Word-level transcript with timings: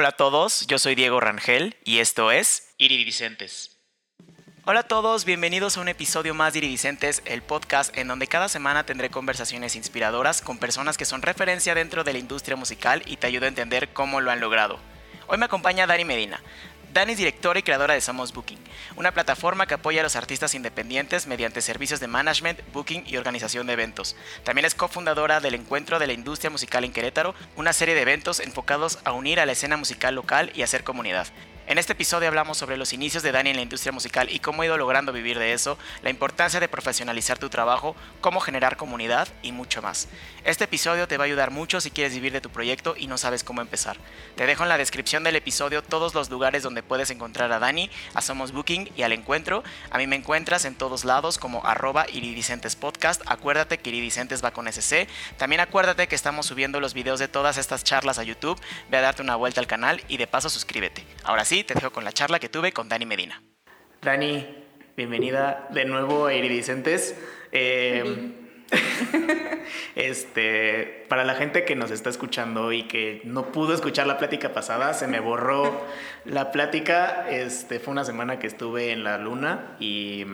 Hola 0.00 0.08
a 0.08 0.12
todos, 0.12 0.66
yo 0.66 0.78
soy 0.78 0.94
Diego 0.94 1.20
Rangel 1.20 1.76
y 1.84 1.98
esto 1.98 2.32
es 2.32 2.72
Iridicentes. 2.78 3.76
Hola 4.64 4.80
a 4.80 4.88
todos, 4.88 5.26
bienvenidos 5.26 5.76
a 5.76 5.82
un 5.82 5.88
episodio 5.88 6.32
más 6.32 6.54
de 6.54 6.60
Iridicentes, 6.60 7.20
el 7.26 7.42
podcast 7.42 7.94
en 7.98 8.08
donde 8.08 8.26
cada 8.26 8.48
semana 8.48 8.86
tendré 8.86 9.10
conversaciones 9.10 9.76
inspiradoras 9.76 10.40
con 10.40 10.56
personas 10.56 10.96
que 10.96 11.04
son 11.04 11.20
referencia 11.20 11.74
dentro 11.74 12.02
de 12.02 12.14
la 12.14 12.18
industria 12.18 12.56
musical 12.56 13.02
y 13.04 13.18
te 13.18 13.26
ayudo 13.26 13.44
a 13.44 13.48
entender 13.48 13.90
cómo 13.92 14.22
lo 14.22 14.30
han 14.30 14.40
logrado. 14.40 14.80
Hoy 15.26 15.36
me 15.36 15.44
acompaña 15.44 15.86
Dani 15.86 16.06
Medina. 16.06 16.40
Dani 16.92 17.12
es 17.12 17.18
directora 17.18 17.60
y 17.60 17.62
creadora 17.62 17.94
de 17.94 18.00
Somos 18.00 18.32
Booking, 18.32 18.58
una 18.96 19.12
plataforma 19.12 19.66
que 19.66 19.74
apoya 19.74 20.00
a 20.00 20.02
los 20.02 20.16
artistas 20.16 20.56
independientes 20.56 21.28
mediante 21.28 21.62
servicios 21.62 22.00
de 22.00 22.08
management, 22.08 22.58
booking 22.72 23.04
y 23.06 23.16
organización 23.16 23.68
de 23.68 23.74
eventos. 23.74 24.16
También 24.42 24.64
es 24.64 24.74
cofundadora 24.74 25.38
del 25.38 25.54
Encuentro 25.54 26.00
de 26.00 26.08
la 26.08 26.12
Industria 26.12 26.50
Musical 26.50 26.84
en 26.84 26.92
Querétaro, 26.92 27.36
una 27.54 27.72
serie 27.72 27.94
de 27.94 28.02
eventos 28.02 28.40
enfocados 28.40 28.98
a 29.04 29.12
unir 29.12 29.38
a 29.38 29.46
la 29.46 29.52
escena 29.52 29.76
musical 29.76 30.16
local 30.16 30.50
y 30.52 30.62
hacer 30.62 30.82
comunidad. 30.82 31.28
En 31.70 31.78
este 31.78 31.92
episodio 31.92 32.26
hablamos 32.26 32.58
sobre 32.58 32.76
los 32.76 32.92
inicios 32.92 33.22
de 33.22 33.30
Dani 33.30 33.50
en 33.50 33.54
la 33.54 33.62
industria 33.62 33.92
musical 33.92 34.28
y 34.28 34.40
cómo 34.40 34.62
ha 34.62 34.66
ido 34.66 34.76
logrando 34.76 35.12
vivir 35.12 35.38
de 35.38 35.52
eso, 35.52 35.78
la 36.02 36.10
importancia 36.10 36.58
de 36.58 36.66
profesionalizar 36.66 37.38
tu 37.38 37.48
trabajo, 37.48 37.94
cómo 38.20 38.40
generar 38.40 38.76
comunidad 38.76 39.28
y 39.40 39.52
mucho 39.52 39.80
más. 39.80 40.08
Este 40.42 40.64
episodio 40.64 41.06
te 41.06 41.16
va 41.16 41.22
a 41.22 41.26
ayudar 41.26 41.52
mucho 41.52 41.80
si 41.80 41.92
quieres 41.92 42.12
vivir 42.12 42.32
de 42.32 42.40
tu 42.40 42.50
proyecto 42.50 42.96
y 42.98 43.06
no 43.06 43.18
sabes 43.18 43.44
cómo 43.44 43.60
empezar. 43.60 43.98
Te 44.34 44.46
dejo 44.46 44.64
en 44.64 44.68
la 44.68 44.78
descripción 44.78 45.22
del 45.22 45.36
episodio 45.36 45.80
todos 45.80 46.12
los 46.12 46.28
lugares 46.28 46.64
donde 46.64 46.82
puedes 46.82 47.08
encontrar 47.10 47.52
a 47.52 47.60
Dani, 47.60 47.88
a 48.14 48.20
Somos 48.20 48.50
Booking 48.50 48.90
y 48.96 49.02
al 49.02 49.12
encuentro. 49.12 49.62
A 49.92 49.98
mí 49.98 50.08
me 50.08 50.16
encuentras 50.16 50.64
en 50.64 50.74
todos 50.74 51.04
lados 51.04 51.38
como 51.38 51.64
arroba 51.64 52.04
iridicentes 52.12 52.74
podcast. 52.74 53.22
Acuérdate 53.26 53.78
que 53.78 53.90
iridicentes 53.90 54.42
va 54.44 54.50
con 54.50 54.66
SC. 54.66 55.06
También 55.36 55.60
acuérdate 55.60 56.08
que 56.08 56.16
estamos 56.16 56.46
subiendo 56.46 56.80
los 56.80 56.94
videos 56.94 57.20
de 57.20 57.28
todas 57.28 57.58
estas 57.58 57.84
charlas 57.84 58.18
a 58.18 58.24
YouTube. 58.24 58.60
Ve 58.90 58.96
a 58.96 59.02
darte 59.02 59.22
una 59.22 59.36
vuelta 59.36 59.60
al 59.60 59.68
canal 59.68 60.02
y 60.08 60.16
de 60.16 60.26
paso 60.26 60.50
suscríbete. 60.50 61.06
Ahora 61.22 61.44
sí, 61.44 61.59
te 61.64 61.74
dejo 61.74 61.90
con 61.90 62.04
la 62.04 62.12
charla 62.12 62.38
que 62.38 62.48
tuve 62.48 62.72
con 62.72 62.88
Dani 62.88 63.06
Medina. 63.06 63.42
Dani, 64.02 64.46
bienvenida 64.96 65.68
de 65.70 65.84
nuevo 65.84 66.26
a 66.26 66.34
Iridicentes. 66.34 67.16
Eh, 67.52 68.32
este, 69.94 71.06
para 71.08 71.24
la 71.24 71.34
gente 71.34 71.64
que 71.64 71.74
nos 71.74 71.90
está 71.90 72.10
escuchando 72.10 72.72
y 72.72 72.84
que 72.84 73.20
no 73.24 73.52
pudo 73.52 73.74
escuchar 73.74 74.06
la 74.06 74.18
plática 74.18 74.52
pasada, 74.52 74.94
se 74.94 75.06
me 75.06 75.20
borró 75.20 75.86
la 76.24 76.52
plática. 76.52 77.28
Este, 77.28 77.80
fue 77.80 77.92
una 77.92 78.04
semana 78.04 78.38
que 78.38 78.46
estuve 78.46 78.92
en 78.92 79.04
la 79.04 79.18
luna 79.18 79.76
y 79.80 80.24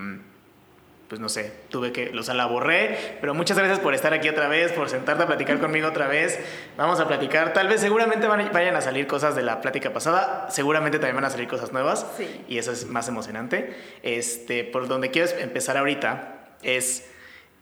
pues 1.08 1.20
no 1.20 1.28
sé, 1.28 1.52
tuve 1.70 1.92
que, 1.92 2.10
los 2.10 2.28
la 2.28 2.46
borré, 2.46 3.18
pero 3.20 3.34
muchas 3.34 3.56
gracias 3.56 3.78
por 3.78 3.94
estar 3.94 4.12
aquí 4.12 4.28
otra 4.28 4.48
vez, 4.48 4.72
por 4.72 4.88
sentarte 4.88 5.22
a 5.22 5.26
platicar 5.26 5.58
conmigo 5.60 5.88
otra 5.88 6.08
vez. 6.08 6.38
Vamos 6.76 6.98
a 6.98 7.06
platicar, 7.06 7.52
tal 7.52 7.68
vez 7.68 7.80
seguramente 7.80 8.26
van, 8.26 8.50
vayan 8.52 8.74
a 8.74 8.80
salir 8.80 9.06
cosas 9.06 9.36
de 9.36 9.42
la 9.42 9.60
plática 9.60 9.92
pasada, 9.92 10.48
seguramente 10.50 10.98
también 10.98 11.16
van 11.16 11.24
a 11.26 11.30
salir 11.30 11.46
cosas 11.48 11.72
nuevas 11.72 12.06
Sí. 12.16 12.44
y 12.48 12.58
eso 12.58 12.72
es 12.72 12.86
más 12.86 13.08
emocionante. 13.08 13.76
Este, 14.02 14.64
por 14.64 14.88
donde 14.88 15.10
quiero 15.10 15.30
empezar 15.38 15.76
ahorita 15.76 16.56
es, 16.62 17.08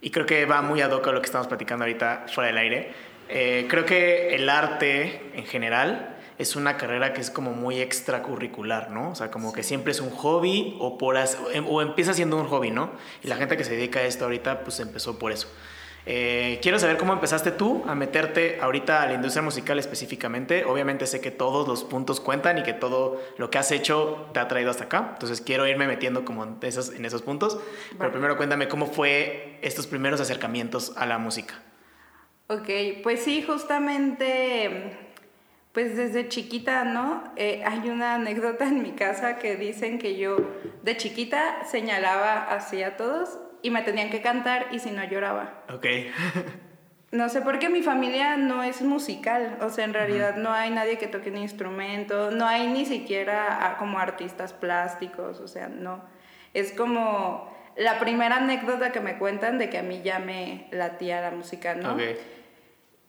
y 0.01 0.09
creo 0.09 0.25
que 0.25 0.45
va 0.45 0.61
muy 0.61 0.81
ad 0.81 0.91
hoc 0.91 1.07
a 1.07 1.11
lo 1.11 1.21
que 1.21 1.25
estamos 1.25 1.47
platicando 1.47 1.85
ahorita 1.85 2.25
fuera 2.33 2.47
del 2.47 2.57
aire, 2.57 2.91
eh, 3.29 3.65
creo 3.69 3.85
que 3.85 4.35
el 4.35 4.49
arte 4.49 5.21
en 5.35 5.45
general 5.45 6.14
es 6.37 6.55
una 6.55 6.77
carrera 6.77 7.13
que 7.13 7.21
es 7.21 7.29
como 7.29 7.51
muy 7.51 7.79
extracurricular, 7.81 8.91
¿no? 8.91 9.11
O 9.11 9.15
sea, 9.15 9.31
como 9.31 9.53
que 9.53 9.63
siempre 9.63 9.91
es 9.91 10.01
un 10.01 10.09
hobby 10.11 10.75
o, 10.79 10.97
por 10.97 11.17
as- 11.17 11.37
o 11.67 11.81
empieza 11.81 12.13
siendo 12.13 12.37
un 12.37 12.47
hobby, 12.47 12.71
¿no? 12.71 12.91
Y 13.23 13.27
la 13.27 13.35
gente 13.37 13.57
que 13.57 13.63
se 13.63 13.75
dedica 13.75 13.99
a 13.99 14.03
esto 14.03 14.25
ahorita, 14.25 14.61
pues 14.63 14.79
empezó 14.79 15.17
por 15.19 15.31
eso. 15.31 15.47
Eh, 16.07 16.59
quiero 16.61 16.77
saber 16.77 16.97
cómo 16.97 17.13
empezaste 17.13 17.49
tú 17.51 17.83
a 17.87 17.95
meterte 17.95 18.59
ahorita 18.61 19.01
a 19.01 19.07
la 19.07 19.13
industria 19.13 19.41
musical 19.41 19.79
específicamente. 19.79 20.63
Obviamente 20.65 21.07
sé 21.07 21.19
que 21.19 21.31
todos 21.31 21.67
los 21.67 21.83
puntos 21.83 22.19
cuentan 22.19 22.59
y 22.59 22.63
que 22.63 22.73
todo 22.73 23.19
lo 23.39 23.49
que 23.49 23.57
has 23.57 23.71
hecho 23.71 24.27
te 24.31 24.39
ha 24.39 24.47
traído 24.47 24.69
hasta 24.69 24.83
acá. 24.83 25.09
Entonces 25.13 25.41
quiero 25.41 25.65
irme 25.65 25.87
metiendo 25.87 26.23
como 26.23 26.43
en 26.43 26.57
esos, 26.61 26.93
en 26.93 27.05
esos 27.05 27.23
puntos. 27.23 27.57
Pero 27.97 28.11
primero 28.11 28.37
cuéntame 28.37 28.67
cómo 28.67 28.85
fue 28.85 29.57
estos 29.63 29.87
primeros 29.87 30.21
acercamientos 30.21 30.93
a 30.95 31.07
la 31.07 31.17
música. 31.17 31.55
Ok, 32.49 32.69
pues 33.01 33.23
sí, 33.23 33.41
justamente, 33.41 34.95
pues 35.75 35.97
desde 35.97 36.29
chiquita, 36.29 36.85
¿no? 36.85 37.21
Eh, 37.35 37.61
hay 37.65 37.89
una 37.89 38.15
anécdota 38.15 38.65
en 38.65 38.81
mi 38.81 38.93
casa 38.93 39.37
que 39.37 39.57
dicen 39.57 39.99
que 39.99 40.17
yo 40.17 40.37
de 40.83 40.95
chiquita 40.95 41.65
señalaba 41.65 42.45
así 42.45 42.81
a 42.81 42.95
todos 42.95 43.37
y 43.61 43.71
me 43.71 43.81
tenían 43.81 44.09
que 44.09 44.21
cantar 44.21 44.67
y 44.71 44.79
si 44.79 44.91
no 44.91 45.03
lloraba. 45.03 45.63
Ok. 45.71 45.85
No 47.11 47.29
sé 47.29 47.41
por 47.41 47.59
qué 47.59 47.69
mi 47.69 47.81
familia 47.81 48.35
no 48.35 48.61
es 48.61 48.81
musical, 48.81 49.57
o 49.61 49.69
sea, 49.69 49.85
en 49.85 49.93
realidad 49.93 50.35
no 50.35 50.51
hay 50.51 50.69
nadie 50.69 50.97
que 50.97 51.07
toque 51.07 51.29
un 51.29 51.37
instrumento, 51.37 52.29
no 52.29 52.45
hay 52.45 52.67
ni 52.67 52.85
siquiera 52.85 53.65
ah, 53.65 53.77
como 53.77 53.99
artistas 53.99 54.51
plásticos, 54.51 55.39
o 55.39 55.47
sea, 55.47 55.69
no. 55.69 56.03
Es 56.53 56.73
como 56.73 57.55
la 57.77 57.99
primera 57.99 58.37
anécdota 58.37 58.91
que 58.91 58.99
me 58.99 59.17
cuentan 59.17 59.59
de 59.59 59.69
que 59.69 59.77
a 59.77 59.83
mí 59.83 60.01
ya 60.03 60.19
me 60.19 60.67
latía 60.71 61.21
la 61.21 61.31
música, 61.31 61.73
¿no? 61.73 61.95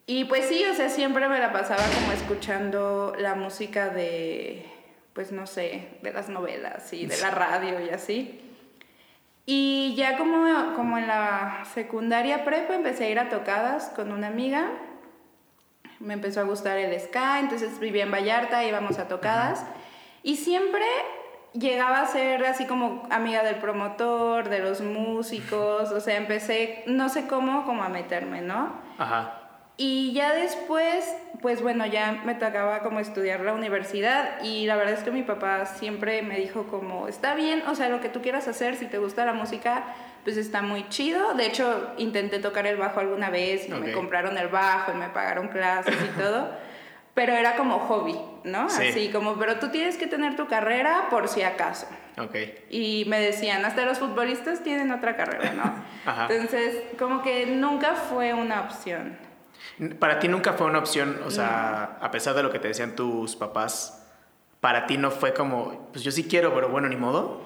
Y 0.09 0.25
pues 0.27 0.47
sí, 0.47 0.65
o 0.65 0.75
sea, 0.75 0.89
siempre 0.89 1.29
me 1.29 1.41
la 1.41 1.53
pasaba 1.53 1.83
como 1.83 2.13
escuchando 2.13 3.13
la 3.19 3.35
música 3.35 3.89
de, 3.89 4.65
pues 5.13 5.33
no 5.33 5.49
sé, 5.49 5.89
de 6.01 6.13
las 6.13 6.29
novelas 6.29 6.93
y 6.93 7.07
de 7.07 7.19
la 7.19 7.33
radio 7.33 7.85
y 7.85 7.91
así. 7.91 8.41
Y 9.47 9.95
ya 9.97 10.17
como, 10.17 10.75
como 10.77 10.97
en 10.99 11.09
la 11.09 11.65
secundaria 11.75 12.45
prepa 12.45 12.75
empecé 12.75 13.07
a 13.07 13.11
ir 13.11 13.19
a 13.19 13.29
tocadas 13.29 13.89
con 13.97 14.13
una 14.13 14.29
amiga. 14.29 14.71
Me 15.99 16.15
empezó 16.15 16.41
a 16.41 16.45
gustar 16.45 16.79
el 16.79 16.99
ska, 17.01 17.41
entonces 17.41 17.81
vivía 17.81 18.05
en 18.05 18.13
Vallarta, 18.13 18.65
íbamos 18.65 19.01
a 19.01 19.09
tocadas. 19.09 19.65
Y 20.23 20.37
siempre 20.37 20.85
llegaba 21.53 22.03
a 22.03 22.07
ser 22.07 22.45
así 22.47 22.67
como 22.67 23.09
amiga 23.11 23.43
del 23.43 23.57
promotor, 23.57 24.49
de 24.51 24.61
los 24.61 24.83
músicos, 24.83 25.91
o 25.91 26.01
sea, 26.01 26.17
empecé, 26.17 26.85
no 26.87 27.09
sé 27.09 27.27
cómo, 27.27 27.65
como 27.65 27.83
a 27.83 27.89
meterme, 27.89 28.41
¿no? 28.41 28.73
Ajá. 28.99 29.46
Y 29.79 30.13
ya 30.15 30.33
después, 30.35 31.15
pues 31.43 31.61
bueno, 31.61 31.85
ya 31.85 32.23
me 32.25 32.35
tocaba 32.35 32.81
como 32.81 32.99
estudiar 32.99 33.41
la 33.41 33.53
universidad 33.53 34.43
y 34.43 34.65
la 34.67 34.75
verdad 34.77 34.95
es 34.95 35.01
que 35.03 35.11
mi 35.11 35.23
papá 35.23 35.67
siempre 35.67 36.23
me 36.23 36.39
dijo 36.39 36.65
como, 36.65 37.09
está 37.09 37.35
bien, 37.35 37.63
o 37.69 37.75
sea, 37.75 37.91
lo 37.91 38.01
que 38.01 38.09
tú 38.09 38.23
quieras 38.23 38.49
hacer, 38.49 38.77
si 38.77 38.87
te 38.87 38.97
gusta 38.97 39.27
la 39.27 39.35
música, 39.35 39.85
pues 40.25 40.39
está 40.39 40.63
muy 40.63 40.89
chido. 40.89 41.35
De 41.35 41.45
hecho, 41.47 41.93
intenté 41.99 42.39
tocar 42.39 42.67
el 42.67 42.79
bajo 42.79 43.01
alguna 43.01 43.29
vez 43.29 43.69
y 43.69 43.73
me 43.73 43.91
Ok. 43.91 43.95
compraron 43.95 44.39
el 44.39 44.49
bajo 44.49 44.93
y 44.93 44.97
me 44.97 45.11
pagaron 45.11 45.49
clases 45.49 45.95
y 46.03 46.19
todo. 46.19 46.51
Pero 47.15 47.33
era 47.35 47.57
como 47.57 47.79
hobby, 47.79 48.15
¿no? 48.45 48.69
Sí. 48.69 48.89
Así 48.89 49.09
como, 49.11 49.37
pero 49.39 49.59
tú 49.59 49.71
tienes 49.71 49.97
que 49.97 50.07
tener 50.07 50.37
tu 50.37 50.49
carrera 50.49 51.07
por 51.09 51.29
si 51.29 51.41
acaso. 51.43 51.87
Ok. 52.19 52.35
Y 52.69 53.07
me 53.09 53.19
decían, 53.19 53.65
hasta 53.65 53.87
los 53.87 53.99
futbolistas 53.99 54.63
tienen 54.63 54.91
otra 54.93 55.17
carrera, 55.17 55.53
¿no? 55.55 55.65
Ajá. 56.05 56.29
Entonces, 56.31 56.77
como 56.99 57.23
que 57.23 57.47
nunca 57.47 57.95
fue 57.95 58.35
una 58.35 58.61
opción. 58.61 59.17
Para 59.99 60.19
ti 60.19 60.29
nunca 60.29 60.55
fue 60.55 60.67
una 60.67 60.79
opción, 60.79 61.21
o 61.27 61.31
sea, 61.31 61.99
a 62.01 62.11
pesar 62.11 62.35
de 62.35 62.43
lo 62.43 62.51
que 62.51 62.59
te 62.59 62.69
decían 62.69 62.97
tus 62.97 63.37
papás, 63.37 64.03
para 64.61 64.87
ti 64.87 64.97
no 64.97 65.11
fue 65.11 65.35
como, 65.35 65.89
pues 65.93 66.03
yo 66.05 66.11
sí 66.11 66.25
quiero, 66.25 66.55
pero 66.55 66.69
bueno, 66.69 66.89
ni 66.89 66.97
modo. 66.97 67.43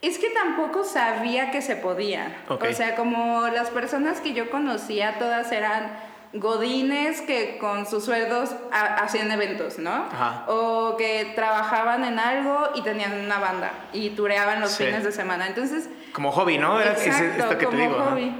Es 0.00 0.18
que 0.18 0.30
tampoco 0.30 0.84
sabía 0.84 1.50
que 1.50 1.60
se 1.62 1.76
podía. 1.76 2.36
O 2.48 2.58
sea, 2.72 2.94
como 2.96 3.48
las 3.48 3.70
personas 3.70 4.20
que 4.20 4.32
yo 4.32 4.50
conocía, 4.50 5.18
todas 5.18 5.50
eran 5.52 5.92
godines 6.34 7.20
que 7.20 7.58
con 7.58 7.84
sus 7.86 8.04
sueldos 8.04 8.50
ha- 8.72 8.96
hacían 8.96 9.30
eventos, 9.30 9.78
¿no? 9.78 9.92
Ajá. 9.92 10.44
O 10.48 10.96
que 10.96 11.32
trabajaban 11.34 12.04
en 12.04 12.18
algo 12.18 12.70
y 12.74 12.82
tenían 12.82 13.12
una 13.24 13.38
banda 13.38 13.70
y 13.92 14.10
tureaban 14.10 14.60
los 14.60 14.70
Sí. 14.72 14.84
fines 14.86 15.04
de 15.04 15.12
semana. 15.12 15.46
Entonces, 15.46 15.88
Como 16.12 16.32
hobby, 16.32 16.58
¿no? 16.58 16.80
Era 16.80 16.92
ese- 16.92 17.08
Exacto, 17.10 17.42
esto 17.42 17.50
que 17.50 17.56
te 17.56 17.64
como 17.66 17.78
digo. 17.78 18.00
ajá. 18.00 18.10
hobby. 18.12 18.34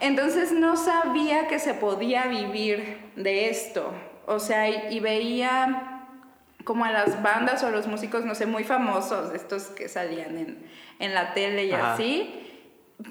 Entonces 0.00 0.52
no 0.52 0.76
sabía 0.76 1.48
que 1.48 1.58
se 1.58 1.74
podía 1.74 2.26
vivir 2.26 3.12
de 3.16 3.50
esto. 3.50 3.92
O 4.26 4.38
sea, 4.38 4.68
y, 4.68 4.96
y 4.96 5.00
veía 5.00 6.00
como 6.64 6.84
a 6.84 6.92
las 6.92 7.22
bandas 7.22 7.62
o 7.62 7.66
a 7.66 7.70
los 7.70 7.86
músicos, 7.86 8.24
no 8.24 8.34
sé, 8.34 8.46
muy 8.46 8.64
famosos, 8.64 9.34
estos 9.34 9.64
que 9.64 9.88
salían 9.88 10.36
en, 10.36 10.66
en 10.98 11.14
la 11.14 11.34
tele 11.34 11.64
y 11.64 11.72
Ajá. 11.72 11.94
así. 11.94 12.36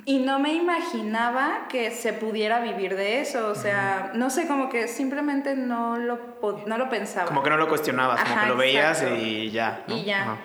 Y 0.06 0.20
no 0.20 0.38
me 0.40 0.54
imaginaba 0.54 1.68
que 1.68 1.90
se 1.90 2.14
pudiera 2.14 2.60
vivir 2.60 2.96
de 2.96 3.22
eso. 3.22 3.48
O 3.48 3.56
sea, 3.56 4.12
no 4.14 4.30
sé, 4.30 4.48
como 4.48 4.70
que 4.70 4.88
simplemente 4.88 5.56
no 5.56 5.98
lo, 5.98 6.20
no 6.68 6.78
lo 6.78 6.90
pensaba. 6.90 7.28
Como 7.28 7.42
que 7.42 7.50
no 7.50 7.58
lo 7.58 7.68
cuestionabas, 7.68 8.24
como 8.24 8.40
que 8.40 8.48
lo 8.48 8.58
veías 8.58 9.02
exacto. 9.02 9.24
y 9.24 9.50
ya. 9.50 9.84
¿no? 9.88 9.98
Y 9.98 10.04
ya. 10.04 10.38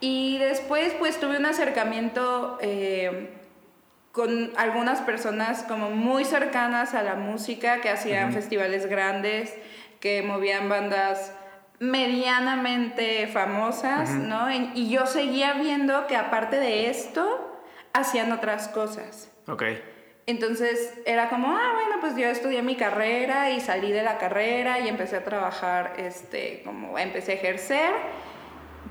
Y 0.00 0.38
después 0.38 0.94
pues 0.98 1.18
tuve 1.20 1.38
un 1.38 1.46
acercamiento 1.46 2.58
eh, 2.60 3.35
con 4.16 4.50
algunas 4.56 5.02
personas 5.02 5.62
como 5.64 5.90
muy 5.90 6.24
cercanas 6.24 6.94
a 6.94 7.02
la 7.02 7.16
música 7.16 7.82
que 7.82 7.90
hacían 7.90 8.32
festivales 8.32 8.86
grandes, 8.86 9.54
que 10.00 10.22
movían 10.22 10.70
bandas 10.70 11.34
medianamente 11.80 13.26
famosas, 13.26 14.08
¿no? 14.08 14.50
Y, 14.50 14.70
y 14.74 14.88
yo 14.88 15.04
seguía 15.04 15.52
viendo 15.52 16.06
que 16.06 16.16
aparte 16.16 16.56
de 16.56 16.88
esto 16.88 17.60
hacían 17.92 18.32
otras 18.32 18.68
cosas. 18.68 19.30
Ok. 19.48 19.64
Entonces 20.24 20.94
era 21.04 21.28
como, 21.28 21.48
ah, 21.48 21.72
bueno, 21.74 22.00
pues 22.00 22.16
yo 22.16 22.26
estudié 22.26 22.62
mi 22.62 22.74
carrera 22.74 23.50
y 23.50 23.60
salí 23.60 23.92
de 23.92 24.02
la 24.02 24.16
carrera 24.16 24.80
y 24.80 24.88
empecé 24.88 25.16
a 25.16 25.24
trabajar, 25.24 25.92
este, 25.98 26.62
como 26.64 26.98
empecé 26.98 27.32
a 27.32 27.34
ejercer, 27.34 27.90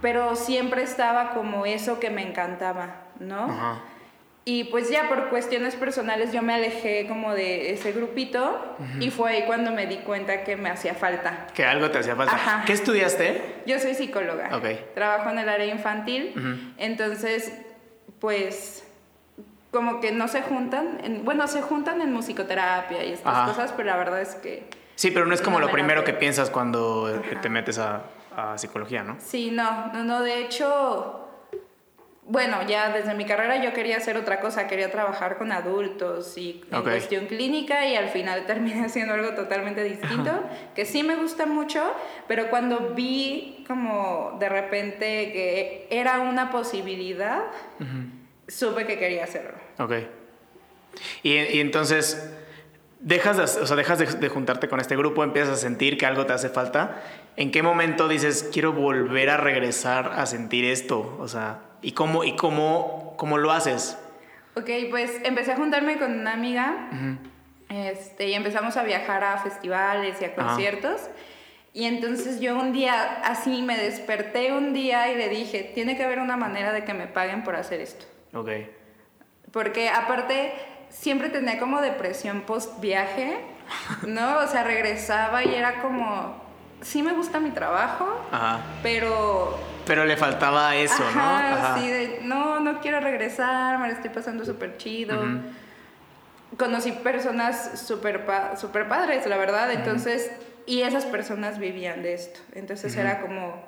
pero 0.04 0.36
siempre 0.36 0.84
estaba 0.84 1.32
como 1.32 1.66
eso 1.66 2.00
que 2.00 2.12
me 2.12 2.22
encantaba, 2.22 3.08
¿no? 3.20 3.46
Ajá. 3.46 3.82
Y 4.48 4.66
pues 4.66 4.92
ya 4.92 5.10
por 5.10 5.30
cuestiones 5.30 5.76
personales 5.76 6.32
yo 6.32 6.44
me 6.44 6.54
alejé 6.54 7.08
como 7.08 7.34
de 7.34 7.72
ese 7.72 7.94
grupito 7.94 8.78
y 9.00 9.10
fue 9.10 9.32
ahí 9.32 9.44
cuando 9.48 9.72
me 9.72 9.88
di 9.88 9.98
cuenta 9.98 10.44
que 10.44 10.56
me 10.56 10.70
hacía 10.70 10.94
falta. 10.94 11.48
Que 11.56 11.66
algo 11.66 11.90
te 11.90 11.98
hacía 11.98 12.16
falta. 12.16 12.64
¿Qué 12.68 12.74
estudiaste? 12.74 13.64
Yo 13.66 13.80
soy 13.80 13.96
psicóloga. 13.96 14.56
Ok. 14.56 14.94
Trabajo 14.94 15.32
en 15.32 15.40
el 15.40 15.50
área 15.50 15.66
infantil. 15.66 16.74
Entonces, 16.78 17.54
pues 18.20 18.88
como 19.72 20.00
que 20.00 20.12
no 20.12 20.28
se 20.28 20.44
juntan, 20.44 21.00
en, 21.04 21.26
bueno, 21.26 21.48
se 21.48 21.64
juntan 21.64 22.00
en 22.02 22.14
musicoterapia 22.14 23.04
y 23.04 23.14
estas 23.14 23.50
cosas, 23.50 23.74
pero 23.76 23.90
la 23.90 23.98
verdad 23.98 24.22
es 24.22 24.36
que... 24.36 24.70
Sí, 24.94 25.10
pero 25.10 25.26
no 25.26 25.34
es 25.34 25.42
como 25.42 25.60
lo 25.60 25.72
primero 25.72 26.04
que 26.04 26.14
piensas 26.14 26.52
cuando 26.52 27.20
te 27.42 27.50
metes 27.50 27.80
a, 27.80 28.04
a 28.38 28.58
psicología, 28.60 29.04
¿no? 29.04 29.18
Sí, 29.20 29.50
no, 29.52 29.88
no, 29.88 30.04
no, 30.04 30.22
de 30.22 30.40
hecho 30.40 31.25
bueno, 32.28 32.68
ya 32.68 32.90
desde 32.90 33.14
mi 33.14 33.26
carrera 33.26 33.64
yo 33.64 33.72
quería 33.74 33.98
hacer 33.98 34.18
otra 34.18 34.40
cosa, 34.40 34.68
quería 34.68 34.92
trabajar 34.92 35.38
con 35.38 35.52
adultos 35.52 36.36
y 36.38 36.64
en 36.72 36.82
cuestión 36.82 37.28
clínica 37.28 37.86
y 37.88 37.96
al 37.96 38.10
final 38.10 38.46
terminé 38.48 38.84
haciendo 38.86 39.14
algo 39.14 39.36
totalmente 39.36 39.84
distinto, 39.84 40.32
que 40.74 40.86
sí 40.86 41.04
me 41.04 41.16
gusta 41.16 41.46
mucho, 41.46 41.84
pero 42.28 42.50
cuando 42.50 42.94
vi 42.96 43.64
como 43.68 44.38
de 44.40 44.50
repente 44.50 45.32
que 45.32 45.88
era 45.92 46.20
una 46.20 46.50
posibilidad, 46.50 47.44
supe 48.48 48.88
que 48.88 48.98
quería 48.98 49.24
hacerlo. 49.24 49.54
Ok. 49.78 49.94
Y, 51.22 51.34
y 51.34 51.60
entonces, 51.60 52.34
dejas, 53.00 53.38
de, 53.38 53.44
o 53.44 53.68
sea, 53.68 53.76
dejas 53.76 54.00
de, 54.00 54.06
de 54.08 54.30
juntarte 54.30 54.68
con 54.68 54.80
este 54.80 54.96
grupo, 54.96 55.24
empiezas 55.24 55.54
a 55.54 55.58
sentir 55.58 55.98
que 55.98 56.08
algo 56.08 56.26
te 56.26 56.34
hace 56.34 56.50
falta. 56.50 57.04
¿En 57.36 57.52
qué 57.52 57.62
momento 57.62 58.08
dices, 58.08 58.50
quiero 58.52 58.74
volver 58.74 59.30
a 59.30 59.38
regresar 59.38 60.14
a 60.16 60.26
sentir 60.26 60.66
esto? 60.66 61.16
O 61.20 61.28
sea... 61.28 61.62
¿Y 61.86 61.92
cómo, 61.92 62.24
y 62.24 62.36
cómo, 62.36 63.14
cómo 63.16 63.38
lo 63.38 63.52
haces? 63.52 63.96
Ok, 64.56 64.68
pues 64.90 65.22
empecé 65.24 65.52
a 65.52 65.56
juntarme 65.56 66.00
con 66.00 66.20
una 66.20 66.34
amiga 66.34 66.90
este, 67.70 68.30
y 68.30 68.34
empezamos 68.34 68.76
a 68.76 68.82
viajar 68.82 69.24
a 69.24 69.38
festivales 69.38 70.20
y 70.20 70.26
a 70.26 70.34
conciertos. 70.34 71.00
Y 71.74 71.86
entonces 71.86 72.40
yo 72.40 72.58
un 72.58 72.74
día 72.74 73.22
así 73.24 73.62
me 73.62 73.78
desperté 73.78 74.52
un 74.52 74.74
día 74.74 75.12
y 75.12 75.16
le 75.16 75.30
dije, 75.30 75.74
tiene 75.76 75.96
que 75.96 76.04
haber 76.04 76.18
una 76.18 76.38
manera 76.38 76.74
de 76.74 76.84
que 76.86 76.96
me 76.96 77.06
paguen 77.06 77.44
por 77.44 77.56
hacer 77.56 77.82
esto. 77.82 78.08
Ok. 78.34 78.50
Porque 79.52 79.90
aparte 79.90 80.54
siempre 80.90 81.30
tenía 81.30 81.60
como 81.60 81.82
depresión 81.82 82.42
post 82.48 82.80
viaje, 82.80 83.38
¿no? 84.08 84.40
O 84.40 84.48
sea, 84.48 84.64
regresaba 84.64 85.44
y 85.44 85.54
era 85.54 85.84
como, 85.84 86.42
sí 86.82 87.04
me 87.04 87.14
gusta 87.14 87.40
mi 87.40 87.52
trabajo, 87.52 88.08
pero... 88.82 89.75
Pero 89.86 90.06
le 90.06 90.18
faltaba 90.18 90.76
eso, 90.76 91.04
¿no? 91.16 91.22
Ajá. 91.22 91.78
Sí, 91.80 91.88
de, 91.88 92.20
no, 92.24 92.60
no 92.60 92.80
quiero 92.82 93.00
regresar, 93.00 93.78
me 93.80 93.88
lo 93.88 93.94
estoy 93.94 94.10
pasando 94.10 94.46
súper 94.46 94.78
chido. 94.78 95.22
Conocí 96.58 96.92
personas 96.92 97.82
súper 97.86 98.26
super 98.56 98.88
padres, 98.88 99.26
la 99.28 99.38
verdad, 99.38 99.72
entonces, 99.72 100.32
y 100.66 100.82
esas 100.82 101.06
personas 101.06 101.60
vivían 101.60 102.02
de 102.02 102.14
esto. 102.14 102.40
Entonces 102.54 102.96
era 102.96 103.22
como, 103.22 103.62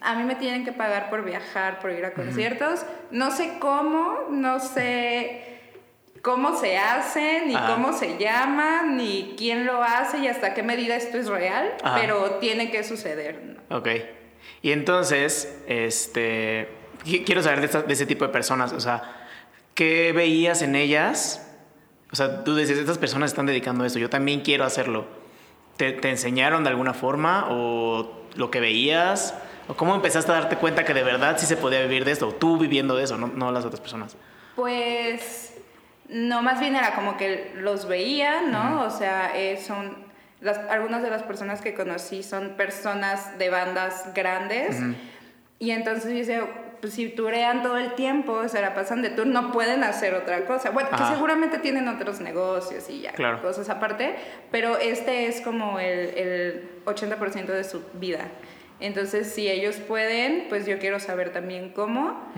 a 0.00 0.14
mí 0.14 0.24
me 0.24 0.34
tienen 0.34 0.64
que 0.64 0.72
pagar 0.72 1.10
por 1.10 1.24
viajar, 1.24 1.80
por 1.80 1.90
ir 1.90 2.04
a 2.04 2.12
conciertos. 2.12 2.84
No 3.10 3.30
sé 3.30 3.58
cómo, 3.58 4.26
no 4.30 4.60
sé 4.60 5.60
cómo 6.22 6.56
se 6.56 6.76
hacen, 6.76 7.48
ni 7.48 7.56
cómo 7.56 7.92
se 7.92 8.18
llaman, 8.18 8.96
ni 8.96 9.34
quién 9.38 9.64
lo 9.66 9.82
hace 9.82 10.18
y 10.18 10.28
hasta 10.28 10.52
qué 10.52 10.62
medida 10.62 10.96
esto 10.96 11.16
es 11.16 11.28
real, 11.28 11.72
pero 11.94 12.32
tiene 12.32 12.70
que 12.70 12.84
suceder. 12.84 13.56
Ok. 13.70 13.88
Y 14.62 14.72
entonces, 14.72 15.60
este, 15.66 16.68
quiero 17.04 17.42
saber 17.42 17.68
de, 17.68 17.92
ese 17.92 18.06
tipo 18.06 18.26
de 18.26 18.32
personas, 18.32 18.72
o 18.72 18.80
sea, 18.80 19.26
¿qué 19.74 20.12
veías 20.12 20.62
en 20.62 20.74
ellas? 20.74 21.46
O 22.12 22.16
sea, 22.16 22.44
tú 22.44 22.56
dices, 22.56 22.78
estas 22.78 22.98
personas 22.98 23.30
están 23.30 23.46
dedicando 23.46 23.84
a 23.84 23.86
eso, 23.86 23.98
yo 23.98 24.10
también 24.10 24.40
quiero 24.40 24.64
hacerlo. 24.64 25.06
¿Te, 25.76 25.92
¿Te, 25.92 26.10
enseñaron 26.10 26.64
de 26.64 26.70
alguna 26.70 26.92
forma 26.92 27.46
o 27.50 28.26
lo 28.34 28.50
que 28.50 28.58
veías? 28.60 29.34
¿O 29.68 29.74
cómo 29.74 29.94
empezaste 29.94 30.32
a 30.32 30.34
darte 30.34 30.56
cuenta 30.56 30.84
que 30.84 30.94
de 30.94 31.04
verdad 31.04 31.36
sí 31.38 31.46
se 31.46 31.56
podía 31.56 31.82
vivir 31.82 32.04
de 32.04 32.12
esto? 32.12 32.28
O 32.28 32.34
tú 32.34 32.58
viviendo 32.58 32.96
de 32.96 33.04
eso, 33.04 33.16
no, 33.16 33.28
no 33.28 33.52
las 33.52 33.64
otras 33.64 33.80
personas. 33.80 34.16
Pues 34.56 35.48
no, 36.08 36.42
más 36.42 36.58
bien 36.58 36.74
era 36.74 36.94
como 36.94 37.16
que 37.16 37.52
los 37.56 37.86
veía, 37.86 38.40
¿no? 38.42 38.82
O 38.82 38.90
sea, 38.90 39.32
eh, 39.36 39.60
son, 39.64 40.07
las, 40.40 40.58
algunas 40.70 41.02
de 41.02 41.10
las 41.10 41.22
personas 41.22 41.60
que 41.60 41.74
conocí 41.74 42.22
son 42.22 42.50
personas 42.56 43.38
de 43.38 43.50
bandas 43.50 44.14
grandes. 44.14 44.76
Y 45.58 45.72
entonces 45.72 46.12
dice, 46.12 46.42
pues 46.80 46.92
si 46.94 47.08
turean 47.08 47.62
todo 47.62 47.76
el 47.76 47.94
tiempo, 47.94 48.48
se 48.48 48.60
la 48.60 48.74
pasan 48.74 49.02
de 49.02 49.10
tour, 49.10 49.26
no 49.26 49.50
pueden 49.50 49.82
hacer 49.82 50.14
otra 50.14 50.44
cosa. 50.44 50.70
Bueno, 50.70 50.90
que 50.90 51.04
seguramente 51.04 51.58
tienen 51.58 51.88
otros 51.88 52.20
negocios 52.20 52.88
y 52.88 53.00
ya, 53.00 53.12
cosas 53.42 53.68
aparte, 53.68 54.14
pero 54.50 54.78
este 54.78 55.26
es 55.26 55.40
como 55.40 55.80
el, 55.80 56.16
el 56.16 56.70
80% 56.84 57.46
de 57.46 57.64
su 57.64 57.82
vida. 57.94 58.28
Entonces, 58.80 59.32
si 59.32 59.48
ellos 59.48 59.76
pueden, 59.76 60.46
pues 60.48 60.66
yo 60.66 60.78
quiero 60.78 61.00
saber 61.00 61.30
también 61.32 61.70
cómo. 61.70 62.32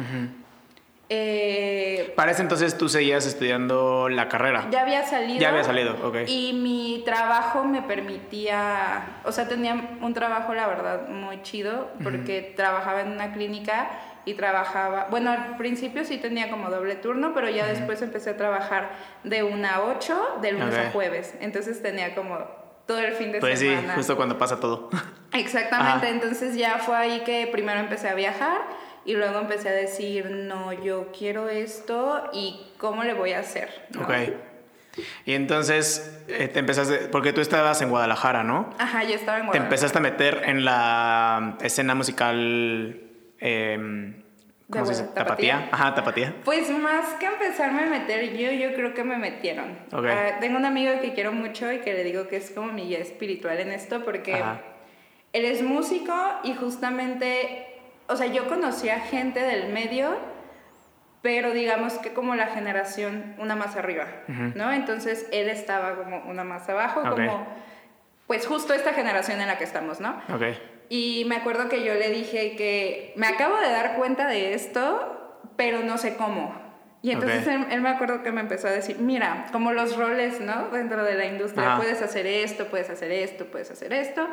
Eh, 1.12 2.12
Para 2.14 2.30
ese 2.30 2.42
entonces 2.42 2.78
tú 2.78 2.88
seguías 2.88 3.26
estudiando 3.26 4.08
la 4.08 4.28
carrera. 4.28 4.68
Ya 4.70 4.82
había 4.82 5.04
salido. 5.04 5.40
Ya 5.40 5.48
había 5.48 5.64
salido, 5.64 5.96
ok. 6.06 6.18
Y 6.28 6.52
mi 6.52 7.02
trabajo 7.04 7.64
me 7.64 7.82
permitía, 7.82 9.18
o 9.24 9.32
sea, 9.32 9.48
tenía 9.48 9.96
un 10.00 10.14
trabajo, 10.14 10.54
la 10.54 10.68
verdad, 10.68 11.08
muy 11.08 11.42
chido, 11.42 11.88
porque 12.04 12.54
trabajaba 12.56 13.00
en 13.00 13.10
una 13.10 13.32
clínica 13.32 13.90
y 14.24 14.34
trabajaba, 14.34 15.08
bueno, 15.10 15.32
al 15.32 15.56
principio 15.56 16.04
sí 16.04 16.18
tenía 16.18 16.48
como 16.48 16.70
doble 16.70 16.94
turno, 16.94 17.32
pero 17.34 17.48
ya 17.50 17.66
después 17.66 18.00
empecé 18.02 18.30
a 18.30 18.36
trabajar 18.36 18.90
de 19.24 19.42
una 19.42 19.76
a 19.76 19.82
ocho, 19.82 20.16
de 20.40 20.52
lunes 20.52 20.78
a 20.78 20.90
jueves. 20.92 21.34
Entonces 21.40 21.82
tenía 21.82 22.14
como 22.14 22.38
todo 22.86 22.98
el 22.98 23.14
fin 23.14 23.32
de 23.32 23.40
pues 23.40 23.58
semana. 23.58 23.80
Pues 23.80 23.90
sí, 23.90 23.96
justo 23.96 24.16
cuando 24.16 24.38
pasa 24.38 24.60
todo. 24.60 24.90
Exactamente, 25.32 26.08
entonces 26.08 26.54
ya 26.54 26.78
fue 26.78 26.96
ahí 26.96 27.20
que 27.24 27.48
primero 27.50 27.80
empecé 27.80 28.08
a 28.08 28.14
viajar 28.14 28.60
y 29.04 29.14
luego 29.14 29.40
empecé 29.40 29.68
a 29.68 29.72
decir, 29.72 30.30
no, 30.30 30.72
yo 30.72 31.10
quiero 31.16 31.48
esto 31.48 32.30
y 32.32 32.60
cómo 32.78 33.04
le 33.04 33.14
voy 33.14 33.32
a 33.32 33.40
hacer. 33.40 33.88
Ok. 34.00 34.12
Y 35.24 35.34
entonces 35.34 36.22
eh, 36.28 36.48
te 36.48 36.58
empezaste, 36.58 37.08
porque 37.12 37.32
tú 37.32 37.40
estabas 37.40 37.80
en 37.80 37.90
Guadalajara, 37.90 38.42
¿no? 38.42 38.70
Ajá, 38.78 39.04
yo 39.04 39.14
estaba 39.14 39.38
en 39.38 39.46
Guadalajara. 39.46 39.52
Te 39.52 39.58
empezaste 39.58 39.98
a 39.98 40.00
meter 40.00 40.42
en 40.46 40.64
la 40.64 41.56
escena 41.62 41.94
musical... 41.94 43.00
Eh, 43.40 44.14
¿Cómo 44.70 44.86
se 44.86 44.92
dice? 44.92 45.04
¿Tapatía? 45.14 45.68
Ajá, 45.72 45.94
tapatía. 45.94 46.34
Pues 46.44 46.70
más 46.70 47.14
que 47.14 47.26
empezarme 47.26 47.82
a 47.82 47.86
meter 47.86 48.36
yo, 48.36 48.52
yo 48.52 48.72
creo 48.74 48.94
que 48.94 49.02
me 49.02 49.18
metieron. 49.18 49.76
Okay. 49.92 50.10
Ah, 50.10 50.36
tengo 50.40 50.58
un 50.58 50.64
amigo 50.64 50.92
que 51.00 51.12
quiero 51.12 51.32
mucho 51.32 51.72
y 51.72 51.78
que 51.78 51.92
le 51.92 52.04
digo 52.04 52.28
que 52.28 52.36
es 52.36 52.52
como 52.52 52.72
mi 52.72 52.82
guía 52.82 53.00
espiritual 53.00 53.58
en 53.58 53.72
esto 53.72 54.04
porque 54.04 54.40
él 55.32 55.44
es 55.44 55.62
músico 55.62 56.14
y 56.44 56.54
justamente 56.54 57.69
o 58.10 58.16
sea, 58.16 58.26
yo 58.26 58.48
conocía 58.48 59.00
gente 59.00 59.40
del 59.40 59.72
medio, 59.72 60.10
pero 61.22 61.52
digamos 61.52 61.94
que 61.94 62.12
como 62.12 62.34
la 62.34 62.46
generación 62.46 63.36
una 63.38 63.54
más 63.56 63.76
arriba, 63.76 64.06
¿no? 64.54 64.72
Entonces 64.72 65.26
él 65.32 65.48
estaba 65.48 65.96
como 65.96 66.18
una 66.28 66.44
más 66.44 66.68
abajo, 66.68 67.02
como 67.08 67.46
pues 68.26 68.46
justo 68.46 68.74
esta 68.74 68.92
generación 68.92 69.40
en 69.40 69.48
la 69.48 69.58
que 69.58 69.64
estamos, 69.64 70.00
¿no? 70.00 70.20
Okay. 70.34 70.58
Y 70.88 71.24
me 71.28 71.36
acuerdo 71.36 71.68
que 71.68 71.84
yo 71.84 71.94
le 71.94 72.10
dije 72.10 72.56
que 72.56 73.12
me 73.16 73.26
acabo 73.26 73.56
de 73.56 73.70
dar 73.70 73.96
cuenta 73.96 74.26
de 74.26 74.54
esto, 74.54 75.40
pero 75.56 75.80
no 75.80 75.98
sé 75.98 76.16
cómo. 76.16 76.54
Y 77.02 77.12
entonces 77.12 77.46
él, 77.46 77.80
me 77.80 77.88
acuerdo 77.88 78.22
que 78.22 78.30
me 78.32 78.40
empezó 78.40 78.68
a 78.68 78.72
decir, 78.72 78.98
mira, 78.98 79.46
como 79.52 79.72
los 79.72 79.96
roles, 79.96 80.40
¿no? 80.40 80.68
Dentro 80.70 81.02
de 81.02 81.14
la 81.14 81.26
industria, 81.26 81.76
puedes 81.76 82.02
hacer 82.02 82.26
esto, 82.26 82.66
puedes 82.66 82.90
hacer 82.90 83.10
esto, 83.12 83.46
puedes 83.46 83.70
hacer 83.70 83.92
esto. 83.92 84.26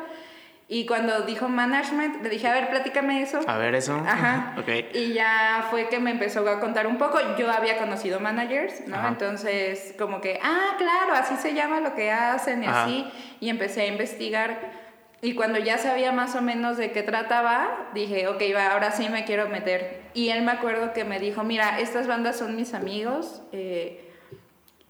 Y 0.70 0.84
cuando 0.84 1.22
dijo 1.22 1.48
management, 1.48 2.22
le 2.22 2.28
dije, 2.28 2.46
a 2.46 2.52
ver, 2.52 2.68
platícame 2.68 3.22
eso. 3.22 3.40
A 3.46 3.56
ver, 3.56 3.74
eso. 3.74 3.94
Ajá. 4.06 4.54
Ok. 4.58 4.68
Y 4.94 5.14
ya 5.14 5.66
fue 5.70 5.88
que 5.88 5.98
me 5.98 6.10
empezó 6.10 6.46
a 6.46 6.60
contar 6.60 6.86
un 6.86 6.98
poco. 6.98 7.18
Yo 7.38 7.50
había 7.50 7.78
conocido 7.78 8.20
managers, 8.20 8.86
¿no? 8.86 9.08
Entonces, 9.08 9.94
como 9.98 10.20
que, 10.20 10.38
ah, 10.42 10.74
claro, 10.76 11.14
así 11.14 11.36
se 11.36 11.54
llama 11.54 11.80
lo 11.80 11.94
que 11.94 12.10
hacen 12.10 12.62
y 12.62 12.66
así. 12.66 13.06
Y 13.40 13.48
empecé 13.48 13.82
a 13.82 13.86
investigar. 13.86 14.88
Y 15.22 15.34
cuando 15.34 15.58
ya 15.58 15.78
sabía 15.78 16.12
más 16.12 16.36
o 16.36 16.42
menos 16.42 16.76
de 16.76 16.92
qué 16.92 17.02
trataba, 17.02 17.88
dije, 17.94 18.28
ok, 18.28 18.42
va, 18.54 18.72
ahora 18.72 18.92
sí 18.92 19.08
me 19.08 19.24
quiero 19.24 19.48
meter. 19.48 20.02
Y 20.12 20.28
él 20.28 20.42
me 20.42 20.52
acuerdo 20.52 20.92
que 20.92 21.04
me 21.04 21.18
dijo, 21.18 21.44
mira, 21.44 21.80
estas 21.80 22.06
bandas 22.06 22.38
son 22.38 22.56
mis 22.56 22.74
amigos. 22.74 23.42
Eh, 23.52 24.07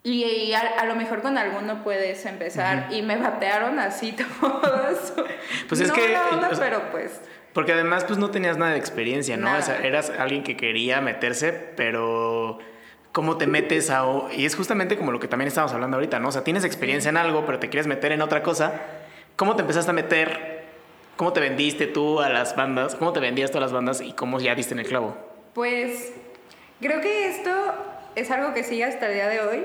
y, 0.04 0.52
a, 0.54 0.84
lo 0.84 0.94
mejor 0.94 1.22
con 1.22 1.38
alguno 1.38 1.82
puedes 1.82 2.24
empezar. 2.24 2.88
Y 2.90 3.02
me 3.02 3.16
batearon 3.16 3.78
así 3.78 4.12
todos. 4.40 5.12
Pues 5.68 5.80
es 5.80 5.92
que. 5.92 6.16
pero 6.58 6.90
pues. 6.90 7.20
Porque 7.52 7.72
además, 7.72 8.04
pues 8.04 8.18
no 8.18 8.30
tenías 8.30 8.56
nada 8.56 8.72
de 8.72 8.78
experiencia, 8.78 9.36
¿no? 9.36 9.56
O 9.56 9.62
sea, 9.62 9.80
eras 9.82 10.10
alguien 10.18 10.42
que 10.42 10.56
quería 10.56 11.00
meterse, 11.00 11.52
pero. 11.52 12.58
cómo 13.12 13.36
te 13.36 13.46
metes 13.46 13.90
a... 13.90 14.04
Y 14.36 14.46
es 14.46 14.54
justamente 14.54 14.96
como 14.96 15.12
lo 15.12 15.20
que 15.20 15.28
también 15.28 15.48
estábamos 15.48 15.74
hablando 15.74 15.96
ahorita, 15.96 16.20
¿no? 16.20 16.28
O 16.28 16.32
sea, 16.32 16.44
tienes 16.44 16.64
experiencia 16.64 17.08
en 17.08 17.16
algo, 17.16 17.44
pero 17.44 17.58
te 17.58 17.68
quieres 17.68 17.86
meter 17.86 18.12
en 18.12 18.22
otra 18.22 18.42
cosa. 18.42 18.80
¿Cómo 19.36 19.56
te 19.56 19.62
empezaste 19.62 19.90
a 19.90 19.94
meter? 19.94 20.58
¿Cómo 21.16 21.32
te 21.32 21.40
vendiste 21.40 21.88
tú 21.88 22.20
a 22.20 22.28
las 22.28 22.54
bandas? 22.54 22.94
¿Cómo 22.94 23.12
te 23.12 23.18
vendías 23.18 23.50
tú 23.50 23.58
a 23.58 23.60
las 23.60 23.72
bandas 23.72 24.00
y 24.00 24.12
cómo 24.12 24.38
ya 24.38 24.54
diste 24.54 24.74
en 24.74 24.80
el 24.80 24.86
clavo? 24.86 25.16
Pues 25.52 26.12
creo 26.80 27.00
que 27.00 27.28
esto 27.28 27.50
es 28.14 28.30
algo 28.30 28.54
que 28.54 28.62
sigue 28.62 28.84
hasta 28.84 29.08
el 29.08 29.14
día 29.14 29.28
de 29.28 29.40
hoy, 29.40 29.64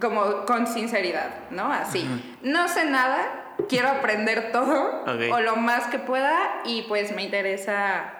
como 0.00 0.44
con 0.44 0.66
sinceridad, 0.66 1.30
¿no? 1.50 1.72
Así. 1.72 2.06
No 2.42 2.68
sé 2.68 2.84
nada, 2.84 3.54
quiero 3.68 3.88
aprender 3.88 4.52
todo 4.52 5.04
o 5.32 5.40
lo 5.40 5.56
más 5.56 5.86
que 5.86 5.98
pueda 5.98 6.60
y 6.64 6.82
pues 6.82 7.14
me 7.14 7.22
interesa 7.22 8.12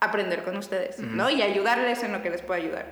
aprender 0.00 0.44
con 0.44 0.56
ustedes, 0.56 0.98
¿no? 0.98 1.30
Y 1.30 1.42
ayudarles 1.42 2.02
en 2.02 2.12
lo 2.12 2.22
que 2.22 2.30
les 2.30 2.42
pueda 2.42 2.60
ayudar. 2.60 2.86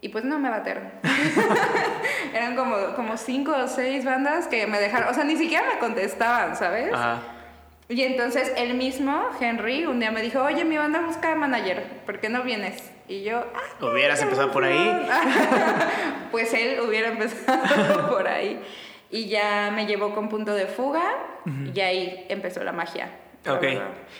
Y 0.00 0.08
pues 0.08 0.24
no 0.24 0.38
me 0.38 0.50
bateron. 0.50 0.90
Eran 2.34 2.56
como, 2.56 2.94
como 2.96 3.16
cinco 3.16 3.54
o 3.56 3.68
seis 3.68 4.04
bandas 4.04 4.48
que 4.48 4.66
me 4.66 4.80
dejaron, 4.80 5.08
o 5.08 5.14
sea, 5.14 5.24
ni 5.24 5.36
siquiera 5.36 5.64
me 5.72 5.78
contestaban, 5.78 6.56
¿sabes? 6.56 6.92
Y 7.88 8.02
entonces 8.02 8.52
él 8.56 8.74
mismo, 8.74 9.28
Henry, 9.40 9.86
un 9.86 10.00
día 10.00 10.10
me 10.10 10.22
dijo, 10.22 10.42
oye, 10.42 10.64
mi 10.64 10.76
banda 10.76 11.00
busca 11.02 11.34
manager, 11.34 11.84
¿por 12.06 12.20
qué 12.20 12.28
no 12.28 12.42
vienes? 12.42 12.91
Y 13.08 13.22
yo, 13.22 13.38
ah, 13.38 13.84
¿hubieras 13.84 14.22
empezado 14.22 14.50
por 14.50 14.64
ahí? 14.64 15.08
pues 16.30 16.52
él 16.54 16.80
hubiera 16.80 17.08
empezado 17.08 18.08
por 18.10 18.26
ahí. 18.28 18.60
Y 19.10 19.28
ya 19.28 19.70
me 19.74 19.86
llevó 19.86 20.14
con 20.14 20.28
punto 20.28 20.54
de 20.54 20.66
fuga 20.66 21.02
y 21.74 21.80
ahí 21.80 22.26
empezó 22.28 22.64
la 22.64 22.72
magia. 22.72 23.10
Ok. 23.46 23.64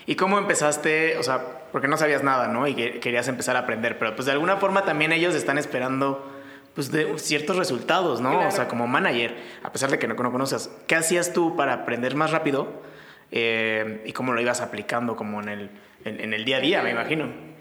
¿Y 0.07 0.17
cómo 0.17 0.39
empezaste? 0.39 1.17
O 1.17 1.23
sea, 1.23 1.41
porque 1.71 1.89
no 1.89 1.97
sabías 1.97 2.23
nada, 2.23 2.49
¿no? 2.49 2.67
Y 2.67 2.75
querías 2.75 3.29
empezar 3.29 3.57
a 3.57 3.61
aprender, 3.61 3.99
pero 3.99 4.15
pues 4.15 4.27
de 4.27 4.33
alguna 4.33 4.57
forma 4.57 4.85
también 4.85 5.13
ellos 5.13 5.35
están 5.35 5.59
esperando 5.59 6.31
pues 6.75 6.91
de 6.91 7.19
ciertos 7.19 7.57
resultados, 7.57 8.21
¿no? 8.21 8.47
O 8.47 8.51
sea, 8.51 8.67
como 8.67 8.87
manager, 8.87 9.35
a 9.63 9.73
pesar 9.73 9.91
de 9.91 9.99
que 9.99 10.09
no, 10.09 10.15
no 10.15 10.33
conoces, 10.33 10.71
¿qué 10.87 10.95
hacías 10.95 11.33
tú 11.33 11.57
para 11.57 11.73
aprender 11.75 12.15
más 12.15 12.31
rápido 12.31 12.83
eh, 13.31 14.03
y 14.07 14.13
cómo 14.13 14.33
lo 14.33 14.41
ibas 14.41 14.61
aplicando 14.61 15.15
como 15.15 15.41
en 15.41 15.49
el, 15.49 15.71
en, 16.05 16.33
el 16.33 16.45
día 16.45 16.57
a 16.57 16.61
día, 16.61 16.83
me 16.83 16.91
imagino? 16.91 17.52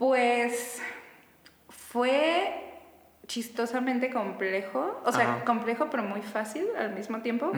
Pues 0.00 0.80
fue 1.68 2.54
chistosamente 3.26 4.10
complejo, 4.10 4.98
o 5.04 5.12
sea, 5.12 5.44
complejo 5.44 5.88
pero 5.90 6.02
muy 6.02 6.22
fácil 6.22 6.66
al 6.78 6.94
mismo 6.94 7.20
tiempo, 7.20 7.52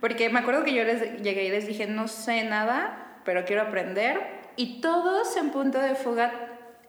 porque 0.00 0.28
me 0.28 0.40
acuerdo 0.40 0.64
que 0.64 0.74
yo 0.74 0.82
les 0.82 1.22
llegué 1.22 1.44
y 1.44 1.50
les 1.50 1.68
dije, 1.68 1.86
no 1.86 2.08
sé 2.08 2.42
nada, 2.42 3.20
pero 3.24 3.44
quiero 3.44 3.62
aprender, 3.62 4.20
y 4.56 4.80
todos 4.80 5.36
en 5.36 5.50
punto 5.50 5.78
de 5.78 5.94
fuga 5.94 6.32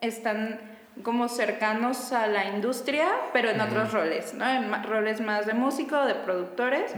están 0.01 0.59
como 1.03 1.29
cercanos 1.29 2.11
a 2.11 2.25
la 2.25 2.45
industria, 2.45 3.07
pero 3.31 3.51
en 3.51 3.61
otros 3.61 3.93
roles, 3.93 4.33
¿no? 4.33 4.49
En 4.49 4.83
roles 4.83 5.21
más 5.21 5.45
de 5.45 5.53
músico, 5.53 6.03
de 6.03 6.15
productores. 6.15 6.93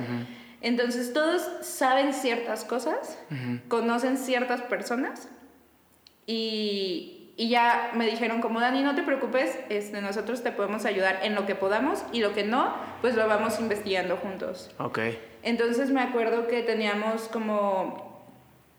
Entonces 0.61 1.11
todos 1.11 1.41
saben 1.61 2.13
ciertas 2.13 2.63
cosas, 2.63 3.19
conocen 3.67 4.17
ciertas 4.17 4.61
personas 4.61 5.27
y, 6.25 7.16
y 7.39 7.49
ya 7.49 7.91
me 7.93 8.07
dijeron 8.07 8.41
como 8.41 8.59
Dani, 8.59 8.81
no 8.81 8.95
te 8.95 9.03
preocupes, 9.03 9.59
este, 9.69 10.01
nosotros 10.01 10.41
te 10.41 10.51
podemos 10.51 10.85
ayudar 10.85 11.19
en 11.21 11.35
lo 11.35 11.45
que 11.45 11.53
podamos 11.53 12.03
y 12.11 12.19
lo 12.19 12.33
que 12.33 12.43
no, 12.43 12.73
pues 13.01 13.15
lo 13.15 13.27
vamos 13.27 13.59
investigando 13.59 14.17
juntos. 14.17 14.71
Ok. 14.79 14.99
Entonces 15.43 15.91
me 15.91 16.01
acuerdo 16.01 16.47
que 16.47 16.63
teníamos 16.63 17.27
como 17.27 18.25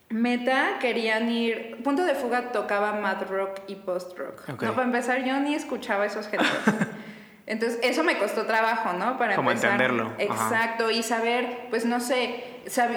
meta, 0.09 0.79
querían 0.81 1.31
ir, 1.31 1.83
Punto 1.85 2.05
de 2.05 2.17
Fuga 2.17 2.51
tocaba 2.51 2.93
mad 2.95 3.23
rock 3.31 3.61
y 3.69 3.77
post 3.77 4.19
rock. 4.19 4.49
No, 4.49 4.57
para 4.75 4.83
empezar 4.83 5.25
yo 5.25 5.39
ni 5.39 5.55
escuchaba 5.55 6.05
esos 6.05 6.27
géneros. 6.27 6.51
Entonces, 7.49 7.81
eso 7.83 8.05
me 8.05 8.19
costó 8.19 8.45
trabajo, 8.45 8.93
¿no? 8.93 9.17
Para 9.17 9.35
Como 9.35 9.51
entenderlo. 9.51 10.13
Exacto, 10.19 10.91
y 10.91 11.03
saber, 11.03 11.67
pues 11.71 11.87
no 11.87 11.99
sé, 11.99 12.45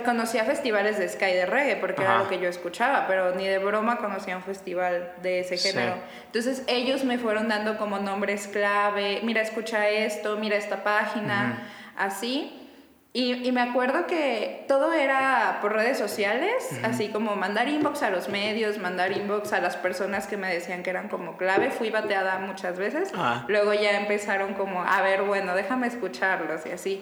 conocía 0.03 0.43
festivales 0.43 0.99
de 0.99 1.07
Sky 1.07 1.31
de 1.31 1.45
reggae, 1.45 1.77
porque 1.77 2.01
era 2.01 2.17
lo 2.17 2.27
que 2.27 2.37
yo 2.37 2.49
escuchaba, 2.49 3.07
pero 3.07 3.33
ni 3.33 3.47
de 3.47 3.59
broma 3.59 3.95
conocía 3.97 4.35
un 4.35 4.43
festival 4.43 5.13
de 5.21 5.39
ese 5.39 5.57
género. 5.57 5.95
Entonces, 6.25 6.63
ellos 6.67 7.05
me 7.05 7.17
fueron 7.17 7.47
dando 7.47 7.77
como 7.77 7.99
nombres 7.99 8.49
clave, 8.49 9.21
mira, 9.23 9.41
escucha 9.41 9.87
esto, 9.87 10.35
mira 10.35 10.57
esta 10.57 10.83
página, 10.83 11.69
así. 11.95 12.60
Y, 13.13 13.51
me 13.51 13.59
acuerdo 13.59 14.07
que 14.07 14.63
todo 14.69 14.93
era 14.93 15.57
por 15.61 15.73
redes 15.73 15.97
sociales, 15.97 16.79
así 16.83 17.09
como 17.09 17.35
mandar 17.35 17.67
inbox 17.67 18.03
a 18.03 18.09
los 18.09 18.29
medios, 18.29 18.77
mandar 18.77 19.11
inbox 19.11 19.51
a 19.51 19.59
las 19.59 19.75
personas 19.75 20.27
que 20.27 20.37
me 20.37 20.51
decían 20.53 20.81
que 20.81 20.91
eran 20.91 21.09
como 21.09 21.35
clave. 21.35 21.71
Fui 21.71 21.89
bateada 21.89 22.39
muchas 22.39 22.77
veces. 22.77 23.11
Luego 23.49 23.73
ya 23.73 23.99
empezaron 23.99 24.53
como, 24.53 24.81
a 24.81 25.01
ver, 25.01 25.23
bueno, 25.23 25.55
déjame 25.55 25.87
escucharlos 25.87 26.65
y 26.65 26.71
así. 26.71 27.01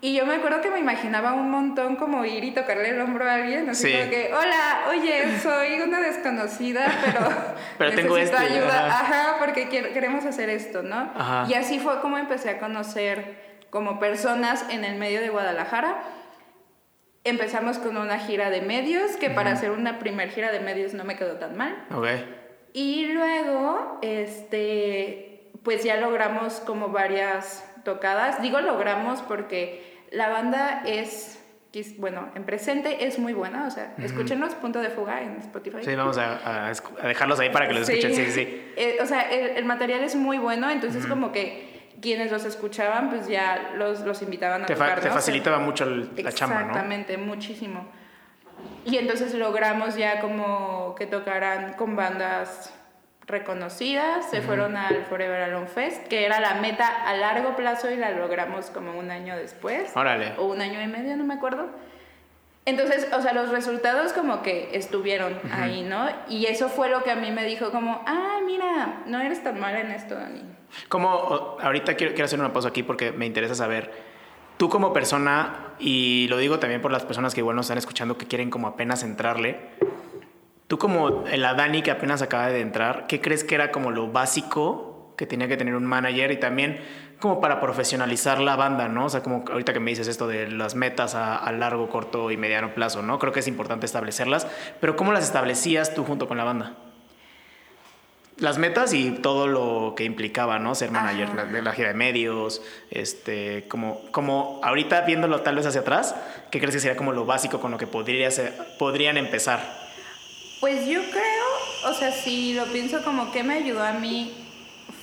Y 0.00 0.14
yo 0.14 0.26
me 0.26 0.34
acuerdo 0.34 0.60
que 0.60 0.70
me 0.70 0.78
imaginaba 0.78 1.32
un 1.32 1.50
montón 1.50 1.96
como 1.96 2.24
ir 2.24 2.44
y 2.44 2.52
tocarle 2.52 2.90
el 2.90 3.00
hombro 3.00 3.28
a 3.28 3.34
alguien, 3.34 3.68
así 3.68 3.92
como 3.92 4.10
que, 4.10 4.32
hola, 4.32 4.90
oye, 4.90 5.38
soy 5.40 5.80
una 5.80 6.00
desconocida, 6.00 6.86
pero, 7.04 7.20
pero 7.78 7.94
tengo 7.94 8.16
necesito 8.16 8.42
ayuda. 8.42 8.86
Ajá, 8.86 9.36
porque 9.40 9.68
queremos 9.68 10.24
hacer 10.24 10.50
esto, 10.50 10.82
¿no? 10.82 11.12
Y 11.48 11.54
así 11.54 11.80
fue 11.80 12.00
como 12.00 12.18
empecé 12.18 12.50
a 12.50 12.58
conocer 12.58 13.51
como 13.72 13.98
personas 13.98 14.66
en 14.68 14.84
el 14.84 14.98
medio 14.98 15.22
de 15.22 15.30
Guadalajara. 15.30 16.02
Empezamos 17.24 17.78
con 17.78 17.96
una 17.96 18.18
gira 18.18 18.50
de 18.50 18.60
medios, 18.60 19.12
que 19.12 19.30
para 19.30 19.52
hacer 19.52 19.70
una 19.70 19.98
primer 19.98 20.28
gira 20.28 20.52
de 20.52 20.60
medios 20.60 20.92
no 20.92 21.04
me 21.04 21.16
quedó 21.16 21.36
tan 21.36 21.56
mal. 21.56 21.86
Y 22.74 23.06
luego, 23.06 23.98
este, 24.02 25.50
pues 25.62 25.82
ya 25.84 25.96
logramos 25.96 26.60
como 26.60 26.90
varias 26.90 27.64
tocadas. 27.82 28.42
Digo 28.42 28.60
logramos 28.60 29.22
porque 29.22 30.04
la 30.10 30.28
banda 30.28 30.82
es 30.84 31.38
bueno, 31.96 32.30
en 32.34 32.44
presente 32.44 33.06
es 33.06 33.18
muy 33.18 33.32
buena, 33.32 33.66
o 33.66 33.70
sea, 33.70 33.94
escúchenlos, 33.96 34.54
punto 34.56 34.80
de 34.80 34.90
fuga 34.90 35.22
en 35.22 35.38
Spotify. 35.38 35.78
Sí, 35.82 35.94
vamos 35.94 36.18
a, 36.18 36.70
dejarlos 37.02 37.40
ahí 37.40 37.48
para 37.48 37.66
que 37.66 37.72
los 37.72 37.88
escuchen, 37.88 38.14
sí, 38.14 38.30
sí. 38.30 38.72
Eh, 38.76 38.98
o 39.00 39.06
sea, 39.06 39.22
el, 39.30 39.64
material 39.64 40.04
es 40.04 40.14
muy 40.14 40.36
bueno, 40.36 40.70
entonces 40.70 41.06
como 41.06 41.32
que 41.32 41.71
quienes 42.02 42.30
los 42.30 42.44
escuchaban, 42.44 43.08
pues 43.08 43.28
ya 43.28 43.72
los, 43.76 44.00
los 44.00 44.20
invitaban 44.20 44.64
a 44.64 44.66
te 44.66 44.74
tocar. 44.74 45.00
te 45.00 45.08
facilitaba 45.08 45.58
mucho 45.58 45.86
la 45.86 46.32
chamba, 46.32 46.56
¿no? 46.56 46.60
Exactamente, 46.66 47.16
muchísimo. 47.16 47.86
Y 48.84 48.98
entonces 48.98 49.32
logramos 49.34 49.96
ya 49.96 50.20
como 50.20 50.94
que 50.96 51.06
tocaran 51.06 51.74
con 51.74 51.96
bandas 51.96 52.74
reconocidas, 53.26 54.28
se 54.30 54.42
fueron 54.42 54.76
al 54.76 55.04
Forever 55.04 55.42
Alone 55.42 55.68
Fest, 55.68 56.06
que 56.08 56.26
era 56.26 56.40
la 56.40 56.54
meta 56.54 56.88
a 57.06 57.14
largo 57.14 57.56
plazo 57.56 57.90
y 57.90 57.96
la 57.96 58.10
logramos 58.10 58.66
como 58.66 58.98
un 58.98 59.10
año 59.10 59.36
después. 59.36 59.96
Órale. 59.96 60.34
O 60.38 60.46
un 60.46 60.60
año 60.60 60.82
y 60.82 60.86
medio, 60.88 61.16
no 61.16 61.24
me 61.24 61.34
acuerdo. 61.34 61.70
Entonces, 62.64 63.08
o 63.12 63.20
sea, 63.20 63.32
los 63.32 63.48
resultados 63.50 64.12
como 64.12 64.42
que 64.42 64.70
estuvieron 64.72 65.36
ahí, 65.52 65.82
¿no? 65.82 66.08
Y 66.28 66.46
eso 66.46 66.68
fue 66.68 66.88
lo 66.88 67.02
que 67.02 67.10
a 67.10 67.16
mí 67.16 67.32
me 67.32 67.44
dijo 67.44 67.72
como, 67.72 68.02
ah, 68.06 68.38
mira, 68.46 69.02
no 69.06 69.20
eres 69.20 69.42
tan 69.42 69.58
mal 69.58 69.74
en 69.74 69.90
esto, 69.90 70.14
Dani. 70.14 70.42
Como, 70.88 71.56
ahorita 71.60 71.94
quiero, 71.96 72.12
quiero 72.12 72.26
hacer 72.26 72.38
una 72.38 72.52
pausa 72.52 72.68
aquí 72.68 72.84
porque 72.84 73.10
me 73.10 73.26
interesa 73.26 73.56
saber, 73.56 73.90
tú 74.58 74.68
como 74.68 74.92
persona, 74.92 75.74
y 75.80 76.28
lo 76.28 76.38
digo 76.38 76.60
también 76.60 76.80
por 76.80 76.92
las 76.92 77.04
personas 77.04 77.34
que 77.34 77.40
igual 77.40 77.56
nos 77.56 77.66
están 77.66 77.78
escuchando 77.78 78.16
que 78.16 78.28
quieren 78.28 78.48
como 78.48 78.68
apenas 78.68 79.02
entrarle, 79.02 79.58
tú 80.68 80.78
como 80.78 81.24
la 81.34 81.54
Dani 81.54 81.82
que 81.82 81.90
apenas 81.90 82.22
acaba 82.22 82.46
de 82.46 82.60
entrar, 82.60 83.08
¿qué 83.08 83.20
crees 83.20 83.42
que 83.42 83.56
era 83.56 83.72
como 83.72 83.90
lo 83.90 84.12
básico 84.12 85.14
que 85.16 85.26
tenía 85.26 85.48
que 85.48 85.56
tener 85.56 85.74
un 85.74 85.84
manager 85.84 86.30
y 86.30 86.36
también 86.36 86.80
como 87.22 87.40
para 87.40 87.60
profesionalizar 87.60 88.40
la 88.40 88.56
banda, 88.56 88.88
¿no? 88.88 89.06
O 89.06 89.08
sea, 89.08 89.22
como 89.22 89.44
ahorita 89.48 89.72
que 89.72 89.78
me 89.78 89.92
dices 89.92 90.08
esto 90.08 90.26
de 90.26 90.48
las 90.50 90.74
metas 90.74 91.14
a, 91.14 91.36
a, 91.36 91.52
largo, 91.52 91.88
corto 91.88 92.32
y 92.32 92.36
mediano 92.36 92.74
plazo, 92.74 93.00
¿no? 93.00 93.20
Creo 93.20 93.32
que 93.32 93.40
es 93.40 93.46
importante 93.46 93.86
establecerlas, 93.86 94.48
pero 94.80 94.96
¿cómo 94.96 95.12
las 95.12 95.22
establecías 95.22 95.94
tú 95.94 96.04
junto 96.04 96.26
con 96.26 96.36
la 96.36 96.44
banda? 96.44 96.74
las 98.38 98.58
metas 98.58 98.92
y 98.92 99.10
todo 99.10 99.46
lo 99.46 99.94
que 99.96 100.02
implicaba, 100.02 100.58
¿no? 100.58 100.74
Ser 100.74 100.90
manager, 100.90 101.32
la, 101.34 101.44
la, 101.44 101.72
gira 101.72 101.88
de 101.88 101.94
medios, 101.94 102.60
este, 102.90 103.68
como, 103.68 104.00
como 104.10 104.60
ahorita 104.64 105.02
viéndolo 105.02 105.42
tal 105.42 105.54
vez 105.54 105.66
hacia 105.66 105.82
atrás, 105.82 106.16
¿qué 106.50 106.58
crees 106.58 106.74
que 106.74 106.80
sería 106.80 106.96
como 106.96 107.12
lo 107.12 107.24
básico 107.24 107.60
con 107.60 107.70
lo 107.70 107.78
que 107.78 107.86
podría 107.86 108.28
ser, 108.32 108.52
podrían 108.78 109.16
empezar? 109.16 109.60
Pues 110.60 110.86
yo 110.86 111.02
creo, 111.10 111.90
o 111.90 111.94
sea, 111.94 112.10
si 112.10 112.54
lo 112.54 112.64
pienso 112.66 113.04
como 113.04 113.30
que 113.30 113.44
me 113.44 113.54
ayudó 113.54 113.84
a 113.84 113.92
mí 113.92 114.34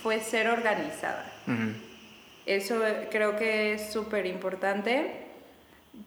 fue 0.03 0.19
ser 0.19 0.49
organizada. 0.49 1.25
Eso 2.49 2.81
creo 3.11 3.35
que 3.35 3.73
es 3.73 3.93
súper 3.93 4.25
importante, 4.25 5.27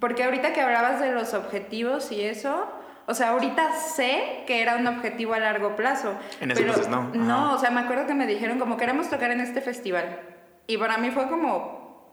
porque 0.00 0.25
ahorita 0.25 0.52
que 0.52 0.61
hablabas 0.61 1.00
de 1.00 1.12
los 1.12 1.34
objetivos 1.34 2.11
y 2.11 2.22
eso, 2.22 2.68
o 3.06 3.14
sea, 3.14 3.30
ahorita 3.30 3.78
sé 3.78 4.42
que 4.44 4.61
era 4.61 4.75
un 4.75 4.87
objetivo 4.88 5.34
a 5.34 5.38
largo 5.38 5.76
plazo. 5.76 6.14
En 6.40 6.50
ese 6.50 6.62
entonces 6.62 6.88
no. 6.88 7.11
No, 7.14 7.54
o 7.54 7.58
sea, 7.58 7.70
me 7.70 7.80
acuerdo 7.80 8.08
que 8.08 8.14
me 8.14 8.26
dijeron 8.26 8.58
como 8.58 8.76
queremos 8.76 9.08
tocar 9.08 9.30
en 9.30 9.40
este 9.40 9.61
festival. 9.61 10.18
Y 10.66 10.78
para 10.78 10.99
mí 10.99 11.12
fue 11.12 11.28
como, 11.28 12.11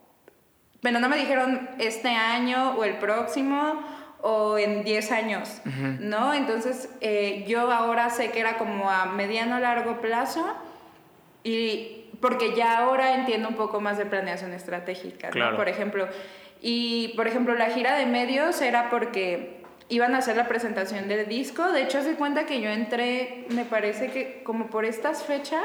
bueno, 0.84 1.00
no 1.00 1.10
me 1.10 1.18
dijeron 1.18 1.68
este 1.80 2.10
año 2.10 2.76
o 2.78 2.84
el 2.84 2.98
próximo 2.98 3.84
o 4.22 4.60
en 4.60 4.84
10 4.84 5.12
años, 5.12 5.62
¿no? 6.00 6.36
Entonces 6.36 6.90
eh, 7.02 7.46
yo 7.48 7.72
ahora 7.72 8.12
sé 8.12 8.30
que 8.30 8.42
era 8.42 8.60
como 8.60 8.92
a 8.92 9.06
mediano 9.06 9.60
largo 9.60 10.02
plazo 10.02 10.46
y 11.44 11.99
porque 12.22 12.56
ya 12.56 12.80
ahora 12.80 13.16
entiendo 13.16 13.48
un 13.50 13.56
poco 13.56 13.80
más 13.82 13.98
de 13.98 14.06
planeación 14.06 14.54
estratégica, 14.54 15.28
¿no? 15.28 15.34
Claro. 15.34 15.58
Por 15.58 15.70
ejemplo, 15.70 16.08
y 16.62 17.14
por 17.16 17.28
ejemplo, 17.28 17.56
la 17.56 17.68
gira 17.68 17.96
de 17.96 18.06
medios 18.06 18.62
era 18.62 18.90
porque 18.90 19.60
iban 19.92 20.14
a 20.14 20.20
hacer 20.20 20.36
la 20.38 20.48
presentación 20.48 21.08
del 21.08 21.28
disco. 21.28 21.72
De 21.72 21.82
hecho, 21.82 22.04
se 22.04 22.14
cuenta 22.16 22.46
que 22.46 22.62
yo 22.62 22.70
entré, 22.70 23.46
me 23.50 23.66
parece 23.66 24.12
que 24.12 24.44
como 24.44 24.68
por 24.68 24.86
estas 24.86 25.24
fechas, 25.24 25.64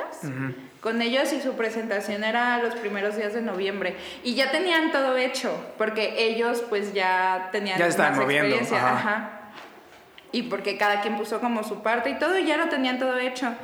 con 0.80 1.02
ellos 1.02 1.32
y 1.32 1.40
su 1.42 1.54
presentación 1.54 2.24
era 2.24 2.58
los 2.62 2.74
primeros 2.76 3.16
días 3.16 3.34
de 3.34 3.42
noviembre. 3.42 3.96
Y 4.22 4.34
ya 4.34 4.50
tenían 4.50 4.92
todo 4.92 5.16
hecho, 5.16 5.52
porque 5.76 6.14
ellos 6.24 6.64
pues 6.68 6.94
ya 6.94 7.48
tenían 7.52 7.78
Ya 7.78 7.86
estaban 7.86 8.16
moviendo, 8.18 8.46
experiencia. 8.56 8.78
ajá. 8.78 8.96
Ajá. 8.96 9.30
Y 10.32 10.44
porque 10.44 10.78
cada 10.78 11.00
quien 11.00 11.16
puso 11.16 11.40
como 11.40 11.62
su 11.62 11.82
parte 11.82 12.10
y 12.10 12.14
todo, 12.18 12.38
y 12.38 12.44
ya 12.46 12.56
lo 12.56 12.68
tenían 12.68 12.98
todo 12.98 13.18
hecho. 13.18 13.54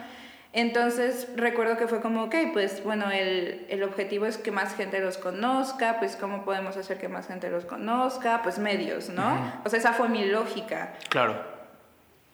Entonces 0.52 1.28
recuerdo 1.37 1.76
que 1.76 1.87
fue 1.87 2.00
como, 2.00 2.25
ok, 2.25 2.35
pues 2.52 2.83
bueno, 2.83 3.11
el, 3.11 3.66
el 3.69 3.83
objetivo 3.85 4.26
es 4.26 4.37
que 4.37 4.50
más 4.50 4.75
gente 4.75 4.99
los 5.00 5.16
conozca, 5.16 5.99
pues 6.00 6.16
cómo 6.16 6.45
podemos 6.45 6.76
hacer 6.76 6.99
que 6.99 7.09
más 7.09 7.28
gente 7.28 7.50
los 7.50 7.64
conozca, 7.64 8.40
pues 8.42 8.59
medios, 8.59 9.11
¿no? 9.11 9.61
O 9.64 9.69
sea, 9.69 9.78
esa 9.78 9.92
fue 9.92 10.09
mi 10.09 10.26
lógica. 10.26 10.95
Claro. 11.09 11.40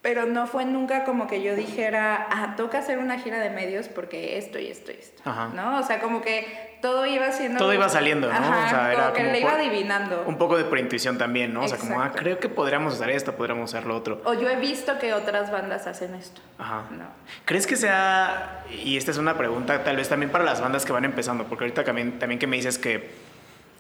Pero 0.01 0.25
no 0.25 0.47
fue 0.47 0.65
nunca 0.65 1.05
como 1.05 1.27
que 1.27 1.43
yo 1.43 1.55
dijera, 1.55 2.29
ah, 2.31 2.55
toca 2.57 2.79
hacer 2.79 2.99
una 2.99 3.19
gira 3.19 3.39
de 3.39 3.51
medios 3.51 3.89
porque 3.89 4.39
esto 4.39 4.59
y 4.59 4.69
esto 4.69 4.93
y 4.93 4.95
esto, 4.95 5.23
Ajá. 5.29 5.51
¿no? 5.55 5.79
O 5.79 5.83
sea, 5.83 6.01
como 6.01 6.23
que 6.23 6.66
todo 6.81 7.07
iba 7.07 7.31
siendo... 7.33 7.59
Todo 7.59 7.73
iba 7.73 7.89
saliendo, 7.89 8.29
¿no? 8.29 8.35
Ajá, 8.35 8.67
o 8.67 8.69
sea, 8.69 8.93
era 8.93 9.03
como 9.05 9.13
que 9.15 9.21
como 9.21 9.33
le 9.33 9.41
iba 9.41 9.51
por- 9.51 9.61
adivinando. 9.61 10.25
Un 10.27 10.39
poco 10.39 10.57
de 10.57 10.65
por 10.65 10.79
intuición 10.79 11.19
también, 11.19 11.53
¿no? 11.55 11.63
O 11.63 11.69
sea, 11.69 11.79
como, 11.79 12.01
ah, 12.01 12.13
creo 12.15 12.39
que 12.39 12.49
podríamos 12.49 12.95
hacer 12.95 13.11
esto, 13.11 13.35
podríamos 13.35 13.73
hacer 13.75 13.87
lo 13.87 13.97
otro. 13.97 14.21
O 14.25 14.35
yo 14.35 14.49
he 14.49 14.57
visto 14.57 14.99
que 14.99 15.15
otras 15.15 15.51
bandas 15.51 15.87
hacen 15.87 16.15
esto. 16.15 16.41
Ajá. 16.59 16.85
No. 16.91 17.05
¿Crees 17.45 17.67
que 17.67 17.77
sea, 17.77 18.65
y 18.71 18.97
esta 18.97 19.11
es 19.11 19.19
una 19.19 19.37
pregunta 19.37 19.83
tal 19.85 19.97
vez 19.97 20.09
también 20.09 20.31
para 20.31 20.45
las 20.45 20.61
bandas 20.61 20.85
que 20.85 20.93
van 20.93 21.05
empezando, 21.05 21.45
porque 21.45 21.65
ahorita 21.65 21.85
también, 21.85 22.19
también 22.19 22.39
que 22.39 22.47
me 22.47 22.57
dices 22.57 22.79
que, 22.79 23.11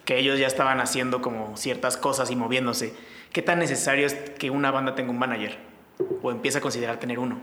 que 0.05 0.19
ellos 0.19 0.39
ya 0.39 0.47
estaban 0.47 0.81
haciendo 0.81 1.21
como 1.21 1.57
ciertas 1.57 1.97
cosas 1.97 2.31
y 2.31 2.37
moviéndose, 2.37 2.95
¿qué 3.33 3.43
tan 3.43 3.59
necesario 3.59 4.07
es 4.07 4.15
que 4.15 4.51
una 4.51 4.71
banda 4.71 4.95
tenga 4.95 5.11
un 5.11 5.19
manager? 5.19 5.59
¿O 6.23 6.31
empieza 6.31 6.59
a 6.59 6.61
considerar 6.61 6.99
tener 6.99 7.19
uno? 7.19 7.39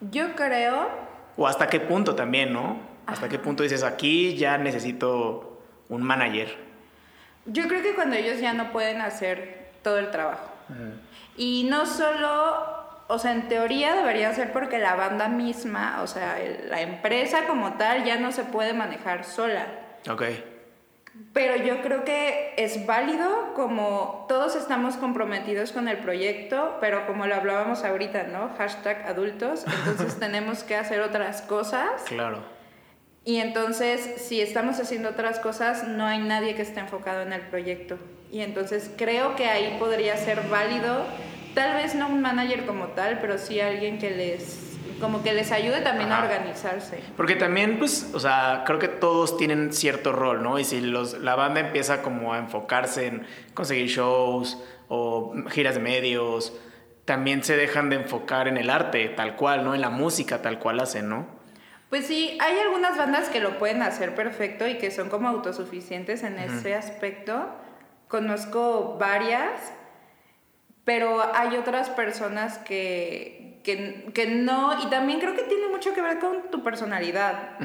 Yo 0.00 0.34
creo 0.34 0.88
¿O 1.36 1.46
hasta 1.46 1.68
qué 1.68 1.80
punto 1.80 2.14
también, 2.14 2.52
no? 2.52 2.89
¿Hasta 3.06 3.28
qué 3.28 3.38
punto 3.38 3.62
dices, 3.62 3.82
aquí 3.82 4.36
ya 4.36 4.58
necesito 4.58 5.60
un 5.88 6.02
manager? 6.02 6.56
Yo 7.46 7.66
creo 7.68 7.82
que 7.82 7.94
cuando 7.94 8.16
ellos 8.16 8.40
ya 8.40 8.52
no 8.52 8.70
pueden 8.72 9.00
hacer 9.00 9.70
todo 9.82 9.98
el 9.98 10.10
trabajo. 10.10 10.48
Y 11.36 11.66
no 11.68 11.86
solo, 11.86 12.54
o 13.08 13.18
sea, 13.18 13.32
en 13.32 13.48
teoría 13.48 13.96
debería 13.96 14.32
ser 14.34 14.52
porque 14.52 14.78
la 14.78 14.94
banda 14.94 15.28
misma, 15.28 16.00
o 16.02 16.06
sea, 16.06 16.38
la 16.68 16.80
empresa 16.80 17.46
como 17.46 17.74
tal 17.74 18.04
ya 18.04 18.18
no 18.18 18.30
se 18.30 18.44
puede 18.44 18.72
manejar 18.72 19.24
sola. 19.24 19.66
Ok, 20.08 20.22
Pero 21.32 21.56
yo 21.56 21.82
creo 21.82 22.04
que 22.04 22.54
es 22.56 22.86
válido 22.86 23.52
como 23.54 24.26
todos 24.28 24.54
estamos 24.54 24.96
comprometidos 24.96 25.72
con 25.72 25.88
el 25.88 25.98
proyecto, 25.98 26.78
pero 26.80 27.06
como 27.06 27.26
lo 27.26 27.34
hablábamos 27.34 27.82
ahorita, 27.84 28.24
¿no? 28.24 28.50
Hashtag 28.56 29.06
adultos, 29.08 29.64
entonces 29.66 30.18
tenemos 30.20 30.62
que 30.62 30.76
hacer 30.76 31.00
otras 31.00 31.42
cosas. 31.42 32.02
claro. 32.06 32.59
Y 33.30 33.36
entonces, 33.36 34.14
si 34.16 34.40
estamos 34.40 34.80
haciendo 34.80 35.10
otras 35.10 35.38
cosas, 35.38 35.86
no 35.86 36.04
hay 36.04 36.18
nadie 36.18 36.56
que 36.56 36.62
esté 36.62 36.80
enfocado 36.80 37.22
en 37.22 37.32
el 37.32 37.42
proyecto. 37.42 37.96
Y 38.32 38.40
entonces 38.40 38.90
creo 38.98 39.36
que 39.36 39.46
ahí 39.46 39.76
podría 39.78 40.16
ser 40.16 40.48
válido, 40.50 41.04
tal 41.54 41.76
vez 41.76 41.94
no 41.94 42.08
un 42.08 42.22
manager 42.22 42.66
como 42.66 42.86
tal, 42.86 43.20
pero 43.20 43.38
sí 43.38 43.60
alguien 43.60 44.00
que 44.00 44.10
les, 44.10 44.76
como 45.00 45.22
que 45.22 45.32
les 45.32 45.52
ayude 45.52 45.80
también 45.80 46.10
Ajá. 46.10 46.22
a 46.22 46.24
organizarse. 46.24 46.98
Porque 47.16 47.36
también, 47.36 47.78
pues, 47.78 48.10
o 48.12 48.18
sea, 48.18 48.64
creo 48.66 48.80
que 48.80 48.88
todos 48.88 49.36
tienen 49.36 49.72
cierto 49.72 50.10
rol, 50.10 50.42
¿no? 50.42 50.58
Y 50.58 50.64
si 50.64 50.80
los, 50.80 51.20
la 51.20 51.36
banda 51.36 51.60
empieza 51.60 52.02
como 52.02 52.34
a 52.34 52.38
enfocarse 52.38 53.06
en 53.06 53.28
conseguir 53.54 53.86
shows 53.86 54.58
o 54.88 55.36
giras 55.50 55.76
de 55.76 55.80
medios, 55.80 56.52
también 57.04 57.44
se 57.44 57.56
dejan 57.56 57.90
de 57.90 57.96
enfocar 57.96 58.48
en 58.48 58.56
el 58.56 58.70
arte, 58.70 59.08
tal 59.10 59.36
cual, 59.36 59.62
¿no? 59.62 59.76
En 59.76 59.82
la 59.82 59.90
música, 59.90 60.42
tal 60.42 60.58
cual 60.58 60.80
hacen, 60.80 61.08
¿no? 61.08 61.38
Pues 61.90 62.06
sí, 62.06 62.38
hay 62.40 62.56
algunas 62.58 62.96
bandas 62.96 63.28
que 63.28 63.40
lo 63.40 63.58
pueden 63.58 63.82
hacer 63.82 64.14
perfecto 64.14 64.66
y 64.68 64.78
que 64.78 64.92
son 64.92 65.10
como 65.10 65.28
autosuficientes 65.28 66.22
en 66.22 66.38
ese 66.38 66.76
aspecto. 66.76 67.48
Conozco 68.06 68.96
varias, 68.96 69.72
pero 70.84 71.20
hay 71.34 71.56
otras 71.56 71.90
personas 71.90 72.58
que, 72.58 73.60
que, 73.64 74.12
que 74.14 74.26
no, 74.26 74.80
y 74.84 74.88
también 74.88 75.18
creo 75.18 75.34
que 75.34 75.42
tiene 75.42 75.66
mucho 75.66 75.92
que 75.92 76.00
ver 76.00 76.20
con 76.20 76.50
tu 76.50 76.62
personalidad, 76.62 77.58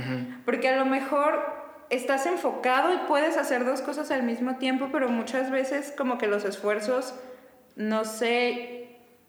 porque 0.43 0.69
a 0.69 0.75
lo 0.75 0.85
mejor 0.85 1.65
estás 1.91 2.25
enfocado 2.25 2.93
y 2.93 2.97
puedes 3.07 3.37
hacer 3.37 3.63
dos 3.63 3.81
cosas 3.81 4.09
al 4.09 4.23
mismo 4.23 4.55
tiempo, 4.57 4.89
pero 4.91 5.07
muchas 5.07 5.51
veces 5.51 5.93
como 5.95 6.17
que 6.17 6.25
los 6.25 6.45
esfuerzos 6.45 7.13
no 7.75 8.05
se 8.05 8.84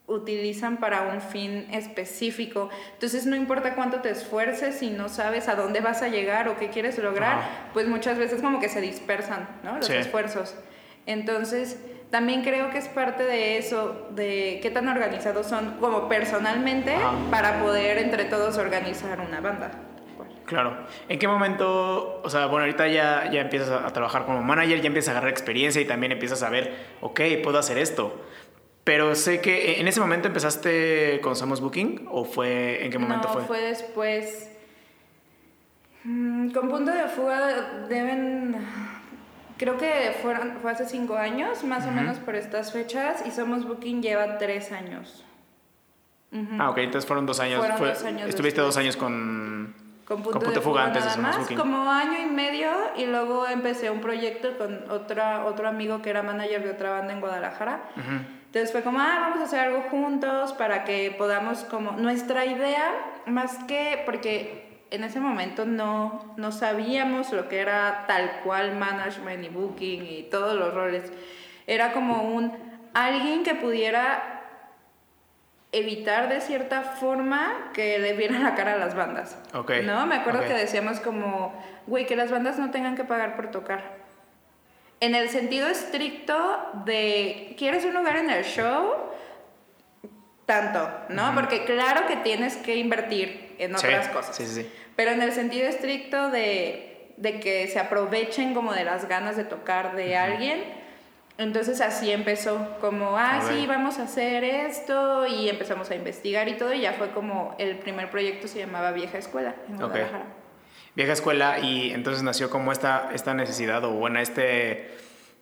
utilizan 0.09 0.77
para 0.79 1.03
un 1.03 1.21
fin 1.21 1.67
específico. 1.73 2.69
Entonces 2.95 3.27
no 3.27 3.35
importa 3.37 3.75
cuánto 3.75 4.01
te 4.01 4.11
esfuerces 4.11 4.77
si 4.79 4.91
no 4.91 5.09
sabes 5.09 5.49
a 5.49 5.55
dónde 5.57 5.81
vas 5.81 6.03
a 6.03 6.09
llegar 6.09 6.49
o 6.49 6.57
qué 6.57 6.69
quieres 6.71 6.99
lograr, 6.99 7.41
pues 7.73 7.89
muchas 7.89 8.17
veces 8.19 8.41
como 8.41 8.61
que 8.61 8.69
se 8.69 8.81
dispersan, 8.81 9.49
¿no? 9.65 9.77
Los 9.77 9.87
Sí. 9.87 9.95
esfuerzos. 9.95 10.55
Entonces, 11.07 11.79
también 12.11 12.43
creo 12.43 12.71
que 12.71 12.79
es 12.79 12.89
parte 12.89 13.25
de 13.25 13.59
eso, 13.59 14.09
de 14.11 14.61
qué 14.63 14.71
tan 14.71 14.89
organizados 14.89 15.47
son 15.47 15.77
como 15.81 16.09
personalmente 16.09 16.95
para 17.31 17.61
poder 17.61 17.99
entre 17.99 18.25
todos 18.27 18.59
organizar 18.59 19.21
una 19.21 19.41
banda. 19.41 19.71
Claro. 20.47 20.77
¿En 21.09 21.19
qué 21.19 21.27
momento, 21.27 22.21
o 22.23 22.31
sea, 22.31 22.47
bueno, 22.47 22.61
ahorita 22.67 22.87
ya, 22.87 23.29
ya 23.33 23.41
empiezas 23.41 23.69
a, 23.71 23.85
a 23.85 23.93
trabajar 23.93 24.25
como 24.27 24.43
manager, 24.43 24.81
ya 24.81 24.87
empiezas 24.87 25.09
a 25.09 25.11
agarrar 25.13 25.31
experiencia 25.31 25.83
y 25.83 25.85
también 25.87 26.13
empiezas 26.13 26.45
a 26.45 26.51
ver, 26.51 26.73
ok, 27.01 27.21
puedo 27.43 27.59
hacer 27.59 27.79
esto? 27.79 28.25
Pero 28.87 29.17
sé 29.17 29.41
que 29.41 29.81
en 29.81 29.89
ese 29.89 29.99
momento 29.99 30.29
empezaste 30.29 31.19
con 31.21 31.35
Somos 31.35 31.61
Booking 31.61 32.07
o 32.09 32.25
fue 32.25 32.85
en 32.85 32.93
qué 32.93 32.99
momento 33.01 33.27
no, 33.27 33.35
fue? 33.35 33.43
fue 33.43 33.61
después. 33.63 34.49
Mm, 36.05 36.51
con 36.53 36.69
punto 36.71 36.93
de 36.93 37.09
fuga 37.09 37.85
deben. 37.89 38.55
Creo 39.59 39.77
que 39.77 40.15
fueron, 40.23 40.59
fue 40.63 40.71
hace 40.71 40.85
cinco 40.87 41.17
años, 41.17 41.65
más 41.65 41.85
o 41.85 41.91
menos 41.91 42.19
por 42.19 42.37
estas 42.37 42.73
fechas, 42.73 43.25
y 43.27 43.33
Somos 43.33 43.67
Booking 43.67 44.03
lleva 44.03 44.39
tres 44.39 44.71
años. 44.71 45.25
Ujú. 46.31 46.47
Ah, 46.61 46.71
ok, 46.71 46.79
entonces 46.79 47.09
fueron 47.09 47.27
dos 47.27 47.41
años. 47.41 47.59
Fueron 47.59 47.79
fue- 47.79 47.89
dos 47.89 48.05
años 48.05 48.29
estuviste 48.29 48.61
después. 48.61 48.67
dos 48.67 48.77
años 48.77 48.97
con, 48.97 49.75
Con 50.05 50.23
punto, 50.23 50.39
con 50.39 50.55
de 50.55 50.61
fuga, 50.61 50.85
antes 50.85 51.03
de 51.03 51.11
Somos 51.11 51.23
más, 51.29 51.39
Booking. 51.39 51.59
como 51.59 51.91
año 51.91 52.21
y 52.21 52.27
medio, 52.31 52.71
y 52.97 53.07
luego 53.07 53.49
empecé 53.49 53.91
un 53.91 54.01
proyecto 54.01 54.57
con 54.59 54.89
otra, 54.93 55.45
otro 55.47 55.67
amigo 55.67 56.03
que 56.03 56.11
era 56.11 56.23
manager 56.23 56.63
de 56.63 56.71
otra 56.71 56.91
banda 56.91 57.13
en 57.15 57.21
Guadalajara. 57.21 57.81
Ujú. 57.97 58.36
Entonces 58.47 58.73
fue 58.73 58.83
como, 58.83 59.01
ah, 59.01 59.19
vamos 59.21 59.41
a 59.41 59.45
hacer 59.45 59.61
algo 59.61 59.83
juntos 59.91 60.53
para 60.55 60.85
que 60.85 61.15
podamos 61.17 61.65
como... 61.65 61.93
Nuestra 61.93 62.47
idea, 62.47 62.93
más 63.27 63.59
que 63.65 64.03
porque 64.07 64.67
en 64.91 65.05
ese 65.05 65.21
momento 65.21 65.67
no, 65.67 66.35
no 66.37 66.53
sabíamos 66.53 67.33
lo 67.33 67.49
que 67.49 67.61
era 67.61 68.05
tal 68.07 68.41
cual 68.45 68.77
management 68.77 69.45
y 69.45 69.49
booking 69.49 70.07
y 70.07 70.23
todos 70.31 70.57
los 70.57 70.73
roles. 70.73 71.13
Era 71.67 71.93
como 71.93 72.23
un 72.23 72.53
alguien 72.95 73.43
que 73.43 73.55
pudiera 73.55 74.37
evitar 75.73 76.29
de 76.29 76.41
cierta 76.41 76.83
forma 76.83 77.71
que 77.75 77.99
le 77.99 78.15
vieran 78.15 78.43
la 78.43 78.55
cara 78.55 78.75
a 78.75 78.77
las 78.79 78.95
bandas. 78.95 79.39
Ok, 79.53 79.73
¿No? 79.85 80.07
Me 80.07 80.17
acuerdo 80.17 80.41
que 80.41 80.55
decíamos 80.55 81.01
como, 81.01 81.53
güey, 81.87 82.07
que 82.07 82.17
las 82.17 82.31
bandas 82.31 82.59
no 82.59 82.71
tengan 82.71 82.97
que 82.97 83.05
pagar 83.05 83.37
por 83.37 83.51
tocar. 83.51 84.06
En 85.01 85.15
el 85.15 85.29
sentido 85.29 85.69
estricto 85.69 86.57
de, 86.85 87.55
¿quieres 87.59 87.85
un 87.85 87.95
lugar 87.95 88.17
en 88.17 88.31
el 88.31 88.45
show? 88.45 88.95
Tanto, 90.47 90.89
¿no? 91.11 91.35
Porque 91.35 91.65
claro 91.65 92.07
que 92.07 92.17
tienes 92.17 92.57
que 92.57 92.77
invertir 92.77 93.57
en 93.59 93.77
Sí, 93.77 93.87
otras 93.87 94.09
cosas. 94.09 94.37
Sí, 94.37 94.47
sí. 94.47 94.71
Pero 94.95 95.11
en 95.11 95.21
el 95.21 95.33
sentido 95.33 95.69
estricto 95.69 96.31
de, 96.31 97.13
de 97.17 97.41
que 97.41 97.67
se 97.69 97.79
aprovechen 97.79 98.55
como 98.55 98.73
de 98.73 98.85
las 98.85 99.09
ganas 99.09 99.37
de 99.37 99.45
tocar 99.45 99.97
de 99.97 100.17
alguien. 100.17 100.63
Entonces 101.39 101.83
así 101.83 102.11
empezó, 102.11 102.79
como, 102.81 103.19
ah, 103.19 103.43
sí, 103.47 103.67
vamos 103.67 103.99
a 103.99 104.05
hacer 104.05 104.43
esto 104.43 105.27
y 105.27 105.51
empezamos 105.51 105.91
a 105.91 105.95
investigar 105.95 106.49
y 106.49 106.55
todo 106.55 106.73
y 106.73 106.81
ya 106.81 106.95
fue 106.95 107.11
como 107.11 107.55
el 107.59 107.77
primer 107.77 108.11
proyecto 108.11 108.49
se 108.49 108.61
llamaba 108.61 108.93
Vieja 108.93 109.19
Escuela 109.19 109.55
en. 109.69 109.77
Guadalajara. 109.77 110.25
Vieja 110.97 111.13
escuela 111.13 111.61
y 111.61 111.93
entonces 111.93 112.23
nació 112.23 112.51
como 112.51 112.73
esta, 112.73 113.11
esta 113.15 113.35
necesidad 113.35 113.85
o 113.85 113.93
bueno, 113.93 114.19
este 114.19 114.91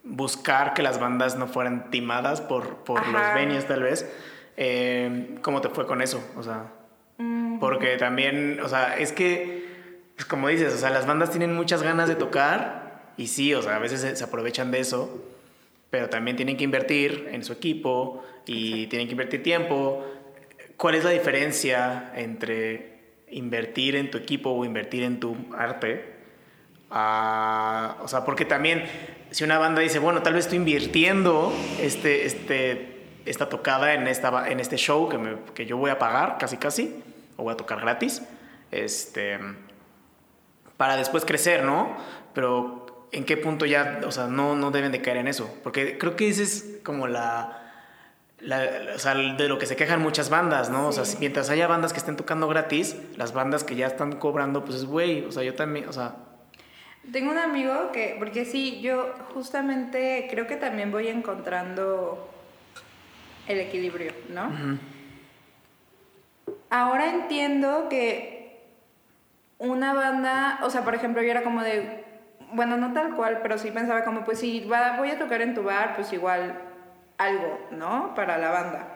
buscar 0.03 0.75
que 0.75 0.83
las 0.83 1.01
bandas 1.01 1.37
no 1.37 1.47
fueran 1.47 1.91
timadas 1.91 2.43
por, 2.43 2.79
por 2.85 3.01
Ajá. 3.01 3.11
los 3.13 3.35
venues 3.35 3.67
tal 3.67 3.83
vez. 3.83 4.07
Eh, 4.57 5.37
¿Cómo 5.41 5.61
te 5.63 5.71
fue 5.71 5.87
con 5.87 6.03
eso? 6.03 6.23
O 6.37 6.43
sea, 6.43 6.65
Mm, 7.19 7.59
porque 7.59 7.97
también, 7.97 8.61
o 8.61 8.69
sea, 8.69 8.97
es 8.99 9.13
que, 9.13 9.65
pues 10.17 10.27
como 10.27 10.49
dices, 10.49 10.73
o 10.75 10.77
sea, 10.77 10.91
las 10.91 11.07
bandas 11.07 11.31
tienen 11.31 11.55
muchas 11.55 11.83
ganas 11.83 12.09
de 12.09 12.17
tocar 12.17 13.13
y 13.17 13.29
sí, 13.29 13.55
o 13.55 13.63
sea, 13.63 13.77
a 13.77 13.79
veces 13.79 14.01
se, 14.01 14.17
se 14.17 14.25
aprovechan 14.25 14.71
de 14.71 14.81
eso, 14.81 15.23
pero 15.91 16.09
también 16.09 16.37
tienen 16.37 16.57
que 16.57 16.65
invertir 16.65 17.29
en 17.31 17.45
su 17.45 17.53
equipo 17.53 18.25
y 18.47 18.87
tienen 18.89 19.07
que 19.07 19.13
invertir 19.13 19.43
tiempo. 19.43 20.05
¿Cuál 20.77 20.97
es 20.97 21.05
la 21.05 21.11
diferencia 21.11 22.13
entre 22.17 22.94
invertir 23.35 23.97
en 23.97 24.11
tu 24.11 24.19
equipo 24.19 24.51
o 24.51 24.65
invertir 24.65 25.03
en 25.03 25.21
tu 25.21 25.37
arte 25.57 26.15
a, 26.91 27.97
o 28.03 28.09
sea, 28.09 28.25
porque 28.25 28.45
también 28.45 28.85
si 29.33 29.43
una 29.43 29.59
banda 29.59 29.81
dice, 29.81 29.99
bueno, 29.99 30.23
tal 30.23 30.35
vez 30.35 30.45
estoy 30.45 30.59
invirtiendo 30.59 31.53
este, 31.81 32.25
este, 32.25 33.03
esta 33.27 33.49
tocada 33.49 33.95
en, 33.95 34.07
esta, 34.07 34.49
en 34.49 34.61
este 34.61 34.77
show 34.77 35.09
que, 35.09 35.19
me, 35.19 35.37
que 35.55 35.67
yo 35.67 35.77
voy 35.77 35.91
a 35.91 35.99
pagar 35.99 36.39
casi 36.39 36.57
casi, 36.57 37.03
o 37.37 37.43
voy 37.43 37.55
a 37.55 37.57
tocar 37.57 37.81
gratis, 37.81 38.23
este, 38.71 39.41
para 40.77 40.97
después 40.97 41.25
crecer, 41.25 41.65
¿no? 41.65 41.97
Pero 42.33 43.09
en 43.11 43.25
qué 43.25 43.37
punto 43.37 43.67
ya, 43.67 44.01
o 44.07 44.13
sea, 44.13 44.29
no, 44.29 44.55
no 44.55 44.71
deben 44.71 44.93
de 44.93 45.03
caer 45.03 45.17
en 45.17 45.27
eso, 45.27 45.53
porque 45.65 45.99
creo 45.99 46.15
que 46.15 46.29
esa 46.29 46.43
es 46.43 46.79
como 46.85 47.09
la... 47.09 47.64
o 48.47 48.99
sea, 48.99 49.15
de 49.15 49.49
lo 49.49 49.59
que 49.59 49.67
se 49.67 49.77
quejan 49.77 50.03
muchas 50.03 50.31
bandas, 50.31 50.71
¿no? 50.71 50.89
O 50.89 50.93
sea, 50.93 51.05
mientras 51.19 51.51
haya 51.51 51.67
bandas 51.67 51.93
que 51.93 51.99
estén 51.99 52.17
tocando 52.17 52.49
gratis, 52.49 52.97
las 53.17 53.33
bandas 53.33 53.65
que 53.65 53.77
ya 53.77 53.87
están 53.87 54.13
cobrando, 54.17 54.65
pues 54.65 54.79
es 54.79 54.85
güey, 54.85 55.25
o 55.25 55.33
sea, 55.33 55.43
yo 55.43 55.55
también, 55.55 55.89
o 55.89 55.93
sea, 55.93 56.17
tengo 57.13 57.31
un 57.31 57.39
amigo 57.39 57.91
que, 57.93 58.17
porque 58.19 58.45
sí, 58.45 58.81
yo 58.81 59.15
justamente 59.35 60.27
creo 60.31 60.47
que 60.47 60.57
también 60.57 60.91
voy 60.91 61.09
encontrando 61.09 62.31
el 63.47 63.61
equilibrio, 63.61 64.13
¿no? 64.31 64.51
Ahora 66.71 67.13
entiendo 67.13 67.89
que 67.89 68.63
una 69.59 69.93
banda, 69.95 70.61
o 70.63 70.71
sea, 70.71 70.83
por 70.83 70.95
ejemplo, 70.95 71.23
yo 71.23 71.31
era 71.31 71.43
como 71.43 71.63
de, 71.63 72.05
bueno, 72.53 72.77
no 72.77 72.93
tal 72.93 73.15
cual, 73.15 73.41
pero 73.43 73.59
sí 73.59 73.71
pensaba 73.71 74.05
como, 74.05 74.25
pues 74.25 74.41
si 74.41 74.61
voy 74.61 75.11
a 75.11 75.19
tocar 75.19 75.43
en 75.43 75.55
tu 75.55 75.63
bar, 75.63 75.95
pues 75.97 76.13
igual 76.13 76.59
algo, 77.19 77.69
¿no? 77.71 78.15
Para 78.15 78.39
la 78.39 78.51
banda. 78.51 78.89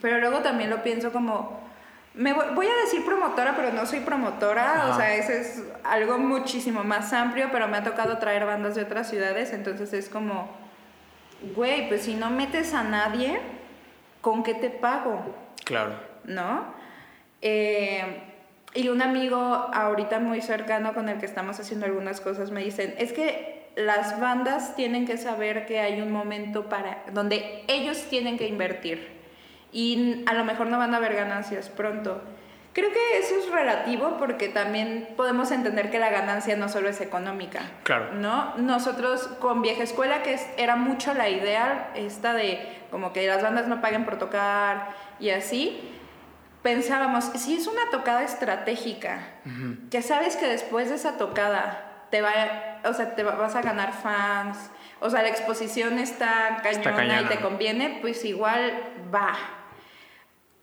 Pero 0.00 0.18
luego 0.18 0.40
también 0.40 0.70
lo 0.70 0.82
pienso 0.82 1.12
como, 1.12 1.60
me 2.14 2.32
voy, 2.32 2.66
a 2.66 2.84
decir 2.84 3.04
promotora, 3.04 3.54
pero 3.56 3.72
no 3.72 3.86
soy 3.86 4.00
promotora, 4.00 4.90
o 4.90 4.96
sea, 4.96 5.14
ese 5.14 5.40
es 5.40 5.62
algo 5.84 6.18
muchísimo 6.18 6.84
más 6.84 7.12
amplio, 7.12 7.48
pero 7.52 7.68
me 7.68 7.76
ha 7.76 7.82
tocado 7.82 8.18
traer 8.18 8.46
bandas 8.46 8.74
de 8.74 8.82
otras 8.82 9.08
ciudades, 9.08 9.52
entonces 9.52 9.92
es 9.92 10.08
como, 10.08 10.50
güey, 11.54 11.88
pues 11.88 12.02
si 12.02 12.14
no 12.14 12.30
metes 12.30 12.74
a 12.74 12.84
nadie, 12.84 13.40
¿con 14.20 14.42
qué 14.42 14.54
te 14.54 14.70
pago? 14.70 15.34
Claro. 15.64 15.94
¿No? 16.24 16.64
Eh, 17.42 18.22
y 18.74 18.88
un 18.88 19.00
amigo 19.02 19.38
ahorita 19.72 20.18
muy 20.18 20.40
cercano 20.42 20.94
con 20.94 21.08
el 21.08 21.18
que 21.18 21.26
estamos 21.26 21.58
haciendo 21.60 21.86
algunas 21.86 22.20
cosas 22.20 22.50
me 22.50 22.62
dicen, 22.62 22.94
es 22.98 23.12
que 23.12 23.65
las 23.76 24.18
bandas 24.18 24.74
tienen 24.74 25.06
que 25.06 25.18
saber 25.18 25.66
que 25.66 25.80
hay 25.80 26.00
un 26.00 26.10
momento 26.10 26.68
para 26.68 27.04
donde 27.12 27.62
ellos 27.68 28.06
tienen 28.08 28.38
que 28.38 28.48
invertir 28.48 29.16
y 29.70 30.24
a 30.26 30.32
lo 30.32 30.44
mejor 30.44 30.68
no 30.68 30.78
van 30.78 30.94
a 30.94 30.96
haber 30.96 31.14
ganancias 31.14 31.68
pronto. 31.68 32.22
Creo 32.72 32.90
que 32.90 33.18
eso 33.18 33.34
es 33.38 33.50
relativo 33.50 34.16
porque 34.18 34.48
también 34.48 35.08
podemos 35.16 35.50
entender 35.50 35.90
que 35.90 35.98
la 35.98 36.10
ganancia 36.10 36.56
no 36.56 36.68
solo 36.68 36.88
es 36.88 37.00
económica. 37.00 37.62
Claro. 37.84 38.12
¿No? 38.14 38.54
Nosotros 38.56 39.28
con 39.40 39.62
Vieja 39.62 39.82
Escuela, 39.82 40.22
que 40.22 40.38
era 40.56 40.76
mucho 40.76 41.14
la 41.14 41.28
idea 41.28 41.90
esta 41.94 42.32
de 42.32 42.66
como 42.90 43.12
que 43.12 43.26
las 43.26 43.42
bandas 43.42 43.66
no 43.66 43.80
paguen 43.80 44.04
por 44.04 44.18
tocar 44.18 44.94
y 45.20 45.30
así, 45.30 45.90
pensábamos, 46.62 47.24
si 47.36 47.56
es 47.56 47.66
una 47.66 47.90
tocada 47.90 48.22
estratégica, 48.22 49.20
que 49.90 50.02
sabes 50.02 50.36
que 50.36 50.46
después 50.46 50.88
de 50.88 50.96
esa 50.96 51.16
tocada 51.16 51.85
te 52.10 52.22
va, 52.22 52.80
o 52.84 52.92
sea, 52.92 53.14
te 53.14 53.22
vas 53.22 53.54
a 53.54 53.62
ganar 53.62 53.92
fans, 53.92 54.70
o 55.00 55.10
sea, 55.10 55.22
la 55.22 55.28
exposición 55.28 55.98
está 55.98 56.60
cañona, 56.62 57.22
y 57.22 57.24
te 57.26 57.36
conviene, 57.38 57.98
pues 58.00 58.24
igual 58.24 58.72
va. 59.14 59.34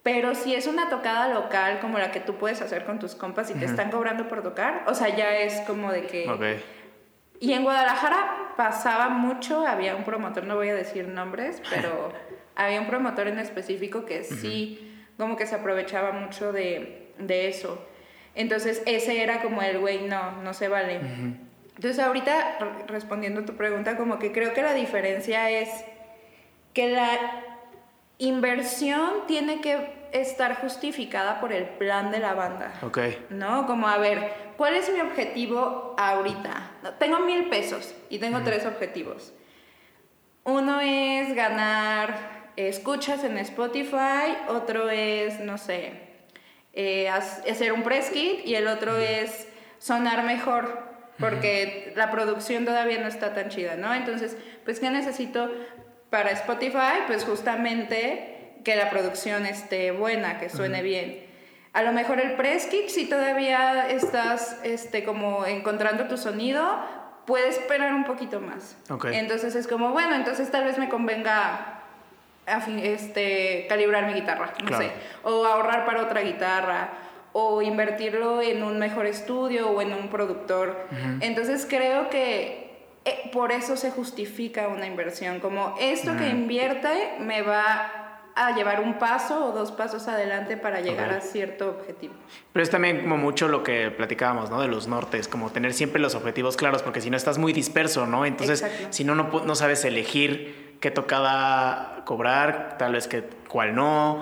Pero 0.01 0.35
si 0.35 0.53
es 0.53 0.67
una 0.67 0.89
tocada 0.89 1.29
local 1.29 1.79
como 1.79 1.97
la 1.97 2.11
que 2.11 2.19
tú 2.19 2.35
puedes 2.35 2.61
hacer 2.61 2.83
con 2.85 2.99
tus 2.99 3.15
compas 3.15 3.49
y 3.49 3.53
te 3.53 3.65
están 3.65 3.89
cobrando 3.89 4.27
por 4.27 4.43
tocar, 4.43 4.83
o 4.87 4.93
sea, 4.93 5.15
ya 5.15 5.37
es 5.37 5.61
como 5.61 5.91
de 5.91 6.07
que... 6.07 6.61
Y 7.39 7.53
en 7.53 7.63
Guadalajara 7.63 8.53
pasaba 8.57 9.09
mucho, 9.09 9.65
había 9.65 9.95
un 9.95 10.03
promotor, 10.03 10.45
no 10.45 10.55
voy 10.55 10.69
a 10.69 10.75
decir 10.75 11.07
nombres, 11.07 11.61
pero 11.69 12.11
había 12.55 12.81
un 12.81 12.87
promotor 12.87 13.27
en 13.27 13.39
específico 13.39 14.05
que 14.05 14.23
sí, 14.23 15.05
como 15.17 15.37
que 15.37 15.45
se 15.45 15.55
aprovechaba 15.55 16.11
mucho 16.11 16.51
de, 16.51 17.13
de 17.17 17.47
eso. 17.47 17.85
Entonces 18.35 18.81
ese 18.85 19.21
era 19.21 19.41
como 19.41 19.61
el 19.61 19.79
güey, 19.79 20.01
no, 20.01 20.41
no 20.41 20.53
se 20.53 20.67
vale. 20.67 20.99
Entonces 21.75 21.99
ahorita 21.99 22.57
respondiendo 22.87 23.41
a 23.41 23.45
tu 23.45 23.55
pregunta, 23.55 23.97
como 23.97 24.19
que 24.19 24.31
creo 24.31 24.53
que 24.53 24.61
la 24.61 24.73
diferencia 24.73 25.49
es 25.49 25.69
que 26.73 26.89
la 26.89 27.19
inversión 28.17 29.25
tiene 29.27 29.61
que 29.61 30.03
estar 30.11 30.61
justificada 30.61 31.39
por 31.39 31.51
el 31.51 31.65
plan 31.65 32.11
de 32.11 32.19
la 32.19 32.33
banda. 32.33 32.73
Ok. 32.83 32.99
¿No? 33.29 33.65
Como, 33.65 33.87
a 33.87 33.97
ver, 33.97 34.31
¿cuál 34.57 34.75
es 34.75 34.91
mi 34.91 34.99
objetivo 35.01 35.95
ahorita? 35.97 36.71
Tengo 36.99 37.19
mil 37.19 37.49
pesos 37.49 37.95
y 38.09 38.19
tengo 38.19 38.41
tres 38.41 38.65
objetivos. 38.65 39.33
Uno 40.43 40.79
es 40.81 41.33
ganar 41.35 42.43
escuchas 42.55 43.23
en 43.23 43.37
Spotify, 43.39 44.37
otro 44.47 44.89
es, 44.89 45.39
no 45.39 45.57
sé, 45.57 46.12
eh, 46.73 47.07
hacer 47.09 47.71
un 47.71 47.83
press 47.83 48.09
kit 48.09 48.45
y 48.45 48.55
el 48.55 48.67
otro 48.67 48.97
es 48.97 49.47
sonar 49.77 50.23
mejor 50.23 50.93
porque 51.19 51.93
la 51.95 52.09
producción 52.11 52.65
todavía 52.65 52.99
no 52.99 53.07
está 53.07 53.33
tan 53.33 53.49
chida, 53.49 53.75
¿no? 53.75 53.93
Entonces, 53.93 54.35
pues, 54.65 54.79
¿qué 54.79 54.89
necesito 54.89 55.51
para 56.09 56.31
Spotify? 56.31 57.03
Pues 57.07 57.23
justamente 57.23 58.57
que 58.63 58.75
la 58.75 58.89
producción 58.89 59.45
esté 59.45 59.91
buena, 59.91 60.39
que 60.39 60.49
suene 60.49 60.81
bien. 60.81 61.25
A 61.73 61.83
lo 61.83 61.91
mejor 61.91 62.19
el 62.19 62.33
press 62.33 62.67
kit, 62.67 62.87
si 62.87 63.07
todavía 63.07 63.89
estás 63.89 64.59
este, 64.63 65.03
como 65.03 65.45
encontrando 65.45 66.07
tu 66.07 66.17
sonido, 66.17 66.79
puedes 67.25 67.57
esperar 67.57 67.93
un 67.93 68.05
poquito 68.05 68.39
más. 68.39 68.77
Okay. 68.89 69.15
Entonces 69.15 69.55
es 69.55 69.67
como, 69.67 69.91
bueno, 69.91 70.15
entonces 70.15 70.49
tal 70.51 70.65
vez 70.65 70.77
me 70.77 70.89
convenga 70.89 71.82
este, 72.45 73.65
calibrar 73.67 74.07
mi 74.07 74.13
guitarra, 74.13 74.53
no 74.63 74.77
sé, 74.77 74.91
o 75.23 75.45
ahorrar 75.45 75.85
para 75.85 76.03
otra 76.03 76.21
guitarra, 76.21 76.89
o 77.33 77.61
invertirlo 77.61 78.41
en 78.41 78.63
un 78.63 78.77
mejor 78.79 79.07
estudio 79.07 79.69
o 79.69 79.81
en 79.81 79.93
un 79.93 80.07
productor. 80.09 80.87
Entonces 81.19 81.65
creo 81.67 82.09
que 82.09 82.63
eh, 83.05 83.29
por 83.33 83.51
eso 83.51 83.75
se 83.75 83.91
justifica 83.91 84.67
una 84.67 84.85
inversión, 84.85 85.39
como 85.39 85.75
esto 85.79 86.15
que 86.15 86.29
invierte 86.29 87.15
me 87.19 87.41
va 87.41 88.03
a 88.35 88.55
llevar 88.55 88.81
un 88.81 88.97
paso 88.97 89.45
o 89.45 89.51
dos 89.51 89.71
pasos 89.71 90.07
adelante 90.07 90.57
para 90.57 90.81
llegar 90.81 91.11
a 91.11 91.21
cierto 91.21 91.69
objetivo. 91.69 92.13
Pero 92.51 92.63
es 92.63 92.69
también 92.69 93.01
como 93.01 93.17
mucho 93.17 93.47
lo 93.47 93.63
que 93.63 93.91
platicábamos, 93.91 94.49
¿no? 94.49 94.59
De 94.61 94.67
los 94.67 94.87
nortes, 94.87 95.27
como 95.27 95.51
tener 95.51 95.73
siempre 95.73 96.01
los 96.01 96.15
objetivos 96.15 96.57
claros, 96.57 96.81
porque 96.81 97.01
si 97.01 97.09
no 97.09 97.17
estás 97.17 97.37
muy 97.37 97.53
disperso, 97.53 98.07
¿no? 98.07 98.25
Entonces, 98.25 98.65
si 98.89 99.03
no, 99.03 99.13
no, 99.15 99.43
no 99.45 99.55
sabes 99.55 99.85
elegir 99.85 100.72
qué 100.83 100.91
tocada 100.91 102.01
cobrar, 102.03 102.75
tal 102.77 102.91
vez 102.91 103.07
que 103.07 103.23
cuál 103.47 103.73
no, 103.73 104.19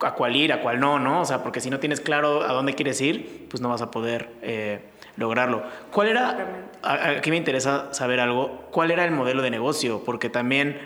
a 0.00 0.14
cuál 0.14 0.34
ir, 0.34 0.52
a 0.52 0.60
cuál 0.60 0.80
no, 0.80 0.98
¿no? 0.98 1.20
O 1.20 1.24
sea, 1.24 1.44
porque 1.44 1.60
si 1.60 1.70
no 1.70 1.78
tienes 1.78 2.00
claro 2.00 2.42
a 2.42 2.52
dónde 2.52 2.74
quieres 2.74 3.00
ir, 3.00 3.46
pues 3.48 3.60
no 3.60 3.68
vas 3.68 3.80
a 3.80 3.92
poder 3.92 4.28
eh, 4.42 4.80
lograrlo. 5.14 5.62
¿Cuál 5.92 6.08
era, 6.08 6.48
aquí 6.82 7.30
me 7.30 7.36
interesa 7.36 7.94
saber 7.94 8.18
algo, 8.18 8.66
cuál 8.72 8.90
era 8.90 9.04
el 9.04 9.12
modelo 9.12 9.40
de 9.40 9.52
negocio? 9.52 10.02
Porque 10.04 10.28
también 10.28 10.80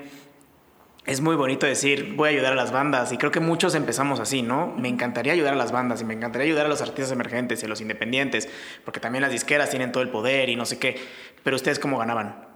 es 1.07 1.23
muy 1.23 1.37
bonito 1.37 1.65
decir, 1.65 2.13
voy 2.15 2.29
a 2.29 2.33
ayudar 2.33 2.53
a 2.53 2.57
las 2.57 2.71
bandas, 2.71 3.11
y 3.11 3.17
creo 3.17 3.31
que 3.31 3.41
muchos 3.41 3.75
empezamos 3.75 4.21
así, 4.21 4.43
¿no? 4.43 4.75
Me 4.77 4.89
encantaría 4.89 5.33
ayudar 5.33 5.55
a 5.55 5.57
las 5.57 5.73
bandas 5.73 6.03
y 6.03 6.05
me 6.05 6.13
encantaría 6.13 6.45
ayudar 6.45 6.67
a 6.67 6.69
los 6.69 6.83
artistas 6.83 7.13
emergentes 7.13 7.63
y 7.63 7.65
a 7.65 7.69
los 7.71 7.81
independientes, 7.81 8.47
porque 8.85 9.01
también 9.01 9.23
las 9.23 9.33
disqueras 9.33 9.71
tienen 9.71 9.91
todo 9.91 10.03
el 10.03 10.11
poder 10.11 10.51
y 10.51 10.57
no 10.57 10.67
sé 10.67 10.79
qué, 10.79 11.01
pero 11.43 11.57
ustedes 11.57 11.79
cómo 11.79 11.97
ganaban? 11.97 12.48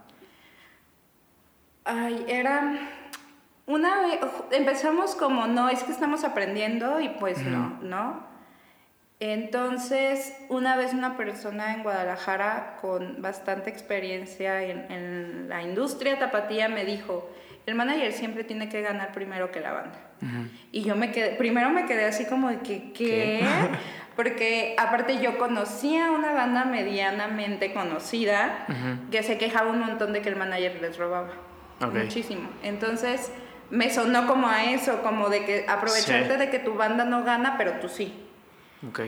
Ay, 1.85 2.25
era 2.27 2.79
una 3.65 4.01
vez, 4.01 4.19
empezamos 4.51 5.15
como, 5.15 5.47
no, 5.47 5.69
es 5.69 5.83
que 5.83 5.91
estamos 5.91 6.23
aprendiendo 6.23 6.99
y 6.99 7.09
pues 7.09 7.39
no, 7.39 7.79
¿no? 7.81 8.33
Entonces, 9.19 10.35
una 10.49 10.75
vez 10.75 10.93
una 10.93 11.15
persona 11.15 11.73
en 11.73 11.83
Guadalajara 11.83 12.77
con 12.81 13.21
bastante 13.21 13.69
experiencia 13.69 14.63
en, 14.63 14.91
en, 14.91 15.49
la 15.49 15.61
industria 15.61 16.19
tapatía 16.19 16.67
me 16.67 16.83
dijo, 16.83 17.29
el 17.65 17.75
manager 17.75 18.11
siempre 18.11 18.43
tiene 18.43 18.67
que 18.67 18.81
ganar 18.81 19.13
primero 19.13 19.49
que 19.51 19.61
la 19.61 19.71
banda. 19.71 19.99
Y 20.71 20.83
yo 20.83 20.95
me 20.95 21.11
quedé, 21.11 21.35
primero 21.35 21.69
me 21.69 21.85
quedé 21.85 22.05
así 22.05 22.25
como 22.25 22.49
de 22.49 22.59
que, 22.59 22.91
¿qué? 22.93 23.45
Porque 24.15 24.75
aparte 24.77 25.21
yo 25.21 25.37
conocía 25.37 26.11
una 26.11 26.33
banda 26.33 26.65
medianamente 26.65 27.73
conocida 27.73 28.67
que 29.09 29.23
se 29.23 29.37
quejaba 29.37 29.71
un 29.71 29.79
montón 29.79 30.13
de 30.13 30.21
que 30.21 30.29
el 30.29 30.35
manager 30.35 30.81
les 30.81 30.97
robaba. 30.97 31.31
Muchísimo. 31.87 32.49
Entonces, 32.63 33.31
me 33.69 33.89
sonó 33.89 34.27
como 34.27 34.47
a 34.47 34.65
eso, 34.71 35.01
como 35.01 35.29
de 35.29 35.45
que 35.45 35.65
aprovecharte 35.67 36.37
de 36.37 36.49
que 36.49 36.59
tu 36.59 36.75
banda 36.75 37.05
no 37.05 37.23
gana, 37.23 37.55
pero 37.57 37.73
tú 37.79 37.89
sí. 37.89 38.13
Ok. 38.87 39.01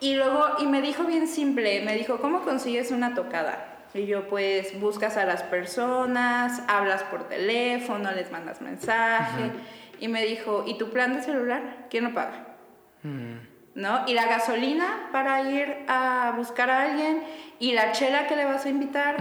Y 0.00 0.14
luego, 0.16 0.56
y 0.58 0.66
me 0.66 0.82
dijo 0.82 1.04
bien 1.04 1.28
simple, 1.28 1.82
me 1.84 1.96
dijo, 1.96 2.18
¿cómo 2.18 2.42
consigues 2.42 2.90
una 2.90 3.14
tocada? 3.14 3.86
Y 3.94 4.06
yo, 4.06 4.28
pues, 4.28 4.78
buscas 4.80 5.16
a 5.16 5.24
las 5.24 5.42
personas, 5.44 6.62
hablas 6.68 7.02
por 7.04 7.28
teléfono, 7.28 8.10
les 8.12 8.30
mandas 8.32 8.60
mensaje. 8.60 9.52
Y 10.00 10.08
me 10.08 10.24
dijo, 10.24 10.64
¿y 10.66 10.76
tu 10.78 10.90
plan 10.90 11.14
de 11.14 11.22
celular? 11.22 11.86
¿Quién 11.88 12.04
lo 12.04 12.14
paga? 12.14 12.56
Mm. 13.02 13.54
¿no? 13.74 14.04
Y 14.06 14.14
la 14.14 14.26
gasolina 14.26 15.08
para 15.12 15.50
ir 15.50 15.84
a 15.88 16.32
buscar 16.36 16.70
a 16.70 16.82
alguien 16.82 17.22
y 17.58 17.72
la 17.72 17.92
chela 17.92 18.26
que 18.26 18.36
le 18.36 18.44
vas 18.44 18.64
a 18.66 18.68
invitar, 18.68 19.16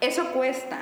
eso 0.00 0.32
cuesta. 0.32 0.78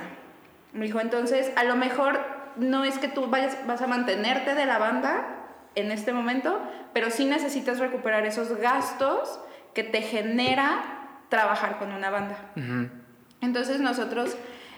Me 0.78 0.86
dijo, 0.86 1.00
entonces, 1.00 1.50
a 1.56 1.64
lo 1.64 1.74
mejor 1.74 2.20
no 2.56 2.84
es 2.84 2.98
que 2.98 3.08
tú 3.08 3.26
vayas, 3.26 3.58
vas 3.66 3.82
a 3.82 3.86
mantenerte 3.86 4.54
de 4.54 4.64
la 4.64 4.78
banda 4.78 5.26
en 5.74 5.90
este 5.90 6.12
momento, 6.12 6.60
pero 6.92 7.10
sí 7.10 7.24
necesitas 7.24 7.78
recuperar 7.78 8.26
esos 8.26 8.56
gastos 8.56 9.40
que 9.74 9.82
te 9.82 10.02
genera 10.02 10.82
trabajar 11.28 11.78
con 11.78 11.92
una 11.92 12.10
banda. 12.10 12.36
Entonces 13.40 13.80
nosotros 13.80 14.36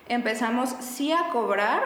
empezamos 0.09 0.71
sí 0.81 1.13
a 1.13 1.29
cobrar, 1.31 1.83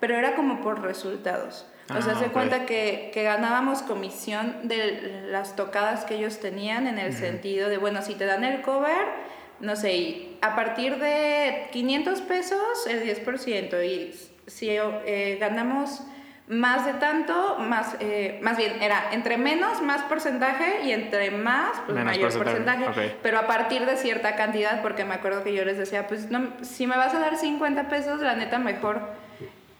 pero 0.00 0.16
era 0.16 0.34
como 0.34 0.60
por 0.60 0.82
resultados. 0.82 1.66
o 1.88 2.02
sea, 2.02 2.14
ah, 2.14 2.18
se 2.18 2.26
cuenta 2.26 2.66
que, 2.66 3.10
que, 3.12 3.22
ganábamos 3.22 3.82
comisión 3.82 4.68
de 4.68 5.26
las 5.30 5.56
tocadas 5.56 6.04
que 6.04 6.14
ellos 6.14 6.40
tenían 6.40 6.86
en 6.86 6.98
el 6.98 7.12
sentido 7.12 7.68
de, 7.68 7.78
bueno, 7.78 8.02
si 8.02 8.14
te 8.14 8.26
dan 8.26 8.44
el 8.44 8.62
cover, 8.62 9.31
no 9.62 9.76
sé, 9.76 10.28
a 10.42 10.54
partir 10.54 10.98
de 10.98 11.68
500 11.72 12.20
pesos, 12.22 12.86
el 12.88 13.02
10%, 13.04 13.86
y 13.86 14.12
si 14.46 14.68
eh, 14.70 15.38
ganamos 15.40 16.02
más 16.48 16.84
de 16.84 16.94
tanto, 16.94 17.56
más, 17.60 17.96
eh, 18.00 18.40
más 18.42 18.56
bien, 18.56 18.82
era 18.82 19.12
entre 19.12 19.38
menos, 19.38 19.80
más 19.80 20.02
porcentaje 20.02 20.82
y 20.84 20.90
entre 20.90 21.30
más, 21.30 21.70
pues 21.86 22.04
mayor 22.04 22.32
porcentaje. 22.36 23.16
Pero 23.22 23.38
a 23.38 23.46
partir 23.46 23.86
de 23.86 23.96
cierta 23.96 24.34
cantidad, 24.34 24.82
porque 24.82 25.04
me 25.04 25.14
acuerdo 25.14 25.44
que 25.44 25.54
yo 25.54 25.64
les 25.64 25.78
decía, 25.78 26.08
pues 26.08 26.30
no, 26.30 26.48
si 26.62 26.86
me 26.86 26.96
vas 26.96 27.14
a 27.14 27.20
dar 27.20 27.36
50 27.36 27.88
pesos, 27.88 28.20
la 28.20 28.34
neta 28.34 28.58
mejor 28.58 29.00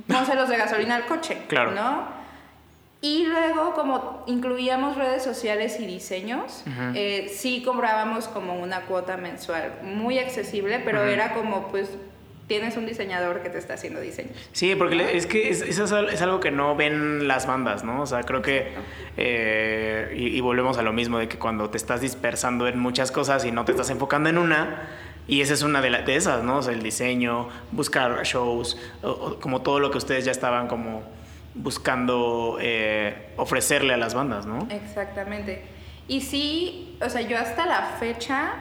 los 0.08 0.48
de 0.48 0.56
gasolina 0.56 0.96
al 0.96 1.06
coche, 1.06 1.38
claro. 1.48 1.72
¿no? 1.72 2.21
Y 3.04 3.26
luego, 3.26 3.74
como 3.74 4.22
incluíamos 4.28 4.96
redes 4.96 5.24
sociales 5.24 5.80
y 5.80 5.86
diseños, 5.86 6.62
eh, 6.94 7.28
sí 7.34 7.60
cobrábamos 7.64 8.28
como 8.28 8.54
una 8.54 8.82
cuota 8.82 9.16
mensual 9.16 9.72
muy 9.82 10.20
accesible, 10.20 10.80
pero 10.84 11.02
era 11.02 11.34
como, 11.34 11.66
pues, 11.66 11.90
tienes 12.46 12.76
un 12.76 12.86
diseñador 12.86 13.42
que 13.42 13.50
te 13.50 13.58
está 13.58 13.74
haciendo 13.74 14.00
diseño. 14.00 14.30
Sí, 14.52 14.76
porque 14.76 15.16
es 15.16 15.26
que 15.26 15.48
eso 15.48 15.84
es, 16.08 16.22
algo 16.22 16.38
que 16.38 16.52
no 16.52 16.76
ven 16.76 17.26
las 17.26 17.48
bandas, 17.48 17.82
¿no? 17.82 18.02
O 18.02 18.06
sea, 18.06 18.22
creo 18.22 18.40
que, 18.40 18.68
eh, 19.16 20.14
y, 20.16 20.40
volvemos 20.40 20.78
a 20.78 20.82
lo 20.82 20.92
mismo, 20.92 21.18
de 21.18 21.26
que 21.26 21.40
cuando 21.40 21.70
te 21.70 21.78
estás 21.78 22.00
dispersando 22.00 22.68
en 22.68 22.78
muchas 22.78 23.10
cosas 23.10 23.44
y 23.44 23.50
no 23.50 23.64
te 23.64 23.72
estás 23.72 23.90
enfocando 23.90 24.28
en 24.28 24.38
una, 24.38 24.88
y 25.26 25.40
esa 25.40 25.54
es 25.54 25.62
una 25.62 25.80
de, 25.80 25.90
de 25.90 26.14
esas, 26.14 26.44
¿no? 26.44 26.58
O 26.58 26.62
sea, 26.62 26.72
el 26.72 26.84
diseño, 26.84 27.48
buscar 27.72 28.22
shows, 28.22 28.78
como 29.40 29.62
todo 29.62 29.80
lo 29.80 29.90
que 29.90 29.98
ustedes 29.98 30.24
ya 30.24 30.30
estaban 30.30 30.68
como 30.68 31.02
buscando 31.54 32.58
eh, 32.60 33.32
ofrecerle 33.36 33.94
a 33.94 33.96
las 33.96 34.14
bandas, 34.14 34.46
¿no? 34.46 34.66
Exactamente. 34.70 35.62
Y 36.08 36.20
sí, 36.22 36.98
o 37.00 37.08
sea, 37.08 37.20
yo 37.20 37.38
hasta 37.38 37.66
la 37.66 37.82
fecha 37.98 38.54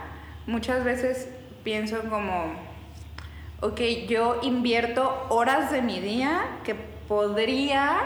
muchas 0.48 0.84
veces 0.84 1.30
pienso 1.64 2.02
como 2.10 2.56
ok, 3.62 3.80
yo 4.08 4.40
invierto 4.42 5.28
horas 5.30 5.72
de 5.72 5.82
mi 5.82 6.00
día 6.00 6.42
que 6.64 6.76
podría 6.76 7.98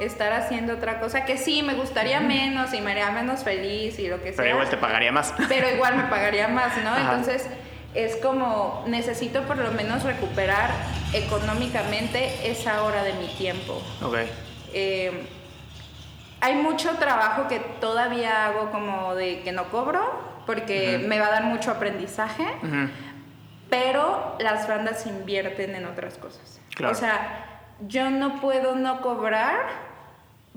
estar 0.00 0.32
haciendo 0.32 0.74
otra 0.74 1.00
cosa 1.00 1.24
que 1.24 1.36
sí, 1.36 1.62
me 1.62 1.74
gustaría 1.74 2.20
menos 2.20 2.72
y 2.72 2.80
me 2.80 2.92
haría 2.92 3.10
menos 3.10 3.42
feliz 3.42 3.98
y 3.98 4.08
lo 4.08 4.22
que 4.22 4.32
sea. 4.32 4.36
Pero 4.36 4.50
igual 4.50 4.70
te 4.70 4.76
pagaría 4.76 5.12
más. 5.12 5.34
Pero 5.48 5.68
igual 5.68 5.96
me 5.96 6.04
pagaría 6.04 6.48
más, 6.48 6.76
¿no? 6.82 6.96
Entonces 6.96 7.46
es 7.94 8.16
como 8.16 8.84
necesito 8.86 9.42
por 9.42 9.58
lo 9.58 9.72
menos 9.72 10.04
recuperar 10.04 10.70
económicamente 11.12 12.50
esa 12.50 12.82
hora 12.84 13.02
de 13.02 13.12
mi 13.14 13.26
tiempo. 13.28 13.82
Ok. 14.02 14.16
Em, 14.72 15.14
hay 16.40 16.54
mucho 16.54 16.90
trabajo 16.92 17.48
que 17.48 17.58
todavía 17.58 18.46
hago 18.46 18.70
como 18.70 19.14
de 19.14 19.42
que 19.42 19.52
no 19.52 19.70
cobro 19.70 20.28
porque 20.46 21.04
me 21.06 21.20
va 21.20 21.26
a 21.26 21.30
dar 21.30 21.44
mucho 21.44 21.70
aprendizaje 21.70 22.46
pero 23.70 24.36
las 24.40 24.68
bandas 24.68 25.06
invierten 25.06 25.76
en 25.76 25.86
otras 25.86 26.18
cosas. 26.18 26.60
O 26.84 26.94
sea, 26.94 27.68
yo 27.86 28.10
no 28.10 28.40
puedo 28.40 28.74
no 28.74 29.00
cobrar 29.00 29.89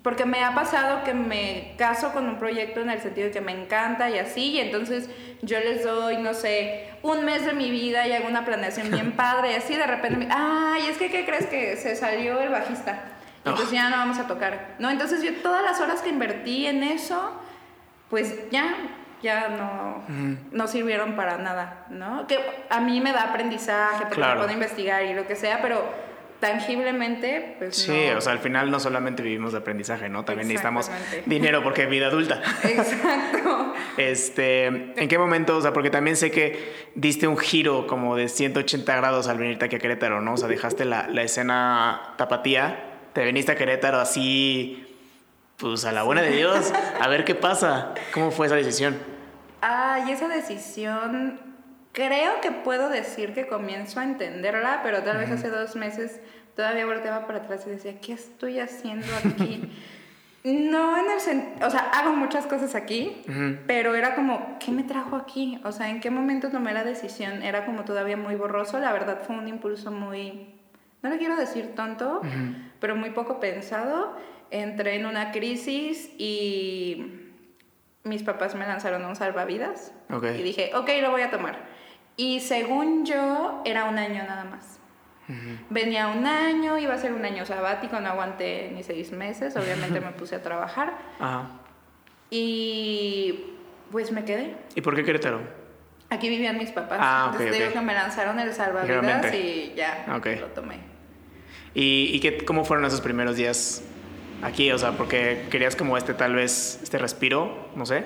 porque 0.03 0.25
me 0.25 0.43
ha 0.43 0.53
pasado 0.53 1.03
que 1.05 1.13
me 1.13 1.73
caso 1.77 2.11
con 2.11 2.27
un 2.27 2.37
proyecto 2.37 2.81
en 2.81 2.89
el 2.89 2.99
sentido 3.01 3.27
de 3.27 3.33
que 3.33 3.41
me 3.41 3.53
encanta 3.53 4.09
y 4.09 4.19
así, 4.19 4.51
y 4.51 4.59
entonces 4.59 5.09
yo 5.41 5.59
les 5.59 5.83
doy, 5.83 6.17
no 6.17 6.33
sé, 6.33 6.89
un 7.01 7.23
mes 7.23 7.45
de 7.45 7.53
mi 7.53 7.71
vida 7.71 8.05
y 8.05 8.11
hago 8.11 8.27
una 8.27 8.43
planeación 8.43 8.91
bien 8.91 9.11
padre, 9.15 9.53
y 9.53 9.55
así 9.55 9.75
de 9.75 9.87
repente, 9.87 10.17
me, 10.17 10.27
ay, 10.29 10.87
es 10.87 10.97
que, 10.97 11.09
¿qué 11.09 11.25
crees 11.25 11.47
que 11.47 11.77
se 11.77 11.95
salió 11.95 12.41
el 12.41 12.49
bajista? 12.49 13.01
Entonces 13.45 13.71
ya 13.71 13.89
no 13.89 13.97
vamos 13.97 14.19
a 14.19 14.27
tocar. 14.27 14.75
No, 14.79 14.89
entonces 14.89 15.21
yo 15.21 15.33
todas 15.41 15.63
las 15.63 15.81
horas 15.81 16.01
que 16.01 16.09
invertí 16.09 16.65
en 16.65 16.83
eso, 16.83 17.33
pues 18.09 18.49
ya 18.51 18.75
ya 19.21 19.47
no, 19.47 20.03
no 20.51 20.67
sirvieron 20.67 21.15
para 21.15 21.37
nada, 21.37 21.85
¿no? 21.89 22.27
Que 22.27 22.39
a 22.69 22.81
mí 22.81 22.99
me 22.99 23.13
da 23.13 23.23
aprendizaje, 23.23 24.05
porque 24.07 24.21
puedo 24.21 24.51
investigar 24.51 25.05
y 25.05 25.13
lo 25.13 25.25
que 25.25 25.37
sea, 25.37 25.61
pero 25.61 25.81
tangiblemente, 26.43 27.55
pues 27.57 27.77
Sí, 27.77 28.09
o 28.09 28.19
sea, 28.19 28.33
al 28.33 28.39
final 28.39 28.69
no 28.69 28.77
solamente 28.81 29.23
vivimos 29.23 29.53
de 29.53 29.59
aprendizaje, 29.59 30.09
¿no? 30.09 30.25
También 30.25 30.49
necesitamos 30.49 30.91
dinero 31.25 31.63
porque 31.63 31.83
es 31.83 31.89
vida 31.89 32.07
adulta. 32.07 32.41
Exacto. 32.65 33.73
este, 33.95 34.65
¿en 34.65 35.07
qué 35.07 35.17
momento? 35.17 35.55
O 35.55 35.61
sea, 35.61 35.71
porque 35.71 35.89
también 35.89 36.17
sé 36.17 36.31
que 36.31 36.89
diste 36.95 37.27
un 37.29 37.37
giro 37.37 37.87
como 37.87 38.17
de 38.17 38.27
180 38.27 38.93
grados 38.93 39.29
al 39.29 39.37
venirte 39.37 39.63
aquí 39.63 39.77
a 39.77 39.79
Querétaro, 39.79 40.19
¿no? 40.19 40.33
O 40.33 40.37
sea, 40.37 40.49
dejaste 40.49 40.83
la, 40.83 41.07
la 41.07 41.23
escena 41.23 42.13
tapatía, 42.17 42.99
te 43.13 43.23
viniste 43.23 43.53
a 43.53 43.55
Querétaro 43.55 44.01
así, 44.01 44.85
pues 45.55 45.85
a 45.85 45.93
la 45.93 46.03
buena 46.03 46.23
de 46.23 46.31
Dios, 46.31 46.73
a 46.99 47.07
ver 47.07 47.23
qué 47.23 47.35
pasa. 47.47 47.93
¿Cómo 48.13 48.31
fue 48.31 48.47
esa 48.47 48.57
decisión? 48.57 48.97
Ay, 49.61 50.11
esa 50.11 50.27
decisión, 50.27 51.39
creo 51.93 52.41
que 52.41 52.51
puedo 52.51 52.89
decir 52.89 53.33
que 53.33 53.47
comienzo 53.47 54.01
a 54.01 54.03
entenderla, 54.03 54.81
pero 54.83 55.01
tal 55.03 55.17
vez 55.17 55.31
hace 55.31 55.49
dos 55.49 55.75
meses 55.77 56.19
todavía 56.55 56.85
volteaba 56.85 57.25
para 57.25 57.39
atrás 57.39 57.63
y 57.65 57.69
decía, 57.69 57.99
¿qué 58.01 58.13
estoy 58.13 58.59
haciendo 58.59 59.07
aquí? 59.23 59.71
no 60.43 60.97
en 60.97 61.09
el 61.09 61.21
sentido, 61.21 61.65
o 61.65 61.69
sea, 61.69 61.89
hago 61.91 62.17
muchas 62.17 62.45
cosas 62.47 62.75
aquí, 62.75 63.21
pero 63.65 63.95
era 63.95 64.13
como, 64.13 64.57
¿qué 64.59 64.71
me 64.71 64.83
trajo 64.83 65.15
aquí? 65.15 65.61
O 65.63 65.71
sea, 65.71 65.89
¿en 65.89 66.01
qué 66.01 66.09
momento 66.09 66.49
tomé 66.49 66.73
la 66.73 66.83
decisión? 66.83 67.43
Era 67.43 67.65
como 67.65 67.85
todavía 67.85 68.17
muy 68.17 68.35
borroso, 68.35 68.77
la 68.79 68.91
verdad 68.91 69.21
fue 69.25 69.37
un 69.37 69.47
impulso 69.47 69.89
muy, 69.89 70.53
no 71.01 71.09
le 71.09 71.17
quiero 71.17 71.37
decir 71.37 71.75
tonto, 71.75 72.21
pero 72.81 72.97
muy 72.97 73.11
poco 73.11 73.39
pensado. 73.39 74.17
Entré 74.51 74.95
en 74.95 75.05
una 75.05 75.31
crisis 75.31 76.11
y 76.17 77.31
mis 78.03 78.21
papás 78.21 78.53
me 78.53 78.67
lanzaron 78.67 79.05
un 79.05 79.15
salvavidas. 79.15 79.93
Y 80.37 80.43
dije, 80.43 80.71
ok, 80.75 80.89
lo 81.01 81.11
voy 81.11 81.21
a 81.21 81.31
tomar. 81.31 81.72
Y 82.15 82.39
según 82.41 83.05
yo, 83.05 83.61
era 83.65 83.85
un 83.85 83.97
año 83.97 84.23
nada 84.23 84.43
más. 84.43 84.79
Venía 85.69 86.09
un 86.09 86.25
año, 86.25 86.77
iba 86.77 86.93
a 86.93 86.97
ser 86.97 87.13
un 87.13 87.25
año 87.25 87.45
sabático, 87.45 87.99
no 87.99 88.09
aguanté 88.09 88.71
ni 88.75 88.83
seis 88.83 89.11
meses, 89.11 89.55
obviamente 89.55 89.99
me 90.01 90.11
puse 90.11 90.35
a 90.35 90.43
trabajar. 90.43 90.97
Y 92.29 93.45
pues 93.91 94.11
me 94.11 94.25
quedé. 94.25 94.55
¿Y 94.75 94.81
por 94.81 94.95
qué 94.95 95.03
Querétaro? 95.03 95.41
Aquí 96.09 96.29
vivían 96.29 96.57
mis 96.57 96.71
papás. 96.71 96.99
Ah, 97.01 97.29
Entonces 97.31 97.57
digo 97.57 97.73
que 97.73 97.81
me 97.81 97.93
lanzaron 97.93 98.39
el 98.39 98.53
salvavidas 98.53 99.33
y 99.33 99.73
ya 99.75 100.05
lo 100.07 100.47
tomé. 100.47 100.79
¿Y, 101.73 102.11
y 102.13 102.19
qué, 102.19 102.45
cómo 102.45 102.65
fueron 102.65 102.85
esos 102.85 103.01
primeros 103.01 103.35
días 103.35 103.83
aquí, 104.43 104.71
o 104.71 104.77
sea, 104.77 104.91
porque 104.91 105.45
querías 105.49 105.75
como 105.75 105.97
este 105.97 106.13
tal 106.13 106.35
vez, 106.35 106.79
este 106.83 106.97
respiro, 106.97 107.69
no 107.75 107.85
sé, 107.85 108.05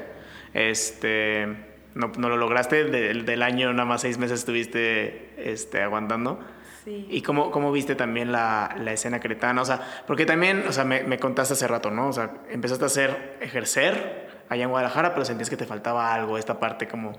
este, 0.54 1.48
no, 1.98 2.12
no 2.18 2.30
lo 2.30 2.38
lograste, 2.38 2.86
del, 2.86 3.44
año 3.44 3.74
nada 3.74 3.86
más 3.86 4.02
seis 4.02 4.18
meses 4.18 4.40
estuviste 4.40 5.34
este, 5.52 5.82
aguantando. 5.82 6.40
Sí. 6.84 7.06
¿Y 7.10 7.22
cómo, 7.22 7.52
cómo 7.52 7.72
viste 7.72 7.96
también 7.96 8.32
la, 8.32 8.76
la, 8.80 8.94
escena 8.94 9.20
cretana? 9.20 9.62
O 9.62 9.66
sea, 9.66 9.82
porque 10.08 10.26
también, 10.26 10.64
o 10.68 10.72
sea, 10.72 10.86
me, 10.86 11.04
me, 11.04 11.20
contaste 11.20 11.54
hace 11.54 11.68
rato, 11.68 11.92
¿no? 11.92 12.08
O 12.08 12.14
sea, 12.14 12.32
empezaste 12.50 12.86
a 12.86 12.88
hacer, 12.88 13.38
ejercer 13.42 14.46
allá 14.48 14.64
en 14.64 14.70
Guadalajara, 14.70 15.14
pero 15.14 15.26
sentías 15.26 15.50
que 15.50 15.58
te 15.58 15.66
faltaba 15.66 16.14
algo, 16.14 16.38
esta 16.38 16.60
parte 16.60 16.88
como 16.88 17.14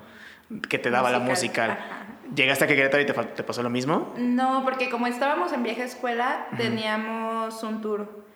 que 0.68 0.78
te 0.78 0.90
daba 0.90 1.10
la 1.10 1.18
música. 1.18 2.06
¿Llegaste 2.34 2.64
a 2.64 2.66
que 2.66 2.76
Querétaro 2.76 3.02
y 3.02 3.06
te, 3.06 3.12
te, 3.12 3.42
pasó 3.42 3.62
lo 3.62 3.70
mismo? 3.70 4.14
No, 4.16 4.62
porque 4.64 4.88
como 4.88 5.06
estábamos 5.06 5.52
en 5.52 5.62
vieja 5.62 5.84
escuela, 5.84 6.46
teníamos 6.56 7.62
un 7.62 7.82
tour 7.82 8.26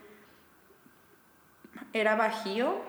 era 1.93 2.17
Bajío, 2.17 2.81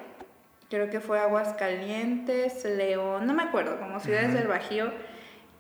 creo 0.73 0.89
que 0.89 0.99
fue 0.99 1.19
Aguascalientes, 1.19 2.65
León, 2.65 3.27
no 3.27 3.36
me 3.36 3.43
acuerdo, 3.43 3.77
como 3.77 3.99
ciudades 3.99 4.33
del 4.33 4.47
Bajío, 4.47 4.91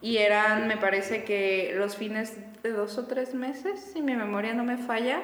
y 0.01 0.17
eran, 0.17 0.67
me 0.67 0.75
parece 0.75 1.23
que 1.23 1.75
los 1.77 1.97
fines 1.97 2.35
de 2.63 2.71
dos 2.71 2.97
o 2.97 3.05
tres 3.05 3.35
meses, 3.35 3.91
si 3.93 4.01
mi 4.01 4.15
memoria 4.15 4.55
no 4.55 4.63
me 4.63 4.77
falla, 4.77 5.21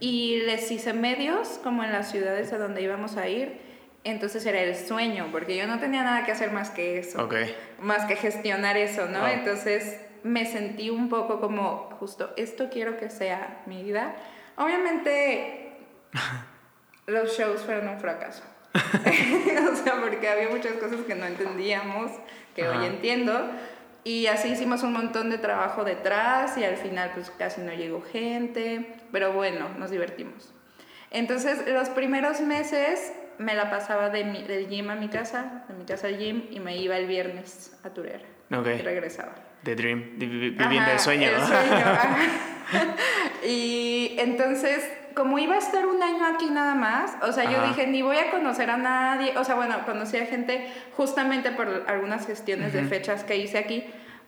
y 0.00 0.42
les 0.44 0.70
hice 0.70 0.92
medios, 0.92 1.58
como 1.64 1.82
en 1.82 1.92
las 1.92 2.10
ciudades 2.10 2.52
a 2.52 2.58
donde 2.58 2.82
íbamos 2.82 3.16
a 3.16 3.26
ir, 3.26 3.58
entonces 4.04 4.44
era 4.44 4.60
el 4.60 4.76
sueño, 4.76 5.28
porque 5.32 5.56
yo 5.56 5.66
no 5.66 5.80
tenía 5.80 6.02
nada 6.02 6.26
que 6.26 6.32
hacer 6.32 6.52
más 6.52 6.68
que 6.68 6.98
eso, 6.98 7.26
más 7.80 8.04
que 8.04 8.16
gestionar 8.16 8.76
eso, 8.76 9.06
¿no? 9.06 9.26
Entonces 9.26 9.98
me 10.24 10.44
sentí 10.44 10.90
un 10.90 11.08
poco 11.08 11.40
como, 11.40 11.88
justo, 11.98 12.34
esto 12.36 12.68
quiero 12.70 12.98
que 12.98 13.08
sea 13.08 13.62
mi 13.64 13.82
vida. 13.82 14.14
Obviamente 14.56 15.72
los 17.06 17.34
shows 17.34 17.62
fueron 17.62 17.88
un 17.88 17.98
fracaso. 17.98 18.42
o 19.72 19.76
sea, 19.76 20.00
porque 20.00 20.28
había 20.28 20.48
muchas 20.48 20.74
cosas 20.74 21.00
que 21.06 21.14
no 21.14 21.26
entendíamos, 21.26 22.10
que 22.54 22.68
hoy 22.68 22.86
entiendo. 22.86 23.50
Y 24.04 24.28
así 24.28 24.48
hicimos 24.48 24.82
un 24.84 24.92
montón 24.92 25.30
de 25.30 25.38
trabajo 25.38 25.82
detrás 25.82 26.56
y 26.56 26.64
al 26.64 26.76
final 26.76 27.10
pues 27.14 27.30
casi 27.30 27.60
no 27.60 27.72
llegó 27.72 28.02
gente, 28.02 28.94
pero 29.10 29.32
bueno, 29.32 29.68
nos 29.78 29.90
divertimos. 29.90 30.54
Entonces 31.10 31.66
los 31.66 31.88
primeros 31.88 32.40
meses 32.40 33.12
me 33.38 33.54
la 33.54 33.70
pasaba 33.70 34.10
de 34.10 34.24
mi, 34.24 34.42
del 34.42 34.68
gym 34.68 34.90
a 34.90 34.94
mi 34.94 35.08
casa, 35.08 35.64
de 35.68 35.74
mi 35.74 35.84
casa 35.84 36.06
al 36.06 36.18
gym 36.18 36.44
y 36.50 36.60
me 36.60 36.76
iba 36.76 36.96
el 36.96 37.06
viernes 37.06 37.76
a 37.82 37.90
Turera. 37.90 38.24
Okay. 38.50 38.78
Y 38.78 38.82
regresaba. 38.82 39.34
The 39.64 39.74
dream, 39.74 40.12
viviendo 40.18 40.90
el 40.92 41.00
sueño. 41.00 41.28
El 41.28 41.42
sueño 41.42 41.84
y 43.46 44.14
entonces, 44.18 44.88
como 45.16 45.38
iba 45.38 45.54
a 45.54 45.58
estar 45.58 45.86
un 45.86 46.02
año 46.02 46.26
aquí 46.26 46.50
nada 46.50 46.74
más, 46.74 47.16
o 47.22 47.32
sea, 47.32 47.50
yo 47.50 47.66
dije, 47.66 47.86
ni 47.86 48.02
voy 48.02 48.18
a 48.18 48.30
conocer 48.30 48.68
a 48.68 48.76
nadie, 48.76 49.36
o 49.38 49.44
sea, 49.44 49.54
bueno, 49.54 49.74
conocí 49.86 50.18
a 50.18 50.26
gente 50.26 50.70
justamente 50.94 51.52
por 51.52 51.84
algunas 51.86 52.26
gestiones 52.26 52.74
de 52.74 52.84
fechas 52.84 53.24
que 53.24 53.38
hice 53.38 53.56
aquí, 53.56 53.84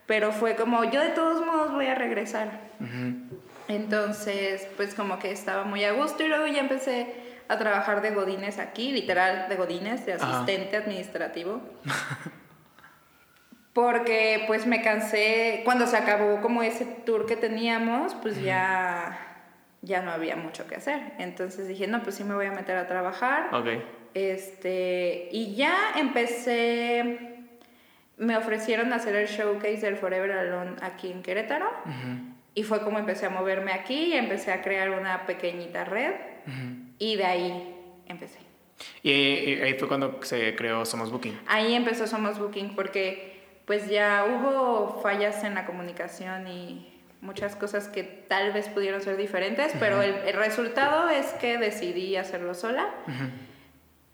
pero 0.07 0.33
fue 0.33 0.57
como, 0.57 0.85
yo 0.85 1.03
de 1.03 1.11
todos 1.11 1.44
modos 1.44 1.72
voy 1.72 1.87
a 1.88 1.94
regresar. 1.94 2.61
Entonces, 3.68 4.66
pues 4.79 4.94
como 4.94 5.18
que 5.18 5.31
estaba 5.31 5.64
muy 5.64 5.85
a 5.85 5.92
gusto 5.92 6.22
y 6.24 6.29
luego 6.29 6.46
ya 6.46 6.61
empecé 6.61 7.14
a 7.48 7.59
trabajar 7.59 8.01
de 8.01 8.12
godines 8.12 8.59
aquí, 8.59 8.90
literal 8.90 9.51
de 9.51 9.57
godines, 9.57 10.07
de 10.07 10.14
asistente 10.14 10.79
administrativo. 10.79 11.61
porque 13.74 14.42
pues 14.46 14.66
me 14.66 14.83
cansé, 14.83 15.61
cuando 15.64 15.87
se 15.87 15.96
acabó 15.96 16.40
como 16.40 16.62
ese 16.62 16.85
tour 16.85 17.27
que 17.27 17.37
teníamos, 17.37 18.14
pues 18.14 18.42
ya, 18.42 19.28
ya 19.83 20.03
no 20.03 20.11
había 20.11 20.37
mucho 20.37 20.67
que 20.67 20.77
hacer. 20.77 21.12
Entonces 21.19 21.69
dije, 21.69 21.87
no, 21.87 22.03
pues 22.03 22.17
sí 22.17 22.25
me 22.25 22.35
voy 22.35 22.47
a 22.47 22.53
meter 22.53 22.77
a 22.77 22.87
trabajar. 22.87 23.55
Ok. 23.55 23.69
Este, 24.14 25.29
y 25.31 25.55
ya 25.55 25.93
empecé, 25.97 27.47
me 28.17 28.37
ofrecieron 28.37 28.93
hacer 28.93 29.14
el 29.14 29.29
showcase 29.29 29.81
del 29.81 29.97
Forever 29.97 30.33
Alone 30.33 30.77
aquí 30.83 31.12
en 31.12 31.23
Querétaro. 31.23 31.71
Y 32.55 32.64
fue 32.64 32.81
como 32.83 32.99
empecé 32.99 33.27
a 33.27 33.31
moverme 33.31 33.73
aquí 33.73 34.07
y 34.07 34.12
empecé 34.14 34.53
a 34.53 34.62
crear 34.62 34.91
una 34.91 35.27
pequeñita 35.27 35.85
red. 35.85 36.14
Y 36.99 37.17
de 37.17 37.25
ahí 37.25 37.75
empecé. 38.07 38.38
¿Y 39.03 39.61
ahí 39.61 39.75
fue 39.75 39.88
cuando 39.88 40.21
se 40.23 40.55
creó 40.55 40.85
Somos 40.85 41.11
Booking? 41.11 41.38
Ahí 41.47 41.75
empezó 41.75 42.07
Somos 42.07 42.38
Booking 42.38 42.75
porque 42.75 43.38
pues 43.64 43.88
ya 43.88 44.25
hubo 44.25 45.01
fallas 45.03 45.45
en 45.45 45.55
la 45.55 45.67
comunicación 45.67 46.49
y 46.49 46.98
muchas 47.20 47.57
cosas 47.57 47.88
que 47.88 48.02
tal 48.02 48.52
vez 48.52 48.68
pudieron 48.68 49.00
ser 49.00 49.16
diferentes, 49.16 49.72
pero 49.78 50.02
el, 50.02 50.33
resultado 50.35 51.09
es 51.09 51.26
que 51.35 51.59
decidí 51.59 52.16
hacerlo 52.16 52.54
sola. 52.54 52.88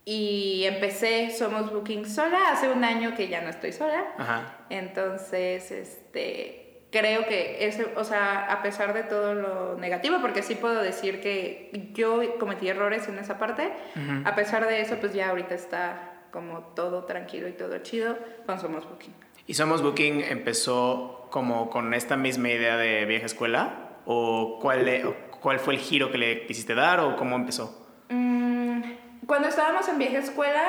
Y 0.07 0.65
empecé 0.65 1.31
Somos 1.31 1.73
Booking 1.73 2.07
sola, 2.07 2.51
hace 2.53 2.69
un 2.69 2.85
año 2.85 3.15
que 3.17 3.29
ya 3.29 3.41
no 3.41 3.49
estoy 3.49 3.73
sola. 3.73 4.57
Entonces, 4.69 5.71
este, 5.71 6.65
creo 6.91 7.27
que 7.27 7.67
eso, 7.67 7.85
o 7.97 8.05
sea, 8.05 8.53
a 8.53 8.63
pesar 8.63 8.95
de 8.95 9.03
todo 9.03 9.35
lo 9.35 9.77
negativo, 9.77 10.19
porque 10.21 10.43
sí 10.43 10.55
puedo 10.55 10.81
decir 10.81 11.21
que 11.21 11.91
yo 11.93 12.39
cometí 12.39 12.69
errores 12.69 13.09
en 13.09 13.19
esa 13.19 13.39
parte, 13.39 13.73
a 14.25 14.35
pesar 14.35 14.67
de 14.67 14.81
eso, 14.81 14.97
pues 14.97 15.13
ya 15.13 15.31
ahorita 15.31 15.55
está 15.55 16.13
como 16.31 16.61
todo 16.75 17.05
tranquilo 17.05 17.49
y 17.49 17.53
todo 17.53 17.79
chido 17.79 18.19
con 18.47 18.59
Somos 18.61 18.89
Booking. 18.89 19.15
¿Y 19.47 19.55
Somos 19.55 19.83
Booking 19.83 20.23
empezó 20.23 21.29
como 21.31 21.69
con 21.69 21.93
esta 21.93 22.17
misma 22.17 22.49
idea 22.49 22.79
de 22.79 23.05
vieja 23.05 23.27
escuela? 23.27 23.99
¿O 24.07 24.59
cuál, 24.61 25.17
cuál 25.41 25.59
fue 25.59 25.75
el 25.75 25.81
giro 25.81 26.11
que 26.11 26.17
le 26.17 26.47
quisiste 26.47 26.75
dar 26.75 27.01
o 27.01 27.17
cómo 27.17 27.37
empezó? 27.37 27.87
Mm, 28.09 28.83
cuando 29.27 29.49
estábamos 29.49 29.87
en 29.89 29.99
vieja 29.99 30.19
escuela 30.19 30.65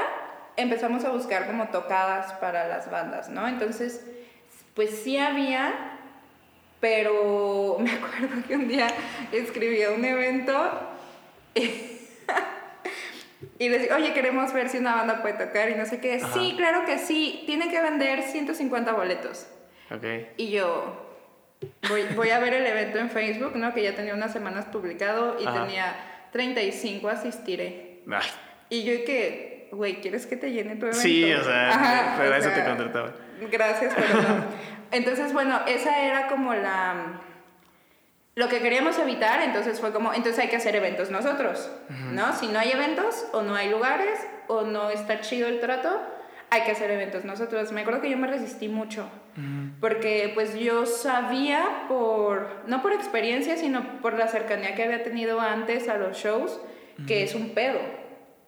empezamos 0.57 1.05
a 1.05 1.11
buscar 1.11 1.47
como 1.47 1.69
tocadas 1.69 2.33
para 2.33 2.67
las 2.67 2.91
bandas, 2.91 3.29
¿no? 3.29 3.47
Entonces, 3.47 4.05
pues 4.73 4.89
sí 4.89 5.17
había, 5.17 5.97
pero 6.81 7.77
me 7.79 7.91
acuerdo 7.91 8.45
que 8.45 8.55
un 8.55 8.67
día 8.67 8.87
escribí 9.31 9.85
un 9.85 10.03
evento 10.03 10.53
y 13.57 13.69
les 13.69 13.81
digo, 13.83 13.95
oye, 13.95 14.13
queremos 14.13 14.51
ver 14.53 14.69
si 14.69 14.77
una 14.77 14.95
banda 14.95 15.21
puede 15.21 15.45
tocar 15.45 15.69
y 15.69 15.75
no 15.75 15.85
sé 15.85 15.99
qué. 15.99 16.19
Sí, 16.33 16.55
claro 16.57 16.85
que 16.85 16.97
sí, 16.97 17.43
tiene 17.45 17.69
que 17.69 17.81
vender 17.81 18.23
150 18.23 18.91
boletos. 18.91 19.47
Okay. 19.89 20.31
Y 20.37 20.49
yo 20.51 21.19
voy, 21.87 22.03
voy, 22.15 22.29
a 22.31 22.39
ver 22.39 22.53
el 22.53 22.65
evento 22.65 22.97
en 22.97 23.09
Facebook, 23.09 23.55
¿no? 23.55 23.73
Que 23.73 23.83
ya 23.83 23.95
tenía 23.95 24.13
unas 24.13 24.33
semanas 24.33 24.65
publicado 24.65 25.37
y 25.39 25.45
tenía 25.45 25.95
35, 26.31 27.07
asistiré. 27.07 28.01
Y 28.69 28.83
yo 28.83 29.05
que, 29.05 29.69
güey, 29.71 30.01
¿quieres 30.01 30.25
que 30.25 30.35
te 30.35 30.51
llene 30.51 30.75
tu 30.75 30.87
evento? 30.87 30.99
Sí, 30.99 31.31
o 31.33 31.43
sea, 31.43 32.15
pero 32.17 32.35
eso 32.35 32.49
te 32.49 32.63
contrataba. 32.63 33.13
Gracias, 33.51 33.93
pero 33.95 34.21
no. 34.21 34.45
Entonces, 34.91 35.31
bueno, 35.33 35.61
esa 35.67 36.03
era 36.03 36.27
como 36.27 36.53
la 36.53 37.21
lo 38.35 38.49
que 38.49 38.59
queríamos 38.59 38.99
evitar, 38.99 39.41
entonces 39.41 39.79
fue 39.79 39.93
como, 39.93 40.13
entonces 40.13 40.39
hay 40.39 40.49
que 40.49 40.57
hacer 40.57 40.75
eventos 40.75 41.09
nosotros, 41.09 41.71
¿no? 42.11 42.33
Si 42.33 42.47
no 42.47 42.59
hay 42.59 42.71
eventos 42.71 43.25
o 43.31 43.41
no 43.41 43.55
hay 43.55 43.69
lugares 43.69 44.19
o 44.47 44.63
no 44.63 44.89
está 44.89 45.21
chido 45.21 45.47
el 45.47 45.61
trato, 45.61 46.01
hay 46.49 46.63
que 46.63 46.71
hacer 46.71 46.91
eventos 46.91 47.23
nosotros. 47.23 47.71
Me 47.71 47.81
acuerdo 47.81 48.01
que 48.01 48.09
yo 48.09 48.17
me 48.17 48.27
resistí 48.27 48.67
mucho, 48.67 49.09
porque 49.79 50.31
pues 50.33 50.59
yo 50.59 50.85
sabía 50.85 51.85
por, 51.87 52.47
no 52.67 52.81
por 52.81 52.91
experiencia, 52.91 53.55
sino 53.55 54.01
por 54.01 54.17
la 54.17 54.27
cercanía 54.27 54.75
que 54.75 54.83
había 54.83 55.03
tenido 55.03 55.39
antes 55.39 55.87
a 55.87 55.97
los 55.97 56.17
shows, 56.17 56.59
que 57.07 57.23
es 57.23 57.35
un 57.35 57.51
pedo. 57.51 57.79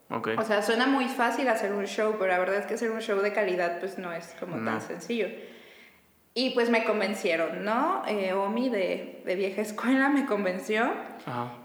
Okay. 0.10 0.38
O 0.38 0.44
sea, 0.44 0.62
suena 0.62 0.88
muy 0.88 1.06
fácil 1.06 1.48
hacer 1.50 1.72
un 1.74 1.86
show, 1.86 2.16
pero 2.18 2.32
la 2.32 2.40
verdad 2.40 2.58
es 2.58 2.66
que 2.66 2.76
hacer 2.76 2.92
un 2.92 3.02
show 3.02 3.20
de 3.20 3.34
calidad 3.34 3.80
pues 3.80 3.98
no 3.98 4.12
es 4.14 4.36
como 4.40 4.64
tan 4.64 4.82
sencillo. 4.82 5.28
Y 6.38 6.52
pues 6.52 6.70
me 6.70 6.84
convencieron, 6.84 7.66
¿no? 7.66 8.04
Eh, 8.08 8.32
Omi 8.34 8.70
de, 8.70 9.24
de, 9.26 9.36
vieja 9.36 9.62
escuela 9.62 10.08
me 10.10 10.28
convenció. 10.28 10.88